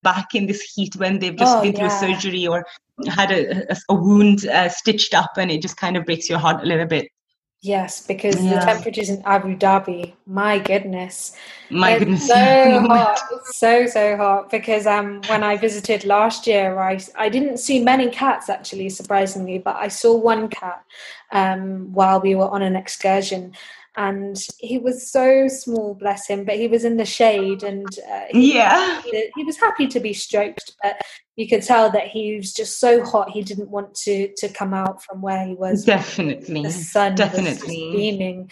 back 0.02 0.34
in 0.34 0.46
this 0.46 0.62
heat 0.62 0.96
when 0.96 1.20
they've 1.20 1.36
just 1.36 1.58
oh, 1.58 1.62
been 1.62 1.74
through 1.74 1.86
yeah. 1.86 2.00
surgery 2.00 2.46
or 2.46 2.66
had 3.06 3.30
a, 3.30 3.72
a, 3.72 3.76
a 3.90 3.94
wound 3.94 4.46
uh, 4.46 4.68
stitched 4.68 5.14
up 5.14 5.30
and 5.36 5.50
it 5.50 5.62
just 5.62 5.76
kind 5.76 5.96
of 5.96 6.04
breaks 6.04 6.28
your 6.28 6.38
heart 6.38 6.62
a 6.62 6.66
little 6.66 6.86
bit 6.86 7.08
Yes, 7.62 8.06
because 8.06 8.42
yeah. 8.44 8.60
the 8.60 8.66
temperatures 8.66 9.08
in 9.08 9.22
Abu 9.24 9.56
Dhabi, 9.56 10.12
my 10.26 10.58
goodness, 10.58 11.34
my 11.70 11.92
it's 11.92 12.00
goodness, 12.00 12.26
so 12.26 12.34
hot, 12.86 13.18
it's 13.32 13.58
so 13.58 13.86
so 13.86 14.16
hot. 14.16 14.50
Because 14.50 14.86
um, 14.86 15.20
when 15.26 15.42
I 15.42 15.56
visited 15.56 16.04
last 16.04 16.46
year, 16.46 16.78
I 16.78 17.00
I 17.16 17.28
didn't 17.28 17.56
see 17.56 17.82
many 17.82 18.10
cats 18.10 18.48
actually, 18.48 18.90
surprisingly, 18.90 19.58
but 19.58 19.76
I 19.76 19.88
saw 19.88 20.14
one 20.16 20.48
cat 20.48 20.84
um, 21.32 21.92
while 21.92 22.20
we 22.20 22.34
were 22.34 22.48
on 22.48 22.62
an 22.62 22.76
excursion, 22.76 23.52
and 23.96 24.46
he 24.58 24.78
was 24.78 25.10
so 25.10 25.48
small 25.48 25.94
bless 25.94 26.26
him 26.26 26.44
but 26.44 26.56
he 26.56 26.68
was 26.68 26.84
in 26.84 26.96
the 26.96 27.04
shade 27.04 27.62
and 27.62 27.86
uh, 28.10 28.24
he, 28.30 28.54
yeah. 28.54 29.02
he 29.34 29.44
was 29.44 29.58
happy 29.58 29.86
to 29.86 30.00
be 30.00 30.12
stroked 30.12 30.74
but 30.82 31.00
you 31.36 31.46
could 31.46 31.62
tell 31.62 31.90
that 31.90 32.08
he 32.08 32.36
was 32.36 32.52
just 32.52 32.80
so 32.80 33.04
hot 33.04 33.30
he 33.30 33.42
didn't 33.42 33.70
want 33.70 33.94
to 33.94 34.32
to 34.36 34.48
come 34.48 34.74
out 34.74 35.02
from 35.02 35.20
where 35.20 35.46
he 35.46 35.54
was. 35.54 35.84
Definitely. 35.84 36.62
The 36.62 36.70
sun 36.70 37.14
definitely. 37.14 37.92
beaming. 37.92 38.50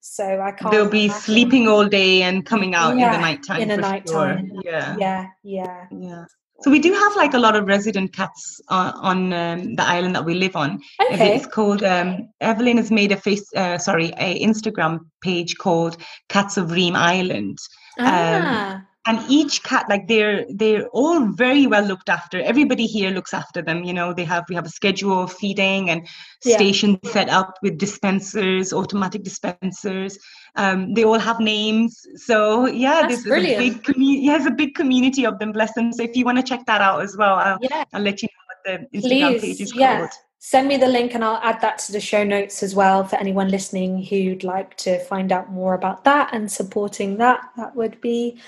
So 0.00 0.40
i 0.40 0.50
can't 0.50 0.72
they'll 0.72 0.88
be 0.88 1.04
imagine. 1.04 1.22
sleeping 1.22 1.68
all 1.68 1.86
day 1.86 2.22
and 2.22 2.44
coming 2.44 2.74
out 2.74 2.98
yeah, 2.98 3.06
in 3.06 3.12
the 3.12 3.26
nighttime 3.26 3.60
in 3.60 3.68
the 3.68 3.76
nighttime. 3.76 4.48
sure. 4.48 4.62
yeah. 4.64 4.96
Yeah 4.98 5.26
yeah. 5.44 5.86
Yeah 5.92 6.24
so 6.62 6.70
we 6.70 6.78
do 6.78 6.92
have 6.92 7.16
like 7.16 7.34
a 7.34 7.38
lot 7.38 7.56
of 7.56 7.66
resident 7.66 8.12
cats 8.12 8.60
uh, 8.68 8.92
on 8.96 9.32
um, 9.32 9.74
the 9.74 9.82
island 9.82 10.14
that 10.14 10.24
we 10.24 10.34
live 10.34 10.56
on. 10.56 10.80
Okay. 11.12 11.36
It's 11.36 11.46
called 11.46 11.82
um, 11.82 12.28
Evelyn 12.40 12.76
has 12.76 12.90
made 12.90 13.12
a 13.12 13.16
face, 13.16 13.44
uh, 13.56 13.78
sorry, 13.78 14.12
a 14.18 14.40
Instagram 14.42 15.00
page 15.22 15.56
called 15.58 15.96
Cats 16.28 16.56
of 16.56 16.70
Reem 16.70 16.96
Island. 16.96 17.58
Ah. 17.98 18.76
Um, 18.76 18.86
and 19.06 19.18
each 19.28 19.62
cat 19.62 19.86
like 19.88 20.06
they're 20.06 20.44
they're 20.50 20.86
all 20.88 21.26
very 21.26 21.66
well 21.66 21.84
looked 21.84 22.08
after 22.08 22.40
everybody 22.40 22.86
here 22.86 23.10
looks 23.10 23.34
after 23.34 23.60
them 23.60 23.82
you 23.84 23.92
know 23.92 24.12
they 24.12 24.24
have 24.24 24.44
we 24.48 24.54
have 24.54 24.66
a 24.66 24.70
schedule 24.70 25.22
of 25.22 25.32
feeding 25.32 25.90
and 25.90 26.06
yeah. 26.44 26.56
stations 26.56 26.98
set 27.04 27.28
up 27.28 27.54
with 27.62 27.78
dispensers 27.78 28.72
automatic 28.72 29.22
dispensers 29.22 30.18
um, 30.54 30.92
they 30.94 31.04
all 31.04 31.18
have 31.18 31.40
names 31.40 32.06
so 32.16 32.66
yeah 32.66 33.02
That's 33.02 33.16
this 33.16 33.24
brilliant. 33.24 33.62
is 33.62 33.70
a 33.70 33.72
big 33.72 33.84
community 33.84 34.26
yeah, 34.26 34.46
a 34.46 34.50
big 34.50 34.74
community 34.74 35.26
of 35.26 35.38
them 35.38 35.52
bless 35.52 35.72
them 35.74 35.92
so 35.92 36.02
if 36.02 36.16
you 36.16 36.24
want 36.24 36.38
to 36.38 36.44
check 36.44 36.64
that 36.66 36.80
out 36.80 37.02
as 37.02 37.16
well 37.16 37.34
I'll, 37.34 37.58
yeah. 37.60 37.84
I'll 37.92 38.02
let 38.02 38.22
you 38.22 38.28
know 38.28 38.76
what 38.76 38.90
the 38.92 38.98
Instagram 38.98 39.40
Please, 39.40 39.40
page 39.40 39.60
is 39.60 39.74
yeah. 39.74 39.98
called 39.98 40.10
send 40.44 40.66
me 40.66 40.76
the 40.76 40.88
link 40.88 41.14
and 41.14 41.24
I'll 41.24 41.40
add 41.40 41.60
that 41.60 41.78
to 41.78 41.92
the 41.92 42.00
show 42.00 42.24
notes 42.24 42.64
as 42.64 42.74
well 42.74 43.04
for 43.04 43.14
anyone 43.14 43.48
listening 43.48 44.02
who'd 44.02 44.42
like 44.42 44.76
to 44.78 44.98
find 45.04 45.30
out 45.30 45.52
more 45.52 45.74
about 45.74 46.02
that 46.02 46.30
and 46.34 46.50
supporting 46.50 47.18
that. 47.18 47.40
That 47.56 47.76
would 47.76 48.00
be 48.00 48.40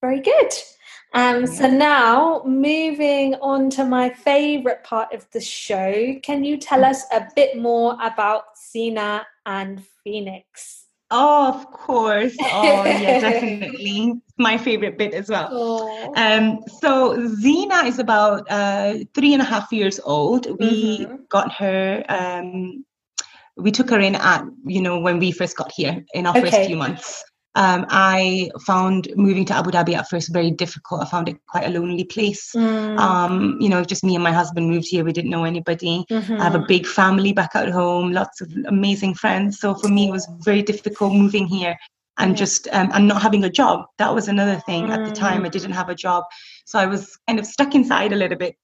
very 0.00 0.20
good. 0.20 0.52
Um, 1.12 1.46
so 1.46 1.68
now, 1.68 2.42
moving 2.44 3.34
on 3.36 3.68
to 3.70 3.84
my 3.84 4.10
favorite 4.10 4.84
part 4.84 5.12
of 5.12 5.28
the 5.32 5.40
show, 5.40 6.14
can 6.22 6.44
you 6.44 6.56
tell 6.56 6.84
us 6.84 7.04
a 7.12 7.26
bit 7.34 7.58
more 7.58 7.96
about 8.00 8.56
Zena 8.56 9.26
and 9.44 9.82
Phoenix? 10.04 10.84
Oh, 11.10 11.48
of 11.48 11.66
course. 11.72 12.36
Oh, 12.40 12.84
yeah, 12.84 13.18
definitely. 13.20 14.20
My 14.38 14.56
favorite 14.56 14.96
bit 14.96 15.12
as 15.12 15.28
well. 15.28 15.48
Oh. 15.50 16.12
Um, 16.14 16.62
so 16.78 17.26
Zena 17.26 17.82
is 17.84 17.98
about 17.98 18.46
uh, 18.48 18.98
three 19.14 19.32
and 19.32 19.42
a 19.42 19.44
half 19.44 19.72
years 19.72 19.98
old. 20.04 20.46
We 20.60 21.00
mm-hmm. 21.00 21.16
got 21.28 21.52
her. 21.54 22.04
Um, 22.08 22.84
we 23.56 23.72
took 23.72 23.90
her 23.90 23.98
in 23.98 24.14
at 24.14 24.44
you 24.64 24.80
know 24.80 24.98
when 25.00 25.18
we 25.18 25.32
first 25.32 25.56
got 25.56 25.70
here 25.72 26.02
in 26.14 26.26
our 26.26 26.36
okay. 26.38 26.50
first 26.50 26.66
few 26.68 26.76
months 26.76 27.24
um, 27.56 27.84
I 27.88 28.50
found 28.64 29.08
moving 29.16 29.44
to 29.46 29.54
Abu 29.54 29.70
Dhabi 29.70 29.94
at 29.94 30.08
first 30.08 30.32
very 30.32 30.52
difficult. 30.52 31.02
I 31.02 31.04
found 31.06 31.28
it 31.28 31.36
quite 31.48 31.66
a 31.66 31.70
lonely 31.70 32.04
place. 32.04 32.52
Mm. 32.54 32.98
Um, 32.98 33.56
you 33.60 33.68
know, 33.68 33.82
just 33.82 34.04
me 34.04 34.14
and 34.14 34.22
my 34.22 34.32
husband 34.32 34.70
moved 34.70 34.88
here. 34.88 35.04
We 35.04 35.12
didn't 35.12 35.30
know 35.30 35.44
anybody. 35.44 36.04
Mm-hmm. 36.10 36.40
I 36.40 36.44
have 36.44 36.54
a 36.54 36.58
mm-hmm. 36.58 36.66
big 36.68 36.86
family 36.86 37.32
back 37.32 37.56
at 37.56 37.68
home, 37.68 38.12
lots 38.12 38.40
of 38.40 38.52
amazing 38.66 39.14
friends. 39.14 39.58
So 39.58 39.74
for 39.74 39.88
me, 39.88 40.08
it 40.08 40.12
was 40.12 40.28
very 40.40 40.62
difficult 40.62 41.12
moving 41.12 41.46
here 41.46 41.76
and 42.18 42.36
just 42.36 42.68
um, 42.70 42.90
and 42.92 43.08
not 43.08 43.20
having 43.20 43.42
a 43.42 43.50
job. 43.50 43.86
That 43.98 44.14
was 44.14 44.28
another 44.28 44.60
thing. 44.66 44.86
Mm. 44.86 44.90
At 44.90 45.08
the 45.08 45.14
time, 45.14 45.44
I 45.44 45.48
mm. 45.48 45.52
didn't 45.52 45.72
have 45.72 45.88
a 45.88 45.94
job, 45.94 46.24
so 46.66 46.78
I 46.78 46.86
was 46.86 47.18
kind 47.26 47.40
of 47.40 47.46
stuck 47.46 47.74
inside 47.74 48.12
a 48.12 48.16
little 48.16 48.38
bit. 48.38 48.54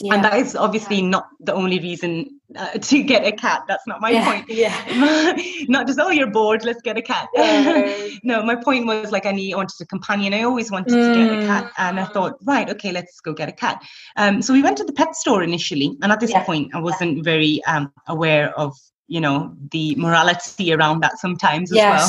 Yeah. 0.00 0.14
And 0.14 0.24
that 0.24 0.34
is 0.34 0.54
obviously 0.54 1.02
not 1.02 1.28
the 1.40 1.52
only 1.54 1.80
reason 1.80 2.40
uh, 2.56 2.70
to 2.78 3.02
get 3.02 3.26
a 3.26 3.32
cat. 3.32 3.64
That's 3.66 3.86
not 3.86 4.00
my 4.00 4.10
yeah. 4.10 4.24
point. 4.24 4.48
Yeah. 4.48 5.34
not 5.68 5.86
just, 5.86 5.98
oh, 5.98 6.10
you're 6.10 6.30
bored, 6.30 6.64
let's 6.64 6.82
get 6.82 6.96
a 6.96 7.02
cat. 7.02 7.28
no, 8.22 8.42
my 8.42 8.54
point 8.56 8.86
was 8.86 9.10
like 9.10 9.26
I 9.26 9.32
need, 9.32 9.54
wanted 9.54 9.74
a 9.80 9.86
companion. 9.86 10.34
I 10.34 10.42
always 10.42 10.70
wanted 10.70 10.92
mm. 10.92 11.14
to 11.14 11.28
get 11.28 11.42
a 11.42 11.46
cat. 11.46 11.64
Mm. 11.64 11.70
And 11.78 12.00
I 12.00 12.04
thought, 12.04 12.38
right, 12.44 12.68
okay, 12.70 12.92
let's 12.92 13.20
go 13.20 13.32
get 13.32 13.48
a 13.48 13.52
cat. 13.52 13.82
Um, 14.16 14.40
so 14.40 14.52
we 14.52 14.62
went 14.62 14.78
to 14.78 14.84
the 14.84 14.92
pet 14.92 15.16
store 15.16 15.42
initially. 15.42 15.96
And 16.00 16.12
at 16.12 16.20
this 16.20 16.32
point, 16.32 16.74
I 16.74 16.80
wasn't 16.80 17.24
very 17.24 17.62
um, 17.64 17.92
aware 18.06 18.56
of 18.58 18.76
you 19.08 19.22
know 19.22 19.56
the 19.72 19.94
morality 19.96 20.70
around 20.72 21.00
that 21.00 21.18
sometimes 21.18 21.72
as 21.72 21.78
well 21.78 22.04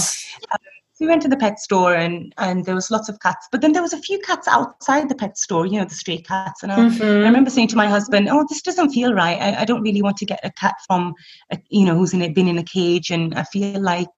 um, 0.51 0.59
we 0.99 1.07
went 1.07 1.21
to 1.21 1.27
the 1.27 1.37
pet 1.37 1.59
store 1.59 1.93
and 1.95 2.33
and 2.37 2.65
there 2.65 2.75
was 2.75 2.91
lots 2.91 3.09
of 3.09 3.19
cats 3.19 3.47
but 3.51 3.61
then 3.61 3.73
there 3.73 3.81
was 3.81 3.93
a 3.93 4.01
few 4.01 4.19
cats 4.19 4.47
outside 4.47 5.09
the 5.09 5.15
pet 5.15 5.37
store 5.37 5.65
you 5.65 5.79
know 5.79 5.85
the 5.85 5.95
stray 5.95 6.17
cats 6.17 6.63
and 6.63 6.71
I, 6.71 6.79
mm-hmm. 6.79 7.03
I 7.03 7.27
remember 7.27 7.49
saying 7.49 7.69
to 7.69 7.77
my 7.77 7.87
husband 7.87 8.27
oh 8.29 8.45
this 8.49 8.61
doesn't 8.61 8.91
feel 8.91 9.13
right 9.13 9.39
I, 9.41 9.61
I 9.61 9.65
don't 9.65 9.81
really 9.81 10.01
want 10.01 10.17
to 10.17 10.25
get 10.25 10.39
a 10.43 10.51
cat 10.51 10.75
from 10.87 11.13
a, 11.51 11.57
you 11.69 11.85
know 11.85 11.95
who's 11.95 12.13
in 12.13 12.21
it 12.21 12.35
been 12.35 12.47
in 12.47 12.57
a 12.57 12.63
cage 12.63 13.09
and 13.09 13.35
i 13.35 13.43
feel 13.43 13.81
like 13.81 14.09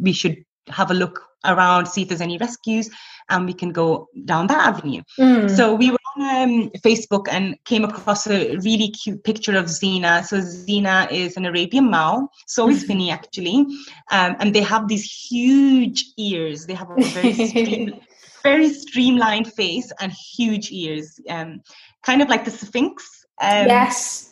we 0.00 0.12
should 0.12 0.36
have 0.68 0.90
a 0.90 0.94
look 0.94 1.22
around 1.44 1.86
see 1.86 2.02
if 2.02 2.08
there's 2.08 2.20
any 2.20 2.38
rescues 2.38 2.90
and 3.30 3.46
we 3.46 3.54
can 3.54 3.70
go 3.70 4.08
down 4.24 4.48
that 4.48 4.68
avenue. 4.68 5.02
Mm. 5.18 5.48
So 5.48 5.74
we 5.74 5.90
were 5.90 5.98
um, 6.16 6.70
Facebook 6.78 7.26
and 7.30 7.56
came 7.64 7.84
across 7.84 8.26
a 8.26 8.56
really 8.58 8.90
cute 8.90 9.22
picture 9.24 9.56
of 9.56 9.68
Zena. 9.68 10.24
So 10.24 10.40
Zena 10.40 11.08
is 11.10 11.36
an 11.36 11.46
Arabian 11.46 11.90
Mau, 11.90 12.28
so 12.46 12.68
is 12.68 12.84
Finny 12.88 13.10
actually, 13.10 13.66
um, 14.10 14.36
and 14.38 14.54
they 14.54 14.62
have 14.62 14.88
these 14.88 15.04
huge 15.04 16.06
ears. 16.16 16.66
They 16.66 16.74
have 16.74 16.90
a 16.90 17.02
very 17.02 17.34
stream, 17.34 18.00
very 18.42 18.72
streamlined 18.72 19.52
face 19.52 19.92
and 20.00 20.12
huge 20.12 20.70
ears, 20.72 21.20
um, 21.28 21.62
kind 22.02 22.22
of 22.22 22.28
like 22.28 22.44
the 22.44 22.50
Sphynx. 22.50 23.26
Um, 23.40 23.66
yes. 23.66 24.29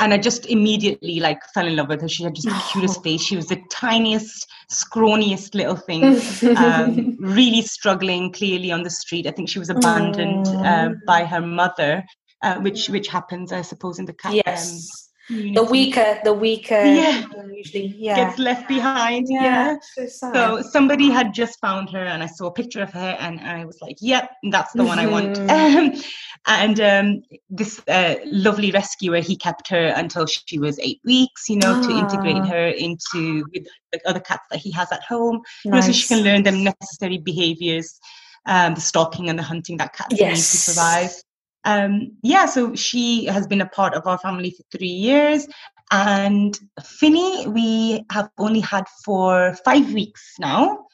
And 0.00 0.14
I 0.14 0.18
just 0.18 0.46
immediately 0.46 1.20
like 1.20 1.42
fell 1.54 1.66
in 1.66 1.76
love 1.76 1.88
with 1.88 2.00
her. 2.00 2.08
She 2.08 2.24
had 2.24 2.34
just 2.34 2.48
the 2.48 2.62
cutest 2.72 3.02
face. 3.02 3.22
She 3.22 3.36
was 3.36 3.46
the 3.46 3.60
tiniest, 3.70 4.46
scrawniest 4.70 5.54
little 5.54 5.76
thing, 5.76 6.20
um, 6.56 7.16
really 7.20 7.62
struggling 7.62 8.32
clearly 8.32 8.72
on 8.72 8.82
the 8.82 8.90
street. 8.90 9.26
I 9.26 9.30
think 9.30 9.48
she 9.48 9.58
was 9.58 9.70
abandoned 9.70 10.48
uh, 10.48 10.90
by 11.06 11.24
her 11.24 11.40
mother, 11.40 12.04
uh, 12.42 12.56
which 12.56 12.88
which 12.88 13.08
happens, 13.08 13.52
I 13.52 13.62
suppose, 13.62 13.98
in 13.98 14.06
the 14.06 14.14
cat. 14.14 14.32
Um, 14.32 14.40
yes. 14.46 15.09
Um, 15.30 15.54
the 15.54 15.62
weaker, 15.62 16.18
the 16.24 16.32
weaker, 16.32 16.82
yeah. 16.82 17.24
usually, 17.52 17.94
yeah, 17.96 18.16
gets 18.16 18.38
left 18.38 18.68
behind. 18.68 19.26
Yeah, 19.28 19.76
yeah. 19.96 20.06
So, 20.06 20.32
so, 20.32 20.62
somebody 20.62 21.10
had 21.10 21.32
just 21.32 21.60
found 21.60 21.90
her, 21.90 22.04
and 22.04 22.22
I 22.22 22.26
saw 22.26 22.46
a 22.46 22.52
picture 22.52 22.82
of 22.82 22.92
her, 22.92 23.16
and 23.20 23.40
I 23.40 23.64
was 23.64 23.80
like, 23.80 23.96
"Yep, 24.00 24.30
that's 24.50 24.72
the 24.72 24.84
one 24.84 24.98
I 24.98 25.06
want." 25.06 25.36
Mm-hmm. 25.36 26.00
and 26.46 26.80
um, 26.80 27.22
this 27.48 27.80
uh, 27.88 28.16
lovely 28.24 28.70
rescuer, 28.70 29.20
he 29.20 29.36
kept 29.36 29.68
her 29.68 29.92
until 29.96 30.26
she 30.26 30.58
was 30.58 30.78
eight 30.80 31.00
weeks, 31.04 31.48
you 31.48 31.56
know, 31.56 31.74
ah. 31.76 31.86
to 31.86 31.90
integrate 31.90 32.36
ah. 32.36 32.46
her 32.46 32.68
into 32.68 33.44
with 33.52 33.66
the 33.92 34.00
other 34.08 34.20
cats 34.20 34.44
that 34.50 34.58
he 34.58 34.70
has 34.72 34.90
at 34.92 35.02
home, 35.02 35.36
nice. 35.36 35.64
you 35.64 35.70
know, 35.70 35.80
so 35.80 35.92
she 35.92 36.08
can 36.08 36.24
learn 36.24 36.42
the 36.42 36.52
necessary 36.52 37.18
behaviors, 37.18 37.98
um, 38.46 38.74
the 38.74 38.80
stalking 38.80 39.28
and 39.28 39.38
the 39.38 39.42
hunting 39.42 39.76
that 39.76 39.92
cats 39.94 40.14
yes. 40.18 40.30
need 40.30 40.34
to 40.36 40.56
survive. 40.72 41.22
Um, 41.64 42.12
yeah, 42.22 42.46
so 42.46 42.74
she 42.74 43.26
has 43.26 43.46
been 43.46 43.60
a 43.60 43.68
part 43.68 43.94
of 43.94 44.06
our 44.06 44.18
family 44.18 44.50
for 44.50 44.64
three 44.76 44.88
years. 44.88 45.46
And 45.90 46.58
Finny, 46.82 47.48
we 47.48 48.04
have 48.10 48.30
only 48.38 48.60
had 48.60 48.84
for 49.04 49.54
five 49.64 49.92
weeks 49.92 50.34
now. 50.38 50.86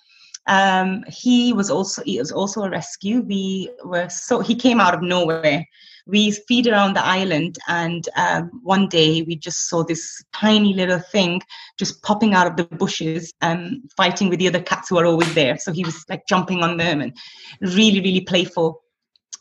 Um, 0.48 1.04
he 1.08 1.52
was 1.52 1.70
also 1.70 2.02
he 2.04 2.18
was 2.18 2.30
also 2.30 2.62
a 2.62 2.70
rescue. 2.70 3.20
We 3.20 3.70
were 3.84 4.08
so 4.08 4.40
he 4.40 4.54
came 4.54 4.80
out 4.80 4.94
of 4.94 5.02
nowhere. 5.02 5.66
We 6.06 6.30
feed 6.30 6.68
around 6.68 6.94
the 6.94 7.04
island, 7.04 7.58
and 7.66 8.08
um, 8.16 8.60
one 8.62 8.88
day 8.88 9.22
we 9.22 9.34
just 9.34 9.68
saw 9.68 9.82
this 9.82 10.22
tiny 10.32 10.72
little 10.72 11.00
thing 11.00 11.42
just 11.78 12.00
popping 12.04 12.34
out 12.34 12.46
of 12.46 12.56
the 12.56 12.64
bushes 12.76 13.34
and 13.40 13.82
fighting 13.96 14.28
with 14.28 14.38
the 14.38 14.46
other 14.46 14.62
cats 14.62 14.88
who 14.88 14.98
are 14.98 15.04
always 15.04 15.34
there. 15.34 15.58
So 15.58 15.72
he 15.72 15.84
was 15.84 16.04
like 16.08 16.22
jumping 16.28 16.62
on 16.62 16.76
them 16.76 17.00
and 17.00 17.16
really, 17.60 18.00
really 18.00 18.20
playful. 18.20 18.82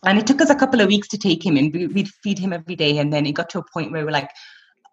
And 0.06 0.18
it 0.18 0.28
took 0.28 0.41
us 0.41 0.49
a 0.49 0.56
couple 0.56 0.82
of 0.82 0.88
weeks 0.88 1.08
to 1.10 1.18
take 1.18 1.45
him 1.45 1.58
in. 1.58 1.72
We'd 1.72 2.10
feed 2.24 2.39
him 2.39 2.53
every 2.53 2.76
day, 2.76 2.97
and 2.97 3.12
then 3.12 3.26
it 3.26 3.34
got 3.34 3.49
to 3.51 3.60
a 3.60 3.66
point 3.74 3.91
where 3.91 4.06
we're 4.06 4.12
like, 4.12 4.30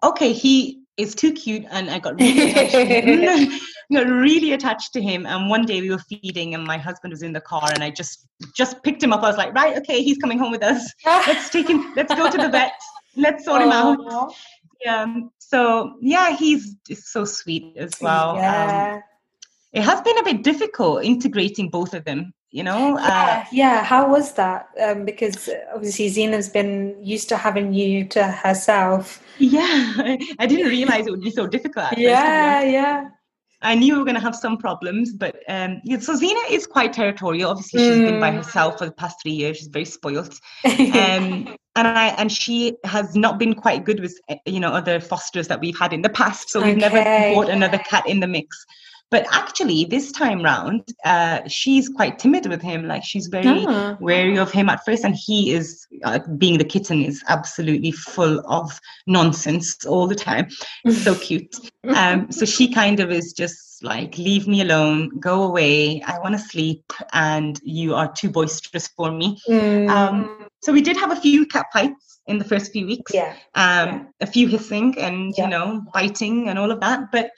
okay, 0.02 0.32
he 0.32 0.82
is 0.96 1.14
too 1.14 1.32
cute, 1.32 1.64
and 1.70 1.90
I 1.90 1.98
got 1.98 2.18
really 2.18 2.50
attached 2.50 3.62
got 3.92 4.06
really 4.06 4.52
attached 4.52 4.92
to 4.94 5.02
him. 5.02 5.26
And 5.26 5.48
one 5.48 5.64
day 5.64 5.80
we 5.80 5.90
were 5.90 5.98
feeding, 5.98 6.54
and 6.54 6.64
my 6.64 6.78
husband 6.78 7.12
was 7.12 7.22
in 7.22 7.32
the 7.32 7.40
car, 7.40 7.68
and 7.72 7.82
I 7.82 7.90
just 7.90 8.26
just 8.56 8.82
picked 8.82 9.02
him 9.02 9.12
up. 9.12 9.22
I 9.22 9.28
was 9.28 9.36
like, 9.36 9.54
right, 9.54 9.76
okay, 9.78 10.02
he's 10.02 10.18
coming 10.18 10.38
home 10.38 10.52
with 10.52 10.62
us. 10.62 10.92
Let's 11.06 11.50
take 11.50 11.68
him. 11.68 11.92
Let's 11.94 12.14
go 12.14 12.30
to 12.30 12.36
the 12.36 12.48
vet. 12.48 12.72
Let's 13.16 13.44
sort 13.44 13.62
him 13.62 13.72
out. 13.72 14.32
Yeah. 14.84 15.14
So 15.38 15.94
yeah, 16.00 16.34
he's 16.36 16.76
so 16.92 17.24
sweet 17.24 17.76
as 17.76 17.92
well. 18.00 18.36
Yeah. 18.36 18.94
Um, 18.94 19.02
it 19.72 19.82
has 19.82 20.00
been 20.02 20.18
a 20.18 20.24
bit 20.24 20.42
difficult 20.42 21.04
integrating 21.04 21.70
both 21.70 21.94
of 21.94 22.04
them 22.04 22.32
you 22.52 22.62
know 22.62 22.98
yeah, 22.98 23.44
uh, 23.44 23.48
yeah. 23.50 23.82
how 23.82 24.08
was 24.08 24.34
that 24.34 24.68
um, 24.80 25.04
because 25.04 25.48
obviously 25.74 26.08
Zina's 26.08 26.48
been 26.48 26.96
used 27.02 27.28
to 27.30 27.36
having 27.36 27.72
you 27.72 28.04
to 28.08 28.24
herself 28.24 29.22
yeah 29.38 29.94
i 30.38 30.46
didn't 30.46 30.68
realize 30.68 31.06
it 31.06 31.10
would 31.10 31.22
be 31.22 31.30
so 31.30 31.46
difficult 31.46 31.96
yeah 31.96 32.62
yeah 32.62 33.08
I 33.64 33.76
knew 33.76 33.92
we 33.92 33.98
were 34.00 34.04
going 34.04 34.16
to 34.16 34.20
have 34.20 34.34
some 34.34 34.58
problems, 34.58 35.12
but 35.12 35.36
um, 35.48 35.80
yeah, 35.84 35.98
so 36.00 36.16
Zina 36.16 36.40
is 36.50 36.66
quite 36.66 36.92
territorial. 36.92 37.50
Obviously, 37.50 37.78
she's 37.78 37.96
mm. 37.96 38.10
been 38.10 38.20
by 38.20 38.30
mm. 38.30 38.38
herself 38.38 38.78
for 38.78 38.86
the 38.86 38.92
past 38.92 39.22
three 39.22 39.32
years. 39.32 39.58
She's 39.58 39.68
very 39.68 39.84
spoilt, 39.84 40.40
um, 40.64 41.56
and 41.76 41.88
I 41.88 42.08
and 42.18 42.30
she 42.30 42.76
has 42.84 43.14
not 43.14 43.38
been 43.38 43.54
quite 43.54 43.84
good 43.84 44.00
with 44.00 44.18
you 44.46 44.58
know 44.58 44.72
other 44.72 44.98
fosters 45.00 45.46
that 45.48 45.60
we've 45.60 45.78
had 45.78 45.92
in 45.92 46.02
the 46.02 46.08
past. 46.08 46.50
So 46.50 46.60
we've 46.60 46.76
okay. 46.76 46.88
never 46.88 47.34
brought 47.34 47.50
another 47.50 47.78
cat 47.78 48.08
in 48.08 48.18
the 48.18 48.26
mix. 48.26 48.66
But 49.12 49.26
actually, 49.30 49.84
this 49.84 50.10
time 50.10 50.42
round, 50.42 50.88
uh, 51.04 51.46
she's 51.46 51.86
quite 51.86 52.18
timid 52.18 52.46
with 52.46 52.62
him. 52.62 52.88
Like 52.88 53.04
she's 53.04 53.26
very 53.26 53.66
oh. 53.68 53.94
wary 54.00 54.38
of 54.38 54.50
him 54.50 54.70
at 54.70 54.82
first, 54.86 55.04
and 55.04 55.14
he 55.14 55.52
is, 55.52 55.86
uh, 56.02 56.20
being 56.38 56.56
the 56.56 56.64
kitten, 56.64 57.04
is 57.04 57.22
absolutely 57.28 57.92
full 57.92 58.40
of 58.46 58.80
nonsense 59.06 59.84
all 59.84 60.06
the 60.06 60.14
time. 60.14 60.48
so 60.90 61.14
cute. 61.26 61.54
Um, 61.94 62.32
so 62.32 62.46
she 62.46 62.72
kind 62.72 63.00
of 63.00 63.10
is 63.10 63.34
just 63.34 63.84
like, 63.84 64.16
leave 64.16 64.48
me 64.48 64.62
alone, 64.62 65.10
go 65.20 65.42
away. 65.42 66.00
I 66.00 66.18
want 66.18 66.34
to 66.34 66.40
sleep, 66.40 66.90
and 67.12 67.60
you 67.62 67.94
are 67.94 68.10
too 68.10 68.30
boisterous 68.30 68.88
for 68.96 69.12
me. 69.12 69.38
Mm. 69.46 69.90
Um, 69.90 70.48
so 70.62 70.72
we 70.72 70.80
did 70.80 70.96
have 70.96 71.12
a 71.12 71.20
few 71.20 71.44
cat 71.44 71.66
fights 71.70 72.12
in 72.26 72.38
the 72.38 72.44
first 72.44 72.72
few 72.72 72.86
weeks. 72.86 73.12
Yeah. 73.12 73.34
Um, 73.54 73.88
yeah. 73.88 74.04
A 74.20 74.26
few 74.26 74.48
hissing 74.48 74.94
and 74.98 75.34
yeah. 75.36 75.44
you 75.44 75.50
know 75.50 75.82
biting 75.92 76.48
and 76.48 76.58
all 76.58 76.70
of 76.70 76.80
that, 76.80 77.10
but 77.10 77.30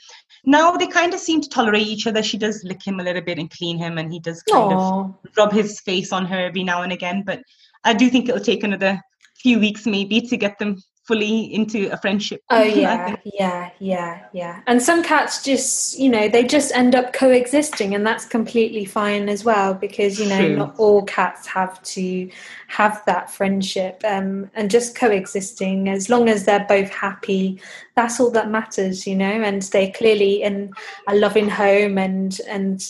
now 0.46 0.72
they 0.76 0.86
kind 0.86 1.14
of 1.14 1.20
seem 1.20 1.40
to 1.40 1.48
tolerate 1.48 1.86
each 1.86 2.06
other. 2.06 2.22
She 2.22 2.38
does 2.38 2.62
lick 2.64 2.86
him 2.86 3.00
a 3.00 3.02
little 3.02 3.22
bit 3.22 3.38
and 3.38 3.50
clean 3.50 3.78
him, 3.78 3.98
and 3.98 4.12
he 4.12 4.20
does 4.20 4.42
kind 4.42 4.72
Aww. 4.72 5.08
of 5.08 5.36
rub 5.36 5.52
his 5.52 5.80
face 5.80 6.12
on 6.12 6.26
her 6.26 6.38
every 6.38 6.64
now 6.64 6.82
and 6.82 6.92
again. 6.92 7.22
But 7.24 7.42
I 7.84 7.94
do 7.94 8.08
think 8.08 8.28
it'll 8.28 8.40
take 8.40 8.64
another 8.64 9.00
few 9.36 9.58
weeks 9.58 9.86
maybe 9.86 10.20
to 10.20 10.36
get 10.36 10.58
them 10.58 10.76
fully 11.04 11.52
into 11.52 11.92
a 11.92 11.96
friendship. 11.98 12.42
Oh 12.50 12.62
yeah, 12.62 13.16
yeah, 13.24 13.70
yeah, 13.78 14.26
yeah. 14.32 14.62
And 14.66 14.82
some 14.82 15.02
cats 15.02 15.42
just, 15.42 15.98
you 15.98 16.08
know, 16.08 16.28
they 16.28 16.44
just 16.44 16.72
end 16.72 16.94
up 16.94 17.12
coexisting, 17.12 17.94
and 17.94 18.06
that's 18.06 18.24
completely 18.24 18.84
fine 18.84 19.28
as 19.28 19.44
well 19.44 19.74
because 19.74 20.18
you 20.18 20.28
know 20.28 20.38
True. 20.38 20.56
not 20.56 20.74
all 20.78 21.02
cats 21.02 21.46
have 21.46 21.82
to 21.82 22.30
have 22.68 23.02
that 23.06 23.30
friendship 23.30 24.02
um, 24.04 24.50
and 24.54 24.70
just 24.70 24.96
coexisting 24.96 25.88
as 25.88 26.08
long 26.08 26.28
as 26.28 26.44
they're 26.44 26.66
both 26.66 26.90
happy. 26.90 27.60
That's 27.94 28.18
all 28.18 28.30
that 28.30 28.50
matters, 28.50 29.06
you 29.06 29.14
know, 29.14 29.26
and 29.26 29.62
they're 29.62 29.92
clearly 29.92 30.42
in 30.42 30.72
a 31.06 31.14
loving 31.14 31.48
home 31.48 31.98
and 31.98 32.38
and 32.48 32.82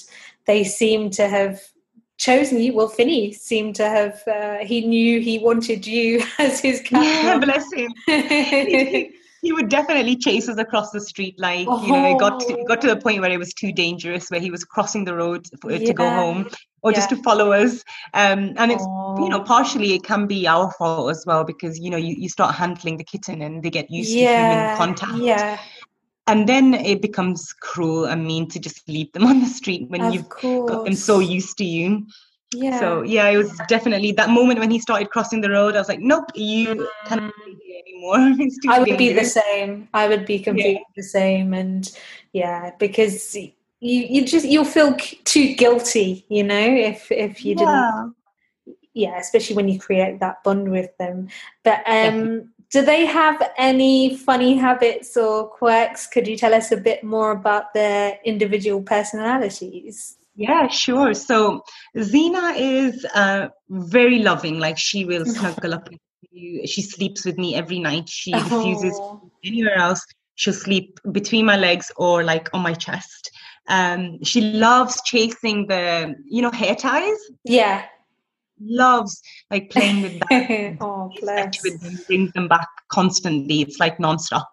they 0.47 0.63
seem 0.63 1.11
to 1.11 1.27
have 1.27 1.61
chosen 2.19 2.61
you. 2.61 2.75
Well, 2.75 2.89
Finny 2.89 3.33
seemed 3.33 3.75
to 3.77 3.89
have. 3.89 4.23
Uh, 4.27 4.59
he 4.65 4.87
knew 4.87 5.21
he 5.21 5.39
wanted 5.39 5.87
you 5.87 6.23
as 6.39 6.61
his 6.61 6.81
cat. 6.81 7.05
Yeah, 7.05 7.39
bless 7.45 7.73
him. 7.73 7.93
he, 8.07 9.13
he, 9.43 9.53
would 9.53 9.69
definitely 9.69 10.17
chase 10.17 10.49
us 10.49 10.59
across 10.59 10.91
the 10.91 11.01
street. 11.01 11.39
Like 11.39 11.67
oh. 11.69 11.85
you 11.85 11.93
know, 11.93 12.15
it 12.15 12.19
got 12.19 12.41
to, 12.41 12.59
it 12.59 12.69
got 12.69 12.81
to 12.83 12.89
the 12.89 12.97
point 12.97 13.21
where 13.21 13.31
it 13.31 13.39
was 13.39 13.53
too 13.53 13.73
dangerous, 13.73 14.31
where 14.31 14.41
he 14.41 14.51
was 14.51 14.65
crossing 14.65 15.05
the 15.05 15.15
road 15.15 15.47
for, 15.61 15.73
yeah. 15.73 15.87
to 15.87 15.93
go 15.93 16.09
home. 16.09 16.49
Or 16.83 16.91
yeah. 16.91 16.99
just 16.99 17.09
to 17.09 17.17
follow 17.23 17.53
us, 17.53 17.83
um, 18.13 18.53
and 18.59 18.71
it's 18.71 18.85
oh. 18.87 19.25
you 19.25 19.31
know 19.31 19.41
partially 19.41 19.95
it 19.95 20.03
can 20.03 20.27
be 20.27 20.47
our 20.47 20.71
fault 20.73 21.11
as 21.11 21.25
well 21.27 21.43
because 21.43 21.79
you 21.79 21.89
know 21.89 21.97
you, 21.97 22.15
you 22.19 22.29
start 22.29 22.55
handling 22.55 22.99
the 22.99 23.05
kitten 23.05 23.41
and 23.41 23.63
they 23.63 23.71
get 23.71 23.91
used 23.91 24.11
yeah. 24.11 24.27
to 24.27 24.55
human 24.55 24.77
contact. 24.77 25.17
Yeah 25.17 25.59
and 26.27 26.49
then 26.49 26.75
it 26.75 27.03
becomes 27.03 27.53
cruel 27.53 28.07
and 28.07 28.27
mean 28.27 28.49
to 28.49 28.59
just 28.59 28.89
leave 28.89 29.13
them 29.13 29.27
on 29.31 29.41
the 29.41 29.47
street 29.47 29.89
when 29.91 30.03
of 30.03 30.15
you've 30.15 30.29
course. 30.29 30.71
got 30.71 30.85
them 30.85 30.95
so 30.95 31.19
used 31.19 31.57
to 31.59 31.65
you 31.65 32.07
yeah 32.53 32.79
so 32.79 33.03
yeah 33.03 33.29
it 33.29 33.37
was 33.37 33.59
definitely 33.69 34.13
that 34.13 34.31
moment 34.31 34.59
when 34.59 34.71
he 34.71 34.79
started 34.79 35.11
crossing 35.11 35.41
the 35.41 35.51
road 35.51 35.75
i 35.75 35.79
was 35.79 35.89
like 35.89 36.01
nope 36.01 36.25
you 36.35 36.69
mm. 36.69 36.87
can't 37.07 37.33
be 37.45 37.83
anymore 37.87 38.17
i 38.69 38.79
would 38.79 38.87
dangerous. 38.87 38.99
be 38.99 39.13
the 39.13 39.25
same 39.25 39.89
i 39.93 40.07
would 40.07 40.25
be 40.25 40.39
completely 40.39 40.75
yeah. 40.75 40.95
the 40.97 41.03
same 41.03 41.53
and 41.53 41.97
yeah 42.33 42.71
because 42.79 43.35
you 43.35 43.51
you 43.81 44.25
just 44.25 44.47
you'll 44.47 44.65
feel 44.65 44.95
too 45.25 45.55
guilty 45.55 46.25
you 46.29 46.45
know 46.45 46.67
if 46.91 47.11
if 47.11 47.45
you 47.45 47.55
didn't 47.55 48.15
yeah 48.95 49.19
especially 49.19 49.57
when 49.57 49.69
you 49.69 49.79
create 49.79 50.21
that 50.21 50.43
bond 50.45 50.71
with 50.71 50.97
them 50.99 51.29
but 51.65 51.83
um 51.87 52.51
do 52.75 52.83
they 52.83 53.07
have 53.07 53.41
any 53.57 54.17
funny 54.17 54.57
habits 54.57 55.17
or 55.17 55.47
quirks? 55.49 56.09
Could 56.09 56.27
you 56.27 56.37
tell 56.37 56.53
us 56.53 56.73
a 56.73 56.77
bit 56.77 57.05
more 57.05 57.31
about 57.31 57.73
their 57.73 58.19
individual 58.25 58.83
personalities? 58.83 60.17
Yeah, 60.35 60.67
sure. 60.67 61.15
So 61.15 61.63
Zina 62.03 62.53
is 62.57 63.07
uh, 63.15 63.51
very 63.71 64.19
loving. 64.19 64.59
Like 64.59 64.77
she 64.77 65.05
will 65.05 65.25
snuggle 65.25 65.75
up 65.75 65.89
with 65.89 66.01
you. 66.33 66.67
She 66.67 66.83
sleeps 66.83 67.25
with 67.25 67.39
me 67.39 67.55
every 67.55 67.79
night. 67.79 68.09
She 68.09 68.33
oh. 68.35 68.43
refuses 68.43 69.01
anywhere 69.45 69.77
else. 69.77 70.05
She'll 70.35 70.53
sleep 70.53 70.99
between 71.13 71.47
my 71.47 71.57
legs 71.57 71.93
or 71.97 72.25
like 72.25 72.49
on 72.53 72.63
my 72.63 72.75
chest. 72.75 73.31
Um, 73.69 74.19
she 74.25 74.41
loves 74.41 75.01
chasing 75.03 75.69
the, 75.69 76.17
you 76.29 76.43
know, 76.43 76.51
hair 76.51 76.75
ties. 76.75 77.19
Yeah 77.45 77.85
loves 78.61 79.21
like 79.51 79.71
playing 79.71 80.03
with 80.03 80.21
that. 80.21 80.77
oh, 80.81 81.11
bless. 81.21 81.59
Brings 82.07 82.33
them 82.33 82.49
back 82.49 82.69
constantly. 82.89 83.63
It's 83.63 83.79
like 83.79 83.99
nonstop 83.99 84.47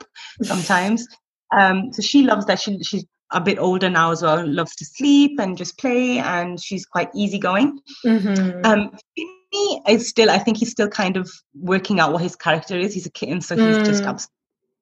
sometimes. 0.43 1.05
um, 1.57 1.91
so 1.93 2.01
she 2.01 2.23
loves 2.23 2.45
that. 2.45 2.59
She 2.59 2.81
she's 2.83 3.05
a 3.31 3.41
bit 3.41 3.59
older 3.59 3.89
now 3.89 4.11
as 4.11 4.21
well. 4.21 4.45
Loves 4.47 4.75
to 4.77 4.85
sleep 4.85 5.39
and 5.39 5.57
just 5.57 5.77
play, 5.77 6.19
and 6.19 6.61
she's 6.61 6.85
quite 6.85 7.09
easygoing. 7.15 7.79
Mm-hmm. 8.05 8.65
Um, 8.65 8.91
Finny 9.15 9.81
is 9.87 10.09
still. 10.09 10.29
I 10.29 10.39
think 10.39 10.57
he's 10.57 10.71
still 10.71 10.89
kind 10.89 11.17
of 11.17 11.29
working 11.53 11.99
out 11.99 12.13
what 12.13 12.21
his 12.21 12.35
character 12.35 12.77
is. 12.77 12.93
He's 12.93 13.05
a 13.05 13.11
kitten, 13.11 13.41
so 13.41 13.55
he's 13.55 13.77
mm. 13.77 13.85
just 13.85 14.29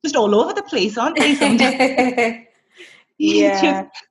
just 0.03 0.15
all 0.15 0.34
over 0.34 0.53
the 0.53 0.63
place, 0.63 0.97
aren't 0.97 1.17
they? 1.17 2.45
Yeah. 3.22 3.61
Just, 3.61 4.09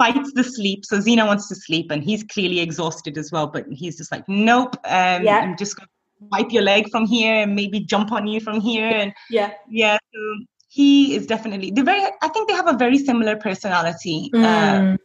fights 0.00 0.32
the 0.32 0.42
sleep. 0.42 0.84
So 0.84 0.98
Zina 1.00 1.26
wants 1.26 1.48
to 1.48 1.54
sleep, 1.54 1.90
and 1.90 2.02
he's 2.02 2.24
clearly 2.24 2.60
exhausted 2.60 3.18
as 3.18 3.30
well. 3.30 3.46
But 3.46 3.66
he's 3.70 3.96
just 3.98 4.10
like, 4.10 4.24
nope. 4.28 4.74
Um, 4.84 5.22
yeah. 5.24 5.40
I'm 5.40 5.56
just 5.56 5.76
going 5.76 5.86
to 5.86 5.92
wipe 6.30 6.52
your 6.52 6.62
leg 6.62 6.90
from 6.90 7.06
here 7.06 7.34
and 7.42 7.54
maybe 7.54 7.80
jump 7.80 8.12
on 8.12 8.26
you 8.26 8.40
from 8.40 8.60
here 8.60 8.86
and 8.86 9.12
yeah 9.30 9.52
yeah 9.70 9.96
so 10.12 10.44
he 10.68 11.14
is 11.14 11.26
definitely 11.26 11.70
they're 11.70 11.82
very 11.82 12.02
i 12.20 12.28
think 12.28 12.46
they 12.46 12.54
have 12.54 12.68
a 12.68 12.76
very 12.76 12.98
similar 12.98 13.36
personality 13.36 14.30
uh, 14.34 14.38
mm. 14.38 14.94
uh, 14.94 14.96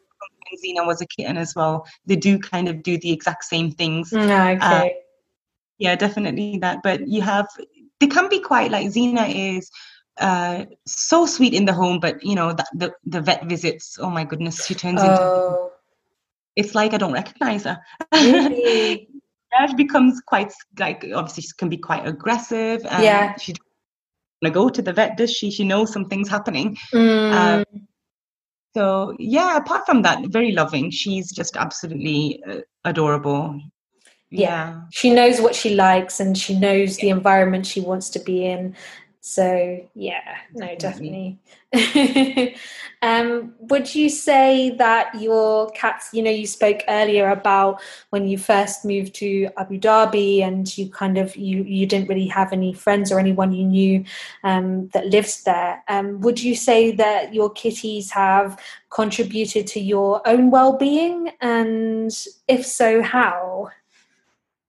when 0.41 0.60
Xena 0.62 0.86
was 0.86 1.02
a 1.02 1.06
kitten 1.06 1.38
as 1.38 1.56
well 1.56 1.88
they 2.06 2.18
do 2.18 2.38
kind 2.38 2.68
of 2.68 2.84
do 2.84 2.98
the 2.98 3.14
exact 3.14 3.46
same 3.46 3.72
things 3.72 4.12
mm, 4.12 4.56
okay. 4.56 4.60
Uh, 4.60 4.89
yeah 5.78 5.96
definitely 5.96 6.58
that 6.58 6.80
but 6.84 7.08
you 7.08 7.22
have 7.22 7.48
they 8.02 8.08
can 8.08 8.28
be 8.28 8.41
quite 8.41 8.72
like 8.72 8.88
Xena 8.88 9.26
is 9.34 9.72
uh 10.20 10.66
so 10.86 11.26
sweet 11.26 11.53
in 11.53 11.66
the 11.66 11.74
home 11.74 11.99
but 11.99 12.24
you 12.24 12.36
know 12.36 12.53
the 12.53 12.66
the, 12.76 12.93
the 13.05 13.22
vet 13.22 13.43
visits 13.45 13.97
oh 13.99 14.09
my 14.09 14.24
goodness 14.24 14.66
she 14.66 14.74
turns 14.74 15.01
oh. 15.03 15.09
into 15.09 15.76
it's 16.55 16.74
like 16.74 16.93
i 16.93 16.97
don't 16.97 17.11
recognize 17.11 17.66
her 17.66 17.78
really? 18.13 19.09
yeah, 19.51 19.66
she 19.68 19.76
becomes 19.76 20.22
quite 20.26 20.53
like 20.80 21.05
obviously 21.13 21.43
she 21.43 21.51
can 21.57 21.70
be 21.70 21.78
quite 21.78 22.07
aggressive 22.07 22.86
and 22.89 23.03
yeah 23.03 23.36
she 23.38 23.53
want 24.41 24.53
to 24.53 24.59
go 24.59 24.70
to 24.70 24.82
the 24.82 24.93
vet 24.93 25.18
does 25.18 25.32
she 25.32 25.51
she 25.51 25.63
knows 25.63 25.91
something's 25.91 26.30
happening 26.30 26.78
mm. 26.93 27.32
uh, 27.32 27.63
so 28.74 29.16
yeah 29.20 29.57
apart 29.57 29.86
from 29.86 30.01
that 30.01 30.26
very 30.28 30.51
loving 30.51 30.89
she's 30.89 31.32
just 31.32 31.57
absolutely 31.57 32.41
uh, 32.47 32.59
adorable 32.86 33.59
yeah. 34.30 34.39
yeah. 34.39 34.82
she 34.91 35.13
knows 35.13 35.41
what 35.41 35.55
she 35.55 35.76
likes 35.76 36.20
and 36.20 36.38
she 36.38 36.57
knows 36.57 36.97
the 36.97 37.09
environment 37.09 37.66
she 37.66 37.82
wants 37.82 38.09
to 38.09 38.20
be 38.20 38.45
in 38.45 38.76
so 39.28 39.84
yeah 39.96 40.38
no 40.54 40.76
definitely. 40.76 41.40
um, 43.02 43.56
would 43.60 43.94
you 43.96 44.08
say 44.08 44.70
that 44.78 45.20
your 45.20 45.68
cats 45.72 46.10
you 46.14 46.22
know 46.22 46.30
you 46.30 46.46
spoke 46.46 46.82
earlier 46.88 47.30
about 47.30 47.82
when 48.12 48.28
you 48.28 48.38
first 48.38 48.86
moved 48.86 49.16
to 49.16 49.50
abu 49.58 49.80
dhabi 49.80 50.44
and 50.44 50.78
you 50.78 50.88
kind 50.92 51.18
of 51.18 51.36
you 51.36 51.64
you 51.64 51.88
didn't 51.88 52.08
really 52.08 52.28
have 52.28 52.54
any 52.54 52.72
friends 52.72 53.12
or 53.12 53.20
anyone 53.20 53.52
you 53.52 53.66
knew 53.66 54.06
um, 54.44 54.90
that 54.90 55.08
lives 55.08 55.42
there. 55.42 55.84
Um, 55.88 56.22
would 56.22 56.42
you 56.42 56.56
say 56.56 56.92
that 56.92 57.34
your 57.34 57.50
kitties 57.50 58.12
have 58.12 58.62
contributed 58.92 59.66
to 59.68 59.80
your 59.80 60.22
own 60.28 60.52
well-being? 60.52 61.32
And 61.42 62.12
if 62.48 62.64
so 62.64 63.02
how? 63.02 63.72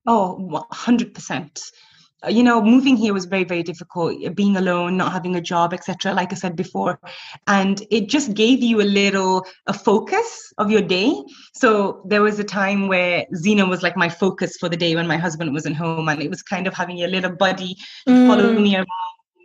Oh 0.06 0.38
100% 0.72 1.12
uh, 1.16 1.85
you 2.28 2.42
know 2.42 2.60
moving 2.62 2.96
here 2.96 3.12
was 3.12 3.24
very 3.24 3.44
very 3.44 3.62
difficult 3.62 4.24
uh, 4.24 4.30
being 4.30 4.56
alone 4.56 4.96
not 4.96 5.12
having 5.12 5.36
a 5.36 5.40
job 5.40 5.72
etc 5.72 6.12
like 6.12 6.32
i 6.32 6.34
said 6.36 6.56
before. 6.56 6.98
And 7.46 7.82
it 7.90 8.08
just 8.08 8.34
gave 8.34 8.62
you 8.62 8.80
a 8.80 8.88
little 9.00 9.46
a 9.66 9.72
focus 9.72 10.52
of 10.58 10.70
your 10.70 10.82
day. 10.82 11.12
So 11.54 12.02
there 12.06 12.22
was 12.22 12.38
a 12.38 12.44
time 12.44 12.88
where 12.88 13.26
Xena 13.34 13.68
was 13.68 13.82
like 13.82 13.96
my 13.96 14.08
focus 14.08 14.56
for 14.58 14.68
the 14.68 14.76
day 14.76 14.94
when 14.96 15.06
my 15.06 15.16
husband 15.16 15.52
wasn't 15.52 15.76
home 15.76 16.08
and 16.08 16.22
it 16.22 16.30
was 16.30 16.42
kind 16.42 16.66
of 16.66 16.74
having 16.74 17.02
a 17.02 17.06
little 17.06 17.32
buddy 17.32 17.76
mm. 18.08 18.26
follow 18.26 18.52
me 18.52 18.76
around. 18.76 18.86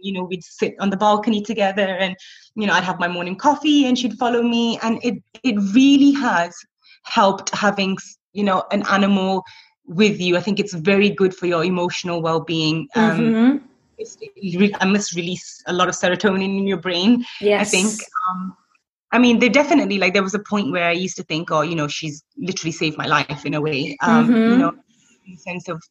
You 0.01 0.13
know 0.13 0.23
we'd 0.23 0.43
sit 0.43 0.73
on 0.79 0.89
the 0.89 0.97
balcony 0.97 1.43
together 1.43 1.87
and 2.03 2.15
you 2.55 2.65
know 2.65 2.73
i'd 2.73 2.83
have 2.83 2.99
my 2.99 3.07
morning 3.07 3.35
coffee 3.35 3.85
and 3.85 3.97
she'd 3.97 4.17
follow 4.17 4.41
me. 4.41 4.79
And 4.81 4.99
it 5.03 5.21
it 5.43 5.55
really 5.73 6.11
has 6.13 6.55
helped 7.03 7.53
having 7.53 7.97
you 8.33 8.43
know 8.43 8.63
an 8.71 8.83
animal 8.89 9.43
with 9.91 10.19
you. 10.19 10.37
I 10.37 10.41
think 10.41 10.59
it's 10.59 10.73
very 10.73 11.09
good 11.09 11.35
for 11.35 11.45
your 11.45 11.63
emotional 11.63 12.21
well-being. 12.21 12.87
Um, 12.95 13.19
mm-hmm. 13.19 14.75
I 14.81 14.85
must 14.85 15.15
release 15.15 15.61
a 15.67 15.73
lot 15.73 15.89
of 15.89 15.95
serotonin 15.95 16.57
in 16.57 16.67
your 16.67 16.77
brain. 16.77 17.25
Yes. 17.39 17.67
I 17.67 17.69
think. 17.69 18.01
Um, 18.29 18.57
I 19.13 19.19
mean, 19.19 19.39
there 19.39 19.49
definitely 19.49 19.97
like 19.97 20.13
there 20.13 20.23
was 20.23 20.33
a 20.33 20.39
point 20.39 20.71
where 20.71 20.87
I 20.87 20.93
used 20.93 21.17
to 21.17 21.23
think, 21.23 21.51
oh, 21.51 21.61
you 21.61 21.75
know, 21.75 21.87
she's 21.87 22.23
literally 22.37 22.71
saved 22.71 22.97
my 22.97 23.05
life 23.05 23.45
in 23.45 23.53
a 23.53 23.61
way. 23.61 23.97
Um, 24.01 24.29
mm-hmm. 24.29 24.51
You 24.51 24.57
know, 24.57 24.69
in 24.69 25.33
the 25.33 25.37
sense 25.37 25.67
of 25.67 25.81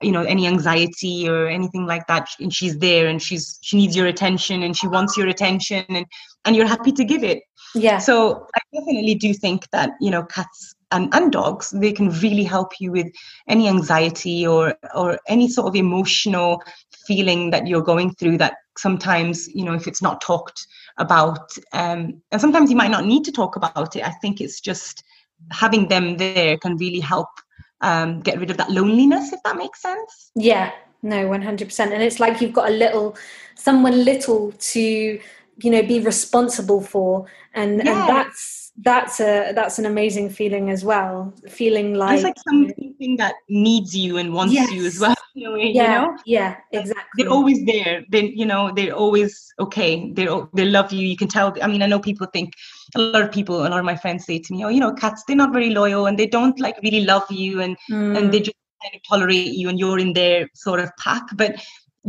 you 0.00 0.12
know 0.12 0.22
any 0.22 0.46
anxiety 0.46 1.28
or 1.28 1.48
anything 1.48 1.86
like 1.86 2.06
that 2.06 2.28
and 2.38 2.54
she's 2.54 2.78
there 2.78 3.08
and 3.08 3.20
she's 3.20 3.58
she 3.62 3.76
needs 3.76 3.96
your 3.96 4.06
attention 4.06 4.62
and 4.62 4.76
she 4.76 4.86
wants 4.86 5.16
your 5.16 5.26
attention 5.26 5.84
and 5.88 6.06
and 6.44 6.54
you're 6.54 6.68
happy 6.68 6.92
to 6.92 7.04
give 7.04 7.24
it 7.24 7.42
yeah 7.74 7.98
so 7.98 8.46
i 8.54 8.60
definitely 8.72 9.16
do 9.16 9.34
think 9.34 9.68
that 9.72 9.90
you 10.00 10.10
know 10.10 10.22
cats 10.22 10.74
and, 10.90 11.12
and 11.14 11.32
dogs 11.32 11.70
they 11.70 11.92
can 11.92 12.10
really 12.20 12.44
help 12.44 12.80
you 12.80 12.92
with 12.92 13.12
any 13.48 13.68
anxiety 13.68 14.46
or 14.46 14.74
or 14.94 15.18
any 15.28 15.48
sort 15.48 15.66
of 15.66 15.76
emotional 15.76 16.62
feeling 17.06 17.50
that 17.50 17.66
you're 17.66 17.82
going 17.82 18.12
through 18.14 18.38
that 18.38 18.56
sometimes 18.76 19.48
you 19.54 19.64
know 19.64 19.74
if 19.74 19.86
it's 19.86 20.02
not 20.02 20.20
talked 20.20 20.66
about 20.98 21.52
um, 21.72 22.20
and 22.32 22.40
sometimes 22.40 22.70
you 22.70 22.76
might 22.76 22.90
not 22.90 23.04
need 23.04 23.24
to 23.24 23.32
talk 23.32 23.56
about 23.56 23.94
it. 23.96 24.04
I 24.04 24.10
think 24.10 24.40
it's 24.40 24.60
just 24.60 25.04
having 25.52 25.88
them 25.88 26.16
there 26.16 26.58
can 26.58 26.76
really 26.76 27.00
help 27.00 27.28
um, 27.80 28.20
get 28.20 28.38
rid 28.38 28.50
of 28.50 28.56
that 28.56 28.70
loneliness 28.70 29.32
if 29.32 29.40
that 29.44 29.56
makes 29.56 29.80
sense. 29.80 30.30
Yeah 30.34 30.72
no 31.02 31.28
100% 31.28 31.80
and 31.80 32.02
it's 32.02 32.18
like 32.18 32.40
you've 32.40 32.52
got 32.52 32.68
a 32.68 32.72
little 32.72 33.16
someone 33.54 34.04
little 34.04 34.52
to 34.58 35.20
you 35.62 35.70
know 35.70 35.82
be 35.82 36.00
responsible 36.00 36.80
for 36.80 37.26
and 37.54 37.82
yeah. 37.84 38.00
and 38.00 38.08
that's 38.08 38.72
that's 38.80 39.18
a 39.18 39.52
that's 39.54 39.78
an 39.78 39.86
amazing 39.86 40.30
feeling 40.30 40.70
as 40.70 40.84
well 40.84 41.34
feeling 41.48 41.94
like 41.94 42.14
it's 42.14 42.24
like 42.24 42.36
something 42.48 43.16
that 43.16 43.34
needs 43.48 43.96
you 43.96 44.18
and 44.18 44.32
wants 44.32 44.54
yes. 44.54 44.70
you 44.70 44.86
as 44.86 45.00
well 45.00 45.14
in 45.34 45.46
a 45.46 45.52
way, 45.52 45.72
yeah 45.74 46.02
you 46.02 46.06
know? 46.06 46.18
yeah 46.26 46.56
exactly 46.72 47.24
they're 47.24 47.32
always 47.32 47.64
there 47.66 48.04
they 48.10 48.26
you 48.26 48.46
know 48.46 48.70
they're 48.76 48.92
always 48.92 49.52
okay 49.58 50.12
they 50.12 50.28
they 50.54 50.64
love 50.64 50.92
you 50.92 51.04
you 51.06 51.16
can 51.16 51.26
tell 51.26 51.54
i 51.60 51.66
mean 51.66 51.82
i 51.82 51.86
know 51.86 51.98
people 51.98 52.26
think 52.28 52.52
a 52.94 53.00
lot 53.00 53.22
of 53.22 53.32
people 53.32 53.66
a 53.66 53.68
lot 53.68 53.80
of 53.80 53.84
my 53.84 53.96
friends 53.96 54.24
say 54.24 54.38
to 54.38 54.54
me 54.54 54.64
oh 54.64 54.68
you 54.68 54.80
know 54.80 54.92
cats 54.94 55.24
they're 55.26 55.36
not 55.36 55.52
very 55.52 55.70
loyal 55.70 56.06
and 56.06 56.18
they 56.18 56.26
don't 56.26 56.60
like 56.60 56.76
really 56.82 57.04
love 57.04 57.24
you 57.30 57.60
and 57.60 57.76
mm. 57.90 58.16
and 58.16 58.32
they 58.32 58.38
just 58.38 58.56
kind 58.80 58.94
of 58.94 59.00
tolerate 59.08 59.54
you 59.54 59.68
and 59.68 59.80
you're 59.80 59.98
in 59.98 60.12
their 60.12 60.48
sort 60.54 60.78
of 60.78 60.88
pack 60.98 61.24
but 61.34 61.56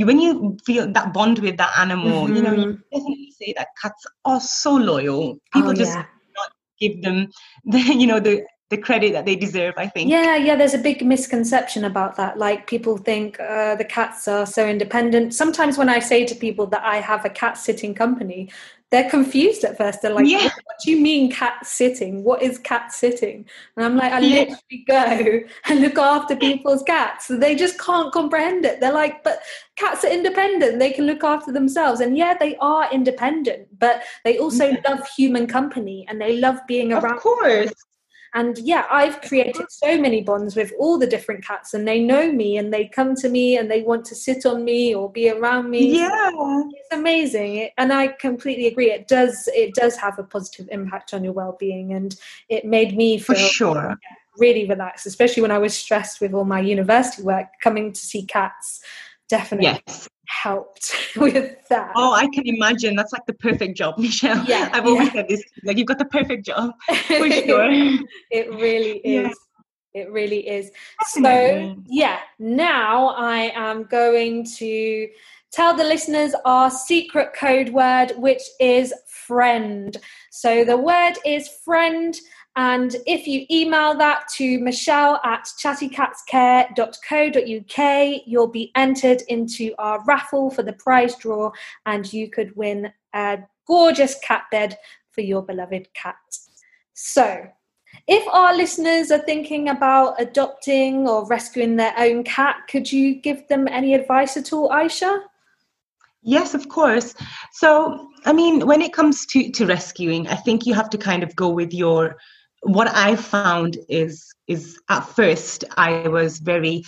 when 0.05 0.19
you 0.19 0.57
feel 0.65 0.91
that 0.91 1.13
bond 1.13 1.39
with 1.39 1.57
that 1.57 1.77
animal, 1.77 2.25
mm-hmm. 2.25 2.35
you 2.35 2.41
know, 2.41 2.53
you 2.53 2.65
mm-hmm. 2.65 2.97
definitely 2.97 3.28
say 3.41 3.53
that 3.57 3.67
cats 3.81 4.05
are 4.25 4.41
so 4.41 4.75
loyal. 4.75 5.39
People 5.53 5.71
oh, 5.71 5.73
just 5.73 5.95
yeah. 5.95 6.05
give 6.79 7.01
them 7.01 7.27
the 7.65 7.79
you 7.79 8.07
know 8.07 8.19
the 8.19 8.43
the 8.69 8.77
credit 8.77 9.13
that 9.13 9.25
they 9.25 9.35
deserve 9.35 9.73
i 9.77 9.87
think. 9.87 10.11
Yeah 10.11 10.35
yeah 10.35 10.55
there's 10.55 10.75
a 10.75 10.79
big 10.79 11.03
misconception 11.03 11.85
about 11.85 12.15
that. 12.17 12.37
Like 12.37 12.67
people 12.67 12.97
think 12.97 13.39
uh, 13.39 13.75
the 13.75 13.85
cats 13.85 14.27
are 14.27 14.45
so 14.45 14.67
independent. 14.67 15.33
Sometimes 15.33 15.77
when 15.77 15.89
i 15.89 15.99
say 15.99 16.25
to 16.25 16.35
people 16.35 16.67
that 16.67 16.83
i 16.83 16.97
have 16.97 17.25
a 17.25 17.29
cat 17.29 17.57
sitting 17.57 17.95
company 17.95 18.49
they're 18.91 19.09
confused 19.09 19.63
at 19.63 19.77
first. 19.77 20.01
They're 20.01 20.13
like 20.13 20.27
yeah. 20.27 20.43
what, 20.43 20.75
do 20.83 20.91
you 20.91 20.99
mean 20.99 21.31
cat 21.31 21.65
sitting? 21.65 22.23
What 22.23 22.41
is 22.41 22.57
cat 22.57 22.91
sitting? 22.91 23.45
And 23.75 23.85
i'm 23.85 23.95
like 23.95 24.11
i 24.11 24.19
yeah. 24.19 24.39
literally 24.39 24.85
go 24.87 25.39
and 25.65 25.81
look 25.81 25.97
after 25.97 26.35
people's 26.35 26.83
cats. 26.83 27.27
They 27.27 27.55
just 27.55 27.79
can't 27.79 28.11
comprehend 28.11 28.65
it. 28.65 28.79
They're 28.79 28.93
like 28.93 29.23
but 29.23 29.41
cats 29.75 30.03
are 30.03 30.11
independent. 30.11 30.79
They 30.79 30.91
can 30.91 31.05
look 31.05 31.23
after 31.23 31.51
themselves. 31.51 32.01
And 32.01 32.17
yeah 32.17 32.35
they 32.37 32.55
are 32.57 32.91
independent 32.91 33.67
but 33.79 34.03
they 34.23 34.37
also 34.37 34.65
yeah. 34.65 34.81
love 34.87 35.07
human 35.15 35.47
company 35.47 36.05
and 36.09 36.19
they 36.19 36.37
love 36.37 36.59
being 36.67 36.91
around 36.91 37.17
of 37.17 37.21
course 37.21 37.71
and 38.33 38.57
yeah 38.59 38.85
i've 38.91 39.21
created 39.21 39.65
so 39.69 39.97
many 39.99 40.21
bonds 40.21 40.55
with 40.55 40.71
all 40.79 40.97
the 40.97 41.07
different 41.07 41.43
cats 41.43 41.73
and 41.73 41.87
they 41.87 41.99
know 41.99 42.31
me 42.31 42.57
and 42.57 42.73
they 42.73 42.87
come 42.87 43.15
to 43.15 43.29
me 43.29 43.57
and 43.57 43.69
they 43.69 43.81
want 43.81 44.05
to 44.05 44.15
sit 44.15 44.45
on 44.45 44.63
me 44.63 44.93
or 44.93 45.11
be 45.11 45.29
around 45.29 45.69
me. 45.69 45.97
Yeah. 45.97 46.29
it's 46.71 46.89
amazing 46.91 47.69
and 47.77 47.91
i 47.91 48.07
completely 48.07 48.67
agree 48.67 48.91
it 48.91 49.07
does 49.07 49.47
it 49.53 49.73
does 49.73 49.95
have 49.97 50.19
a 50.19 50.23
positive 50.23 50.67
impact 50.71 51.13
on 51.13 51.23
your 51.23 51.33
well-being 51.33 51.93
and 51.93 52.15
it 52.49 52.65
made 52.65 52.95
me 52.95 53.17
feel 53.17 53.35
For 53.35 53.41
sure. 53.41 53.99
really 54.37 54.67
relaxed 54.67 55.05
especially 55.05 55.41
when 55.41 55.51
i 55.51 55.57
was 55.57 55.75
stressed 55.75 56.21
with 56.21 56.33
all 56.33 56.45
my 56.45 56.59
university 56.59 57.23
work 57.23 57.47
coming 57.61 57.91
to 57.93 57.99
see 57.99 58.23
cats 58.23 58.81
definitely 59.29 59.67
yes 59.67 60.09
helped 60.29 60.95
with 61.17 61.55
that. 61.69 61.91
Oh, 61.95 62.13
I 62.13 62.27
can 62.27 62.47
imagine. 62.47 62.95
That's 62.95 63.11
like 63.11 63.25
the 63.25 63.33
perfect 63.33 63.77
job, 63.77 63.97
Michelle. 63.97 64.43
Yeah. 64.45 64.69
I've 64.71 64.85
always 64.85 65.07
yeah. 65.07 65.13
said 65.13 65.27
this. 65.27 65.43
Like 65.63 65.77
you've 65.77 65.87
got 65.87 65.99
the 65.99 66.05
perfect 66.05 66.45
job. 66.45 66.71
For 66.87 67.29
sure. 67.29 67.69
it 68.31 68.49
really 68.53 68.97
is. 68.97 69.27
Yeah. 69.27 69.33
It 70.01 70.11
really 70.11 70.47
is. 70.47 70.69
So 71.07 71.75
yeah, 71.87 72.19
now 72.37 73.07
I 73.09 73.51
am 73.55 73.85
going 73.85 74.45
to 74.57 75.07
tell 75.51 75.75
the 75.75 75.83
listeners 75.83 76.35
our 76.45 76.69
secret 76.69 77.33
code 77.33 77.69
word, 77.69 78.11
which 78.15 78.43
is 78.59 78.93
friend. 79.07 79.97
So 80.29 80.63
the 80.63 80.77
word 80.77 81.13
is 81.25 81.49
friend. 81.65 82.15
And 82.59 82.95
if 83.07 83.25
you 83.25 83.47
email 83.49 83.97
that 83.99 84.27
to 84.35 84.59
Michelle 84.59 85.21
at 85.23 85.45
chattycatscare.co.uk, 85.63 88.21
you'll 88.25 88.47
be 88.47 88.71
entered 88.75 89.21
into 89.29 89.73
our 89.79 90.03
raffle 90.03 90.51
for 90.51 90.61
the 90.61 90.73
prize 90.73 91.15
draw 91.15 91.53
and 91.85 92.11
you 92.11 92.29
could 92.29 92.53
win 92.57 92.91
a 93.13 93.39
gorgeous 93.65 94.19
cat 94.21 94.43
bed 94.51 94.77
for 95.11 95.21
your 95.21 95.41
beloved 95.41 95.87
cat. 95.93 96.17
So, 96.95 97.47
if 98.09 98.27
our 98.27 98.53
listeners 98.53 99.09
are 99.09 99.19
thinking 99.19 99.69
about 99.69 100.19
adopting 100.19 101.07
or 101.07 101.25
rescuing 101.27 101.77
their 101.77 101.93
own 101.97 102.25
cat, 102.25 102.57
could 102.69 102.91
you 102.91 103.15
give 103.15 103.47
them 103.47 103.69
any 103.69 103.93
advice 103.93 104.35
at 104.35 104.51
all, 104.51 104.67
Aisha? 104.67 105.21
Yes, 106.23 106.53
of 106.53 106.67
course. 106.67 107.15
So, 107.53 108.09
I 108.25 108.33
mean, 108.33 108.67
when 108.67 108.81
it 108.81 108.91
comes 108.91 109.25
to, 109.27 109.49
to 109.49 109.65
rescuing, 109.65 110.27
I 110.27 110.35
think 110.35 110.65
you 110.65 110.73
have 110.73 110.89
to 110.89 110.97
kind 110.97 111.23
of 111.23 111.33
go 111.37 111.47
with 111.47 111.73
your 111.73 112.17
what 112.61 112.87
I 112.87 113.15
found 113.15 113.77
is 113.87 114.25
is 114.47 114.79
at 114.89 115.01
first 115.01 115.63
I 115.77 116.07
was 116.07 116.39
very 116.39 116.83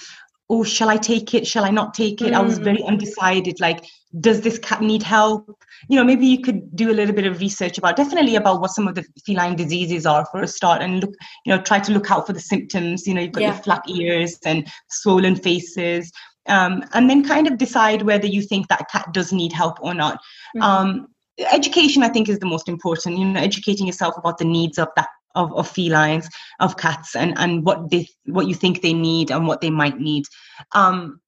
oh, 0.51 0.65
shall 0.65 0.89
I 0.89 0.97
take 0.97 1.34
it? 1.34 1.47
Shall 1.47 1.63
I 1.63 1.69
not 1.69 1.93
take 1.93 2.22
it? 2.22 2.34
Mm. 2.34 2.36
I 2.36 2.41
was 2.41 2.57
very 2.57 2.80
mm. 2.80 2.88
undecided. 2.88 3.61
Like, 3.61 3.86
does 4.19 4.41
this 4.41 4.59
cat 4.59 4.82
need 4.82 5.01
help? 5.01 5.63
You 5.88 5.95
know, 5.95 6.03
maybe 6.03 6.28
you 6.28 6.41
could 6.41 6.76
do 6.76 6.91
a 6.91 6.93
little 6.93 7.15
bit 7.15 7.26
of 7.26 7.39
research 7.39 7.78
about 7.78 7.95
definitely 7.95 8.36
about 8.36 8.59
what 8.59 8.72
some 8.72 8.86
of 8.86 8.95
the 8.95 9.05
feline 9.26 9.55
diseases 9.55 10.05
are 10.05 10.26
for 10.26 10.41
a 10.41 10.47
start 10.47 10.82
and 10.82 10.99
look, 10.99 11.15
you 11.45 11.55
know, 11.55 11.61
try 11.61 11.80
to 11.80 11.93
look 11.93 12.11
out 12.11 12.28
for 12.28 12.34
the 12.34 12.41
symptoms. 12.41 13.07
You 13.07 13.13
know, 13.13 13.22
you've 13.22 13.32
got 13.32 13.43
yeah. 13.43 13.53
your 13.53 13.63
flat 13.63 13.84
ears 13.88 14.38
and 14.45 14.69
swollen 14.89 15.38
faces. 15.38 16.11
Um, 16.47 16.84
and 16.93 17.09
then 17.09 17.24
kind 17.24 17.47
of 17.47 17.57
decide 17.57 18.01
whether 18.01 18.28
you 18.28 18.41
think 18.41 18.67
that 18.67 18.89
cat 18.91 19.07
does 19.13 19.32
need 19.32 19.53
help 19.53 19.78
or 19.82 19.93
not. 19.93 20.19
Mm. 20.57 20.61
Um, 20.61 21.07
education, 21.49 22.03
I 22.03 22.09
think, 22.09 22.28
is 22.28 22.39
the 22.39 22.45
most 22.45 22.67
important. 22.67 23.17
You 23.17 23.26
know, 23.26 23.39
educating 23.39 23.88
yourself 23.88 24.15
about 24.17 24.38
the 24.38 24.45
needs 24.45 24.78
of 24.78 24.89
that 24.97 25.07
of, 25.36 25.54
of 25.54 25.70
felines, 25.70 26.28
of 26.60 26.78
cats, 26.78 27.16
and 27.16 27.38
and 27.38 27.66
what 27.66 27.90
they 27.90 28.08
what 28.26 28.48
you 28.48 28.56
think 28.56 28.82
they 28.82 28.94
need 28.94 29.32
and 29.32 29.48
what 29.48 29.62
they 29.62 29.70
might 29.70 30.00
need. 30.00 30.26
Um, 30.74 31.22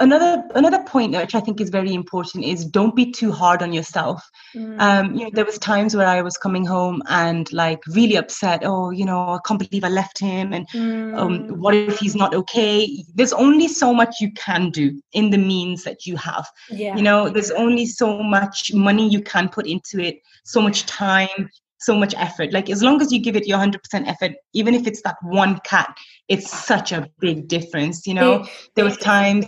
another 0.00 0.44
another 0.54 0.82
point 0.82 1.12
which 1.14 1.34
i 1.34 1.40
think 1.40 1.58
is 1.60 1.70
very 1.70 1.94
important 1.94 2.44
is 2.44 2.66
don't 2.66 2.94
be 2.94 3.10
too 3.10 3.32
hard 3.32 3.62
on 3.62 3.72
yourself 3.72 4.22
mm. 4.54 4.78
um 4.78 5.14
you 5.14 5.24
know 5.24 5.30
there 5.32 5.44
was 5.44 5.58
times 5.58 5.96
where 5.96 6.06
i 6.06 6.20
was 6.20 6.36
coming 6.36 6.66
home 6.66 7.02
and 7.08 7.50
like 7.52 7.80
really 7.88 8.16
upset 8.16 8.60
oh 8.62 8.90
you 8.90 9.06
know 9.06 9.20
i 9.30 9.38
can't 9.46 9.58
believe 9.58 9.84
i 9.84 9.88
left 9.88 10.18
him 10.18 10.52
and 10.52 10.66
um, 10.74 10.80
mm. 10.80 11.18
um, 11.18 11.60
what 11.60 11.74
if 11.74 11.98
he's 11.98 12.14
not 12.14 12.34
okay 12.34 13.02
there's 13.14 13.32
only 13.32 13.68
so 13.68 13.94
much 13.94 14.20
you 14.20 14.30
can 14.32 14.70
do 14.70 15.00
in 15.12 15.30
the 15.30 15.38
means 15.38 15.82
that 15.82 16.04
you 16.04 16.14
have 16.16 16.46
yeah. 16.68 16.94
you 16.94 17.02
know 17.02 17.30
there's 17.30 17.50
only 17.52 17.86
so 17.86 18.22
much 18.22 18.74
money 18.74 19.08
you 19.08 19.22
can 19.22 19.48
put 19.48 19.66
into 19.66 19.98
it 19.98 20.16
so 20.44 20.60
much 20.60 20.84
time 20.84 21.48
so 21.78 21.94
much 21.94 22.14
effort. 22.16 22.52
Like 22.52 22.70
as 22.70 22.82
long 22.82 23.00
as 23.02 23.12
you 23.12 23.20
give 23.20 23.36
it 23.36 23.46
your 23.46 23.58
100% 23.58 23.78
effort, 24.06 24.32
even 24.52 24.74
if 24.74 24.86
it's 24.86 25.02
that 25.02 25.16
one 25.22 25.60
cat, 25.60 25.94
it's 26.28 26.50
such 26.50 26.92
a 26.92 27.08
big 27.20 27.48
difference. 27.48 28.06
You 28.06 28.14
know, 28.14 28.46
there 28.74 28.84
was 28.84 28.96
times, 28.96 29.46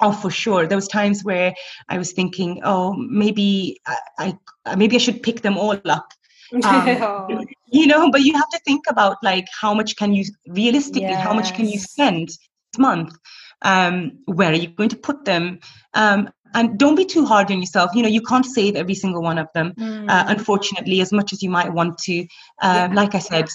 oh, 0.00 0.12
for 0.12 0.30
sure. 0.30 0.66
There 0.66 0.78
was 0.78 0.88
times 0.88 1.24
where 1.24 1.54
I 1.88 1.98
was 1.98 2.12
thinking, 2.12 2.60
oh, 2.64 2.94
maybe 2.94 3.80
I, 3.86 4.38
I 4.66 4.76
maybe 4.76 4.96
I 4.96 5.00
should 5.00 5.22
pick 5.22 5.42
them 5.42 5.58
all 5.58 5.78
up. 5.84 6.08
Um, 6.64 7.46
you 7.70 7.86
know, 7.86 8.10
but 8.10 8.22
you 8.22 8.34
have 8.34 8.48
to 8.48 8.58
think 8.64 8.82
about 8.88 9.18
like 9.22 9.46
how 9.60 9.72
much 9.72 9.94
can 9.94 10.12
you 10.12 10.24
realistically, 10.48 11.02
yes. 11.02 11.22
how 11.22 11.32
much 11.32 11.54
can 11.54 11.68
you 11.68 11.78
spend 11.78 12.26
this 12.26 12.76
month? 12.76 13.16
Um, 13.62 14.18
where 14.24 14.50
are 14.50 14.56
you 14.56 14.66
going 14.66 14.88
to 14.88 14.96
put 14.96 15.24
them? 15.24 15.60
Um, 15.94 16.28
and 16.54 16.78
don't 16.78 16.94
be 16.94 17.04
too 17.04 17.24
hard 17.24 17.50
on 17.50 17.60
yourself 17.60 17.90
you 17.94 18.02
know 18.02 18.08
you 18.08 18.22
can't 18.22 18.46
save 18.46 18.76
every 18.76 18.94
single 18.94 19.22
one 19.22 19.38
of 19.38 19.46
them 19.54 19.72
mm. 19.74 20.08
uh, 20.08 20.24
unfortunately 20.28 21.00
as 21.00 21.12
much 21.12 21.32
as 21.32 21.42
you 21.42 21.50
might 21.50 21.72
want 21.72 21.96
to 21.98 22.22
uh, 22.62 22.88
yeah. 22.88 22.90
like 22.92 23.14
i 23.14 23.18
said 23.18 23.48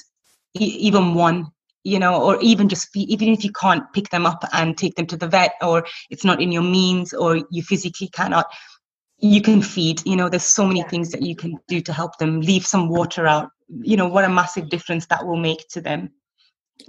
e- 0.59 0.77
even 0.79 1.13
one 1.13 1.47
you 1.83 1.99
know 1.99 2.21
or 2.21 2.41
even 2.41 2.67
just 2.67 2.89
even 2.95 3.29
if 3.29 3.43
you 3.43 3.51
can't 3.51 3.83
pick 3.93 4.09
them 4.09 4.25
up 4.25 4.43
and 4.53 4.77
take 4.77 4.95
them 4.95 5.05
to 5.05 5.17
the 5.17 5.27
vet 5.27 5.53
or 5.61 5.85
it's 6.09 6.25
not 6.25 6.41
in 6.41 6.51
your 6.51 6.63
means 6.63 7.13
or 7.13 7.41
you 7.51 7.61
physically 7.61 8.07
cannot 8.07 8.47
you 9.19 9.41
can 9.41 9.61
feed 9.61 10.01
you 10.05 10.15
know 10.15 10.27
there's 10.27 10.43
so 10.43 10.65
many 10.65 10.79
yeah. 10.79 10.87
things 10.87 11.11
that 11.11 11.21
you 11.21 11.35
can 11.35 11.57
do 11.67 11.79
to 11.79 11.93
help 11.93 12.17
them 12.17 12.41
leave 12.41 12.65
some 12.65 12.89
water 12.89 13.27
out 13.27 13.49
you 13.81 13.95
know 13.95 14.07
what 14.07 14.25
a 14.25 14.29
massive 14.29 14.69
difference 14.69 15.05
that 15.07 15.25
will 15.25 15.37
make 15.37 15.67
to 15.69 15.79
them 15.79 16.09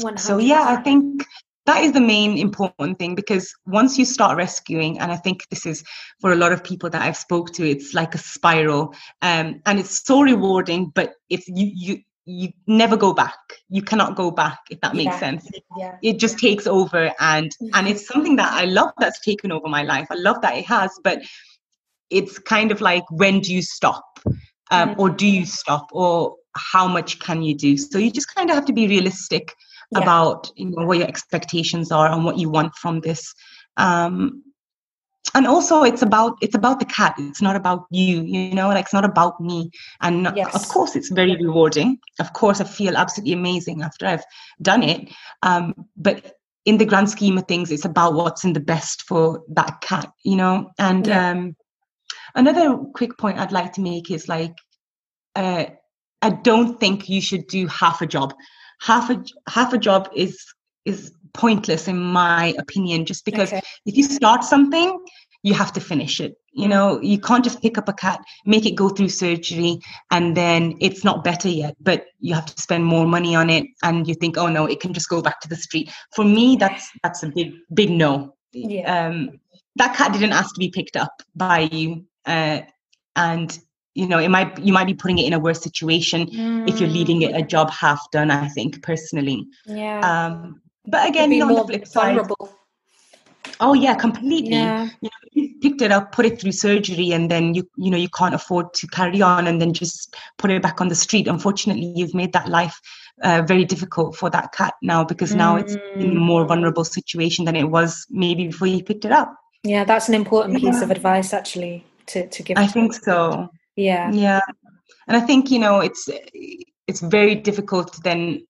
100%. 0.01 0.19
so 0.19 0.39
yeah 0.39 0.65
i 0.69 0.77
think 0.77 1.25
that 1.67 1.83
is 1.83 1.93
the 1.93 2.01
main 2.01 2.39
important 2.39 2.99
thing 2.99 3.15
because 3.15 3.53
once 3.67 3.99
you 3.99 4.05
start 4.05 4.37
rescuing 4.37 4.99
and 4.99 5.13
i 5.13 5.17
think 5.17 5.47
this 5.51 5.67
is 5.67 5.85
for 6.21 6.33
a 6.33 6.37
lot 6.37 6.53
of 6.53 6.65
people 6.65 6.89
that 6.89 7.03
i've 7.03 7.17
spoke 7.17 7.53
to 7.53 7.69
it's 7.69 7.93
like 7.93 8.15
a 8.15 8.19
spiral 8.19 8.95
um, 9.23 9.61
and 9.67 9.79
it's 9.79 10.05
so 10.07 10.23
rewarding 10.23 10.91
but 10.95 11.15
it's 11.29 11.47
you 11.49 11.71
you 11.75 11.99
you 12.27 12.49
never 12.67 12.97
go 12.97 13.13
back 13.13 13.39
you 13.69 13.81
cannot 13.81 14.17
go 14.17 14.31
back 14.31 14.59
if 14.71 14.81
that 14.81 14.95
makes 14.95 15.15
yeah. 15.15 15.19
sense 15.19 15.49
yeah. 15.77 15.97
it 16.03 16.19
just 16.19 16.39
takes 16.39 16.67
over 16.67 17.13
and 17.21 17.51
mm-hmm. 17.63 17.69
and 17.75 17.87
it's 17.87 18.07
something 18.07 18.37
that 18.37 18.53
i 18.53 18.65
love 18.65 18.91
that's 18.99 19.21
taken 19.21 19.53
over 19.53 19.69
my 19.69 19.83
life 19.85 20.09
i 20.11 20.15
love 20.17 20.41
that 20.43 20.57
it 20.57 20.67
has 20.67 20.91
but 21.05 21.23
it's 22.11 22.39
kind 22.39 22.73
of 22.73 22.81
like 22.81 23.05
when 23.11 23.41
do 23.41 23.55
you 23.55 23.63
stop 23.63 24.05
um, 24.71 24.91
mm-hmm. 24.91 25.01
or 25.01 25.11
do 25.11 25.27
you 25.27 25.47
stop 25.47 25.89
or 25.93 26.35
how 26.57 26.89
much 26.89 27.21
can 27.21 27.43
you 27.43 27.55
do 27.55 27.77
so 27.77 27.97
you 27.97 28.11
just 28.11 28.35
kind 28.35 28.51
of 28.51 28.57
have 28.57 28.65
to 28.65 28.73
be 28.73 28.89
realistic 28.89 29.55
yeah. 29.91 30.01
about 30.01 30.51
you 30.57 30.67
know 30.67 30.87
what 30.87 30.99
your 30.99 31.09
expectations 31.09 31.93
are 31.93 32.11
and 32.11 32.25
what 32.25 32.39
you 32.39 32.51
want 32.51 32.75
from 32.75 33.01
this. 33.01 33.35
Um, 33.77 34.43
and 35.35 35.47
also 35.47 35.83
it's 35.83 36.03
about 36.03 36.37
it's 36.41 36.55
about 36.55 36.79
the 36.79 36.87
cat. 36.87 37.15
It's 37.19 37.43
not 37.43 37.57
about 37.57 37.87
you 37.91 38.23
you 38.23 38.55
know 38.55 38.69
like 38.69 38.85
it's 38.85 38.95
not 38.95 39.05
about 39.05 39.41
me. 39.41 39.71
And 40.01 40.33
yes. 40.37 40.55
of 40.55 40.69
course 40.69 40.97
it's 40.97 41.11
very 41.11 41.37
rewarding. 41.37 41.99
Of 42.21 42.33
course 42.33 42.61
i 42.61 42.65
feel 42.65 42.97
absolutely 42.97 43.33
amazing 43.33 43.83
after 43.83 44.07
i've 44.07 44.25
done 44.63 44.83
it. 44.83 45.11
Um, 45.43 45.75
but 45.97 46.37
in 46.65 46.79
the 46.79 46.85
grand 46.85 47.09
scheme 47.09 47.39
of 47.39 47.47
things 47.47 47.71
it's 47.71 47.85
about 47.85 48.15
what's 48.15 48.45
in 48.45 48.53
the 48.53 48.61
best 48.61 49.03
for 49.03 49.43
that 49.49 49.81
cat 49.81 50.11
you 50.25 50.37
know? 50.37 50.71
And 50.79 51.07
yeah. 51.07 51.31
um, 51.31 51.57
another 52.35 52.77
quick 52.95 53.17
point 53.19 53.39
i'd 53.39 53.53
like 53.53 53.73
to 53.75 53.81
make 53.81 54.11
is 54.11 54.29
like 54.29 54.55
uh, 55.37 55.67
i 56.23 56.31
don't 56.31 56.79
think 56.79 57.09
you 57.09 57.21
should 57.21 57.47
do 57.47 57.67
half 57.67 58.03
a 58.03 58.07
job 58.07 58.35
half 58.81 59.11
a 59.11 59.23
half 59.49 59.73
a 59.73 59.79
job 59.79 60.09
is 60.15 60.39
is 60.85 61.13
pointless 61.35 61.89
in 61.89 61.99
my 61.99 62.55
opinion 62.59 63.05
just 63.05 63.25
because 63.25 63.53
okay. 63.53 63.63
if 63.85 63.97
you 63.97 64.03
start 64.03 64.43
something 64.43 64.99
you 65.43 65.53
have 65.53 65.73
to 65.73 65.81
finish 65.81 66.19
it 66.19 66.35
you 66.53 66.67
know 66.67 67.01
you 67.03 67.21
can't 67.21 67.45
just 67.45 67.61
pick 67.61 67.77
up 67.77 67.89
a 67.89 67.93
cat 67.93 68.19
make 68.47 68.65
it 68.65 68.75
go 68.75 68.89
through 68.89 69.09
surgery 69.09 69.79
and 70.11 70.37
then 70.37 70.75
it's 70.81 71.05
not 71.05 71.23
better 71.23 71.49
yet 71.49 71.75
but 71.81 72.07
you 72.21 72.35
have 72.35 72.47
to 72.47 72.61
spend 72.61 72.85
more 72.85 73.07
money 73.07 73.37
on 73.37 73.51
it 73.51 73.67
and 73.83 74.09
you 74.09 74.15
think 74.15 74.39
oh 74.39 74.47
no 74.47 74.65
it 74.65 74.81
can 74.81 74.95
just 74.95 75.11
go 75.11 75.21
back 75.21 75.41
to 75.41 75.49
the 75.49 75.57
street 75.57 75.91
for 76.15 76.25
me 76.25 76.57
that's 76.57 76.91
that's 77.03 77.23
a 77.23 77.29
big 77.29 77.53
big 77.75 77.91
no 77.91 78.35
yeah. 78.53 79.07
um 79.07 79.39
that 79.77 79.95
cat 79.95 80.13
didn't 80.13 80.33
ask 80.33 80.55
to 80.55 80.59
be 80.59 80.71
picked 80.71 80.97
up 80.97 81.23
by 81.35 81.61
you 81.71 82.05
uh, 82.27 82.61
and 83.15 83.59
you 83.97 84.07
know 84.07 84.19
it 84.19 84.29
might 84.29 84.59
you 84.59 84.73
might 84.73 84.87
be 84.87 84.95
putting 84.95 85.19
it 85.19 85.27
in 85.27 85.33
a 85.33 85.39
worse 85.39 85.63
situation 85.63 86.27
mm. 86.27 86.69
if 86.69 86.81
you're 86.81 86.89
leaving 86.89 87.23
it 87.23 87.33
a 87.33 87.43
mm. 87.43 87.49
job 87.49 87.71
half 87.71 88.11
done 88.11 88.31
i 88.31 88.49
think 88.49 88.83
personally 88.83 89.47
yeah 89.65 90.01
um 90.01 90.61
but 90.87 91.09
again 91.09 91.33
on 91.43 91.55
the 91.55 91.65
flip 91.65 91.87
side 91.87 92.19
oh 93.61 93.73
yeah 93.73 93.95
completely 93.95 94.51
yeah. 94.51 94.85
You, 95.01 95.09
know, 95.09 95.31
you 95.33 95.55
picked 95.63 95.81
it 95.81 95.91
up 95.91 96.13
put 96.13 96.27
it 96.27 96.41
through 96.41 96.53
surgery 96.53 97.13
and 97.13 97.31
then 97.31 97.55
you 97.55 97.69
you 97.77 97.91
know 97.91 97.97
you 97.97 98.11
can't 98.11 98.35
afford 98.35 98.75
to 98.75 98.87
carry 98.89 99.23
on 99.23 99.47
and 99.47 99.61
then 99.61 99.73
just 99.73 100.15
put 100.37 100.51
it 100.51 100.63
back 100.63 100.81
on 100.81 100.89
the 100.89 100.95
street 100.95 101.27
unfortunately 101.27 101.93
you've 101.97 102.15
made 102.15 102.33
that 102.35 102.49
life 102.49 102.79
uh, 103.23 103.43
very 103.47 103.65
difficult 103.65 104.15
for 104.15 104.29
that 104.29 104.53
cat 104.53 104.75
now 104.83 105.03
because 105.03 105.33
mm. 105.33 105.37
now 105.37 105.57
it's 105.57 105.75
in 105.95 106.17
a 106.17 106.21
more 106.21 106.45
mm. 106.45 106.49
vulnerable 106.49 106.85
situation 106.85 107.47
than 107.47 107.57
it 107.57 107.71
was 107.71 108.07
maybe 108.11 108.49
before 108.49 108.69
you 108.69 108.85
picked 108.85 109.07
it 109.07 109.13
up 109.13 109.35
yeah 109.63 109.85
that's 109.85 110.09
an 110.09 110.15
important 110.15 110.61
piece 110.61 110.83
of 110.83 110.91
advice 110.91 111.33
actually 111.33 111.85
to, 112.05 112.29
to 112.29 112.43
give 112.43 112.59
i 112.59 112.67
think 112.67 112.93
so 112.93 113.49
yeah. 113.77 114.11
Yeah. 114.13 114.41
And 115.07 115.17
i 115.17 115.21
think 115.21 115.51
you 115.51 115.59
know 115.59 115.81
it's 115.81 116.09
it's 116.87 117.01
very 117.01 117.35
difficult 117.35 117.93
to 117.93 118.01
then 118.01 118.45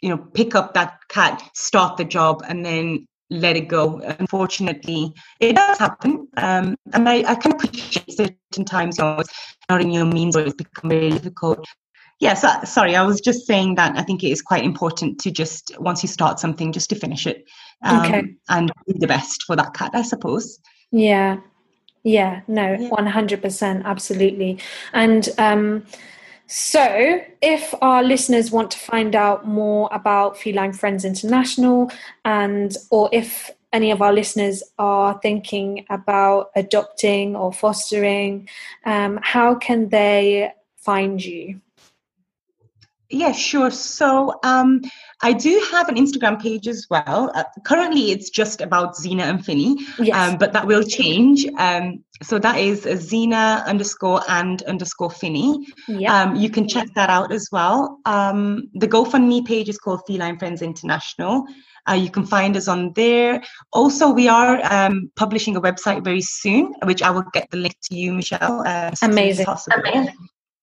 you 0.00 0.08
know 0.08 0.18
pick 0.18 0.54
up 0.54 0.74
that 0.74 0.98
cat 1.08 1.42
start 1.54 1.96
the 1.96 2.04
job 2.04 2.42
and 2.48 2.64
then 2.64 3.06
let 3.28 3.56
it 3.56 3.66
go. 3.66 4.00
Unfortunately 4.20 5.12
it 5.40 5.56
does 5.56 5.78
happen. 5.78 6.28
Um, 6.36 6.76
and 6.92 7.08
I, 7.08 7.24
I 7.28 7.34
can 7.34 7.52
appreciate 7.52 8.12
certain 8.12 8.64
times 8.64 8.98
you 8.98 9.04
know 9.04 9.18
it's 9.18 9.56
not 9.68 9.80
in 9.80 9.90
your 9.90 10.04
means 10.04 10.36
or 10.36 10.42
it's 10.42 10.54
become 10.54 10.90
very 10.90 11.10
difficult. 11.10 11.58
Yes 12.18 12.42
yeah, 12.42 12.60
so, 12.60 12.64
sorry 12.64 12.96
i 12.96 13.02
was 13.02 13.20
just 13.20 13.46
saying 13.46 13.74
that 13.74 13.98
i 13.98 14.02
think 14.02 14.24
it 14.24 14.30
is 14.30 14.40
quite 14.40 14.64
important 14.64 15.18
to 15.20 15.30
just 15.30 15.70
once 15.78 16.02
you 16.02 16.08
start 16.08 16.40
something 16.40 16.72
just 16.72 16.88
to 16.88 16.96
finish 16.96 17.26
it 17.26 17.44
um, 17.82 18.06
okay. 18.06 18.22
and 18.48 18.72
do 18.88 18.94
the 18.98 19.06
best 19.06 19.42
for 19.42 19.54
that 19.54 19.74
cat 19.74 19.90
i 19.92 20.00
suppose. 20.00 20.58
Yeah 20.92 21.40
yeah, 22.06 22.42
no, 22.46 22.76
yeah. 22.78 22.88
100%, 22.88 23.84
absolutely. 23.84 24.60
And 24.92 25.28
um, 25.38 25.84
so, 26.46 27.20
if 27.42 27.74
our 27.82 28.04
listeners 28.04 28.52
want 28.52 28.70
to 28.70 28.78
find 28.78 29.16
out 29.16 29.48
more 29.48 29.88
about 29.90 30.38
Feline 30.38 30.72
Friends 30.72 31.04
International, 31.04 31.90
and 32.24 32.76
or 32.90 33.10
if 33.12 33.50
any 33.72 33.90
of 33.90 34.00
our 34.00 34.12
listeners 34.12 34.62
are 34.78 35.18
thinking 35.20 35.84
about 35.90 36.50
adopting 36.54 37.34
or 37.34 37.52
fostering, 37.52 38.48
um, 38.84 39.18
how 39.22 39.56
can 39.56 39.88
they 39.88 40.52
find 40.76 41.24
you? 41.24 41.60
Yeah, 43.10 43.32
sure. 43.32 43.70
So 43.70 44.34
um, 44.42 44.82
I 45.22 45.32
do 45.32 45.64
have 45.70 45.88
an 45.88 45.96
Instagram 45.96 46.40
page 46.40 46.66
as 46.66 46.86
well. 46.90 47.30
Uh, 47.34 47.44
currently, 47.64 48.10
it's 48.10 48.30
just 48.30 48.60
about 48.60 48.96
Zena 48.96 49.24
and 49.24 49.44
Finny, 49.44 49.76
yes. 49.98 50.16
um, 50.16 50.38
but 50.38 50.52
that 50.52 50.66
will 50.66 50.82
change. 50.82 51.46
Um, 51.58 52.04
so 52.22 52.38
that 52.38 52.58
is 52.58 52.82
Zena 52.82 53.62
underscore 53.66 54.22
and 54.28 54.62
underscore 54.62 55.10
Finny. 55.10 55.66
Yep. 55.86 56.10
Um, 56.10 56.36
you 56.36 56.50
can 56.50 56.66
check 56.66 56.88
that 56.94 57.10
out 57.10 57.32
as 57.32 57.48
well. 57.52 57.98
Um, 58.06 58.68
the 58.74 58.88
GoFundMe 58.88 59.46
page 59.46 59.68
is 59.68 59.78
called 59.78 60.00
Feline 60.06 60.38
Friends 60.38 60.62
International. 60.62 61.44
Uh, 61.88 61.94
you 61.94 62.10
can 62.10 62.26
find 62.26 62.56
us 62.56 62.66
on 62.66 62.92
there. 62.94 63.40
Also, 63.72 64.10
we 64.10 64.28
are 64.28 64.60
um, 64.72 65.10
publishing 65.14 65.54
a 65.54 65.60
website 65.60 66.02
very 66.02 66.20
soon, 66.20 66.74
which 66.84 67.02
I 67.02 67.10
will 67.10 67.24
get 67.32 67.48
the 67.50 67.58
link 67.58 67.76
to 67.84 67.94
you, 67.94 68.12
Michelle. 68.12 68.66
Uh, 68.66 68.90
Amazing. 69.02 69.46
Amazing. 69.72 70.14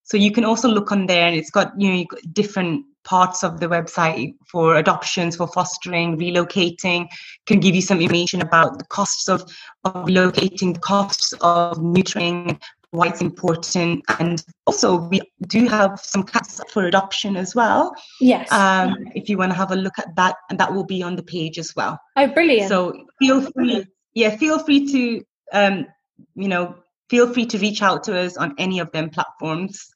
So 0.04 0.18
you 0.18 0.32
can 0.32 0.46
also 0.46 0.68
look 0.68 0.92
on 0.92 1.06
there, 1.08 1.28
and 1.28 1.36
it's 1.36 1.50
got 1.50 1.74
you 1.78 1.92
know 1.92 2.04
got 2.10 2.20
different 2.34 2.86
parts 3.04 3.44
of 3.44 3.60
the 3.60 3.68
website 3.68 4.34
for 4.48 4.76
adoptions, 4.78 5.36
for 5.36 5.48
fostering, 5.48 6.18
relocating, 6.18 7.08
can 7.46 7.60
give 7.60 7.76
you 7.76 7.82
some 7.82 8.00
information 8.00 8.42
about 8.42 8.80
the 8.80 8.86
costs 8.86 9.28
of, 9.28 9.42
of 9.84 9.94
relocating, 10.06 10.74
the 10.74 10.80
costs 10.80 11.34
of 11.42 11.78
neutering, 11.78 12.60
why 12.92 13.08
it's 13.08 13.22
important. 13.22 14.04
And 14.20 14.44
also, 14.66 15.08
we 15.10 15.22
do 15.48 15.68
have 15.68 16.00
some 16.00 16.24
cats 16.24 16.62
for 16.72 16.86
adoption 16.86 17.36
as 17.36 17.56
well. 17.56 17.94
Yes. 18.22 18.52
Um, 18.52 18.96
if 19.16 19.30
you 19.30 19.38
want 19.38 19.52
to 19.52 19.58
have 19.58 19.72
a 19.72 19.76
look 19.76 19.98
at 20.00 20.16
that, 20.16 20.36
and 20.50 20.60
that 20.60 20.74
will 20.74 20.86
be 20.86 21.04
on 21.04 21.16
the 21.16 21.24
page 21.24 21.58
as 21.58 21.76
well. 21.76 22.00
Oh, 22.16 22.28
brilliant. 22.28 22.70
So 22.70 22.94
feel 23.20 23.42
free, 23.52 23.86
yeah, 24.14 24.36
feel 24.38 24.60
free 24.60 24.88
to, 24.92 25.24
um, 25.52 25.88
you 26.36 26.48
know, 26.48 26.76
feel 27.10 27.32
free 27.34 27.46
to 27.48 27.58
reach 27.58 27.82
out 27.82 28.04
to 28.06 28.18
us 28.18 28.38
on 28.38 28.56
any 28.58 28.80
of 28.80 28.92
them 28.92 29.10
platforms. 29.10 29.93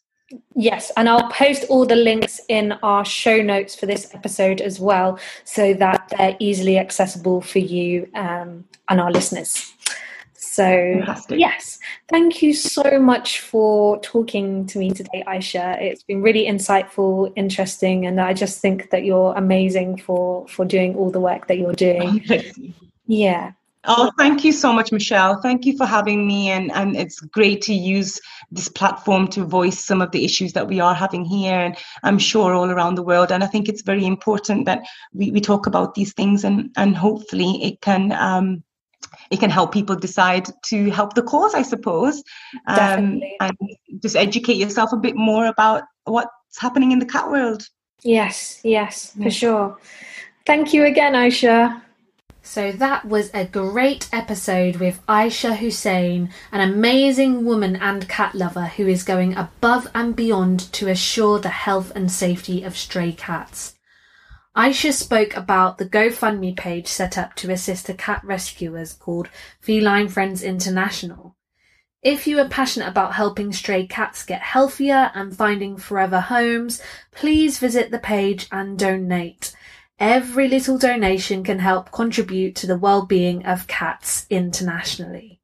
Yes, 0.56 0.92
and 0.98 1.08
I'll 1.08 1.30
post 1.30 1.66
all 1.70 1.86
the 1.86 1.96
links 1.96 2.42
in 2.50 2.74
our 2.84 3.06
show 3.06 3.42
notes 3.42 3.76
for 3.76 3.86
this 3.86 4.14
episode 4.14 4.60
as 4.60 4.80
well, 4.80 5.20
so 5.46 5.74
that 5.76 6.14
they're 6.18 6.36
easily 6.40 6.78
accessible 6.78 7.42
for 7.42 7.60
you 7.60 8.10
um, 8.14 8.66
and 8.90 9.00
our 9.00 9.12
listeners. 9.12 9.74
So, 10.34 10.64
Fantastic. 10.64 11.40
yes, 11.40 11.80
thank 12.10 12.42
you 12.42 12.54
so 12.54 13.00
much 13.00 13.42
for 13.42 14.00
talking 14.02 14.66
to 14.68 14.80
me 14.80 14.92
today, 14.92 15.24
Aisha. 15.28 15.80
It's 15.82 16.04
been 16.04 16.22
really 16.22 16.46
insightful, 16.46 17.32
interesting, 17.36 18.06
and 18.06 18.20
I 18.20 18.34
just 18.34 18.60
think 18.60 18.90
that 18.90 19.06
you're 19.06 19.34
amazing 19.36 19.98
for 19.98 20.48
for 20.48 20.66
doing 20.66 20.96
all 20.96 21.12
the 21.12 21.20
work 21.20 21.48
that 21.48 21.58
you're 21.58 21.74
doing. 21.74 22.24
Yeah. 23.08 23.54
Oh, 23.90 24.12
thank 24.18 24.44
you 24.44 24.52
so 24.52 24.74
much, 24.74 24.92
Michelle. 24.92 25.42
Thank 25.42 25.66
you 25.66 25.78
for 25.78 25.86
having 25.86 26.28
me, 26.28 26.50
and 26.50 26.72
and 26.74 26.96
it's 26.96 27.22
great 27.22 27.62
to 27.64 27.74
use 27.74 28.20
this 28.52 28.68
platform 28.68 29.30
to 29.30 29.46
voice 29.46 29.80
some 29.80 30.02
of 30.02 30.12
the 30.12 30.26
issues 30.26 30.52
that 30.54 30.68
we 30.68 30.82
are 30.82 30.94
having 30.94 31.24
here, 31.24 31.58
and 31.58 31.78
I'm 32.04 32.20
sure 32.20 32.54
all 32.54 32.70
around 32.70 32.96
the 32.96 33.04
world. 33.04 33.32
And 33.32 33.44
I 33.44 33.48
think 33.48 33.70
it's 33.70 33.82
very 33.82 34.06
important 34.06 34.66
that 34.66 34.86
we, 35.14 35.32
we 35.32 35.40
talk 35.40 35.68
about 35.68 35.96
these 35.96 36.14
things, 36.14 36.44
and 36.44 36.70
and 36.76 36.98
hopefully 36.98 37.64
it 37.64 37.80
can 37.80 38.12
um, 38.12 38.62
it 39.32 39.40
can 39.40 39.50
help 39.50 39.72
people 39.72 39.96
decide 39.96 40.48
to 40.66 40.90
help 40.92 41.14
the 41.14 41.24
cause, 41.24 41.54
I 41.54 41.62
suppose, 41.62 42.24
um, 42.68 43.22
and 43.40 43.58
just 44.02 44.18
educate 44.18 44.58
yourself 44.58 44.92
a 44.92 44.98
bit 44.98 45.16
more 45.16 45.46
about 45.46 45.84
what's 46.04 46.60
happening 46.60 46.92
in 46.92 47.00
the 47.00 47.06
cat 47.06 47.32
world. 47.32 47.68
Yes, 48.04 48.60
yes, 48.64 49.14
for 49.22 49.32
sure. 49.32 49.78
Thank 50.46 50.74
you 50.74 50.86
again, 50.86 51.14
Aisha. 51.14 51.82
So 52.50 52.72
that 52.72 53.04
was 53.04 53.30
a 53.34 53.45
great 53.45 54.08
episode 54.14 54.78
with 54.78 55.06
Aisha 55.06 55.58
Hussain, 55.58 56.30
an 56.50 56.62
amazing 56.62 57.43
woman 57.43 57.76
and 57.76 58.08
cat 58.08 58.34
lover 58.34 58.68
who 58.68 58.88
is 58.88 59.04
going 59.04 59.36
above 59.36 59.89
and 59.93 60.16
beyond 60.16 60.72
to 60.72 60.88
assure 60.88 61.39
the 61.39 61.50
health 61.50 61.91
and 61.93 62.10
safety 62.10 62.64
of 62.64 62.78
stray 62.78 63.12
cats. 63.12 63.76
Aisha 64.56 64.93
spoke 64.93 65.36
about 65.36 65.78
the 65.78 65.89
GoFundMe 65.89 66.56
page 66.56 66.88
set 66.88 67.18
up 67.18 67.36
to 67.36 67.52
assist 67.52 67.86
the 67.86 67.93
cat 67.93 68.22
rescuers 68.24 68.93
called 68.93 69.28
Feline 69.60 70.08
Friends 70.08 70.41
International. 70.41 71.36
If 72.02 72.28
you 72.28 72.39
are 72.39 72.48
passionate 72.48 72.88
about 72.88 73.16
helping 73.16 73.52
stray 73.52 73.86
cats 73.86 74.24
get 74.24 74.41
healthier 74.41 75.12
and 75.14 75.36
finding 75.36 75.76
forever 75.76 76.22
homes, 76.22 76.82
please 77.12 77.60
visit 77.60 77.91
the 77.91 78.00
page 78.00 78.48
and 78.54 78.80
donate. 78.80 79.54
Every 80.00 80.48
little 80.48 80.78
donation 80.78 81.43
can 81.43 81.58
help 81.60 81.91
contribute 81.91 82.56
to 82.58 82.68
the 82.68 82.78
well-being 82.78 83.45
of 83.45 83.68
cats 83.68 84.28
internationally. 84.30 85.41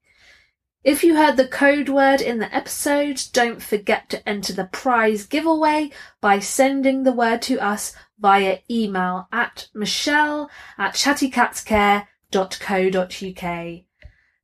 If 0.84 1.04
you 1.04 1.16
heard 1.16 1.38
the 1.38 1.48
code 1.48 1.90
word 1.90 2.22
in 2.22 2.38
the 2.40 2.54
episode, 2.54 3.24
don't 3.32 3.64
forget 3.64 4.10
to 4.10 4.30
enter 4.30 4.54
the 4.54 4.66
prize 4.66 5.26
giveaway 5.26 5.92
by 6.20 6.40
sending 6.40 7.04
the 7.04 7.14
word 7.14 7.42
to 7.44 7.58
us 7.60 7.96
via 8.20 8.60
email 8.70 9.30
at 9.32 9.70
michelle 9.74 10.50
at 10.78 10.94
chattycatscare.co.uk. 10.94 13.84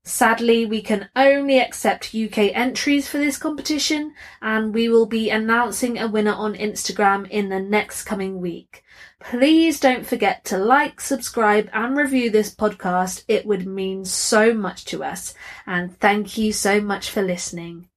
Sadly, 0.03 0.65
we 0.65 0.81
can 0.81 1.09
only 1.15 1.59
accept 1.59 2.15
UK 2.15 2.55
entries 2.55 3.07
for 3.07 3.17
this 3.17 3.37
competition, 3.37 4.15
and 4.41 4.73
we 4.73 4.89
will 4.89 5.05
be 5.05 5.29
announcing 5.29 5.99
a 5.99 6.07
winner 6.07 6.33
on 6.33 6.55
Instagram 6.55 7.29
in 7.29 7.49
the 7.49 7.59
next 7.59 8.03
coming 8.03 8.39
week. 8.39 8.83
Please 9.19 9.79
don't 9.79 10.05
forget 10.05 10.45
to 10.45 10.57
like, 10.57 11.01
subscribe, 11.01 11.69
and 11.73 11.97
review 11.97 12.29
this 12.31 12.55
podcast. 12.55 13.23
It 13.27 13.45
would 13.45 13.67
mean 13.67 14.05
so 14.05 14.53
much 14.53 14.85
to 14.85 15.03
us. 15.03 15.33
And 15.67 15.99
thank 15.99 16.37
you 16.37 16.53
so 16.53 16.79
much 16.79 17.09
for 17.09 17.21
listening. 17.21 17.88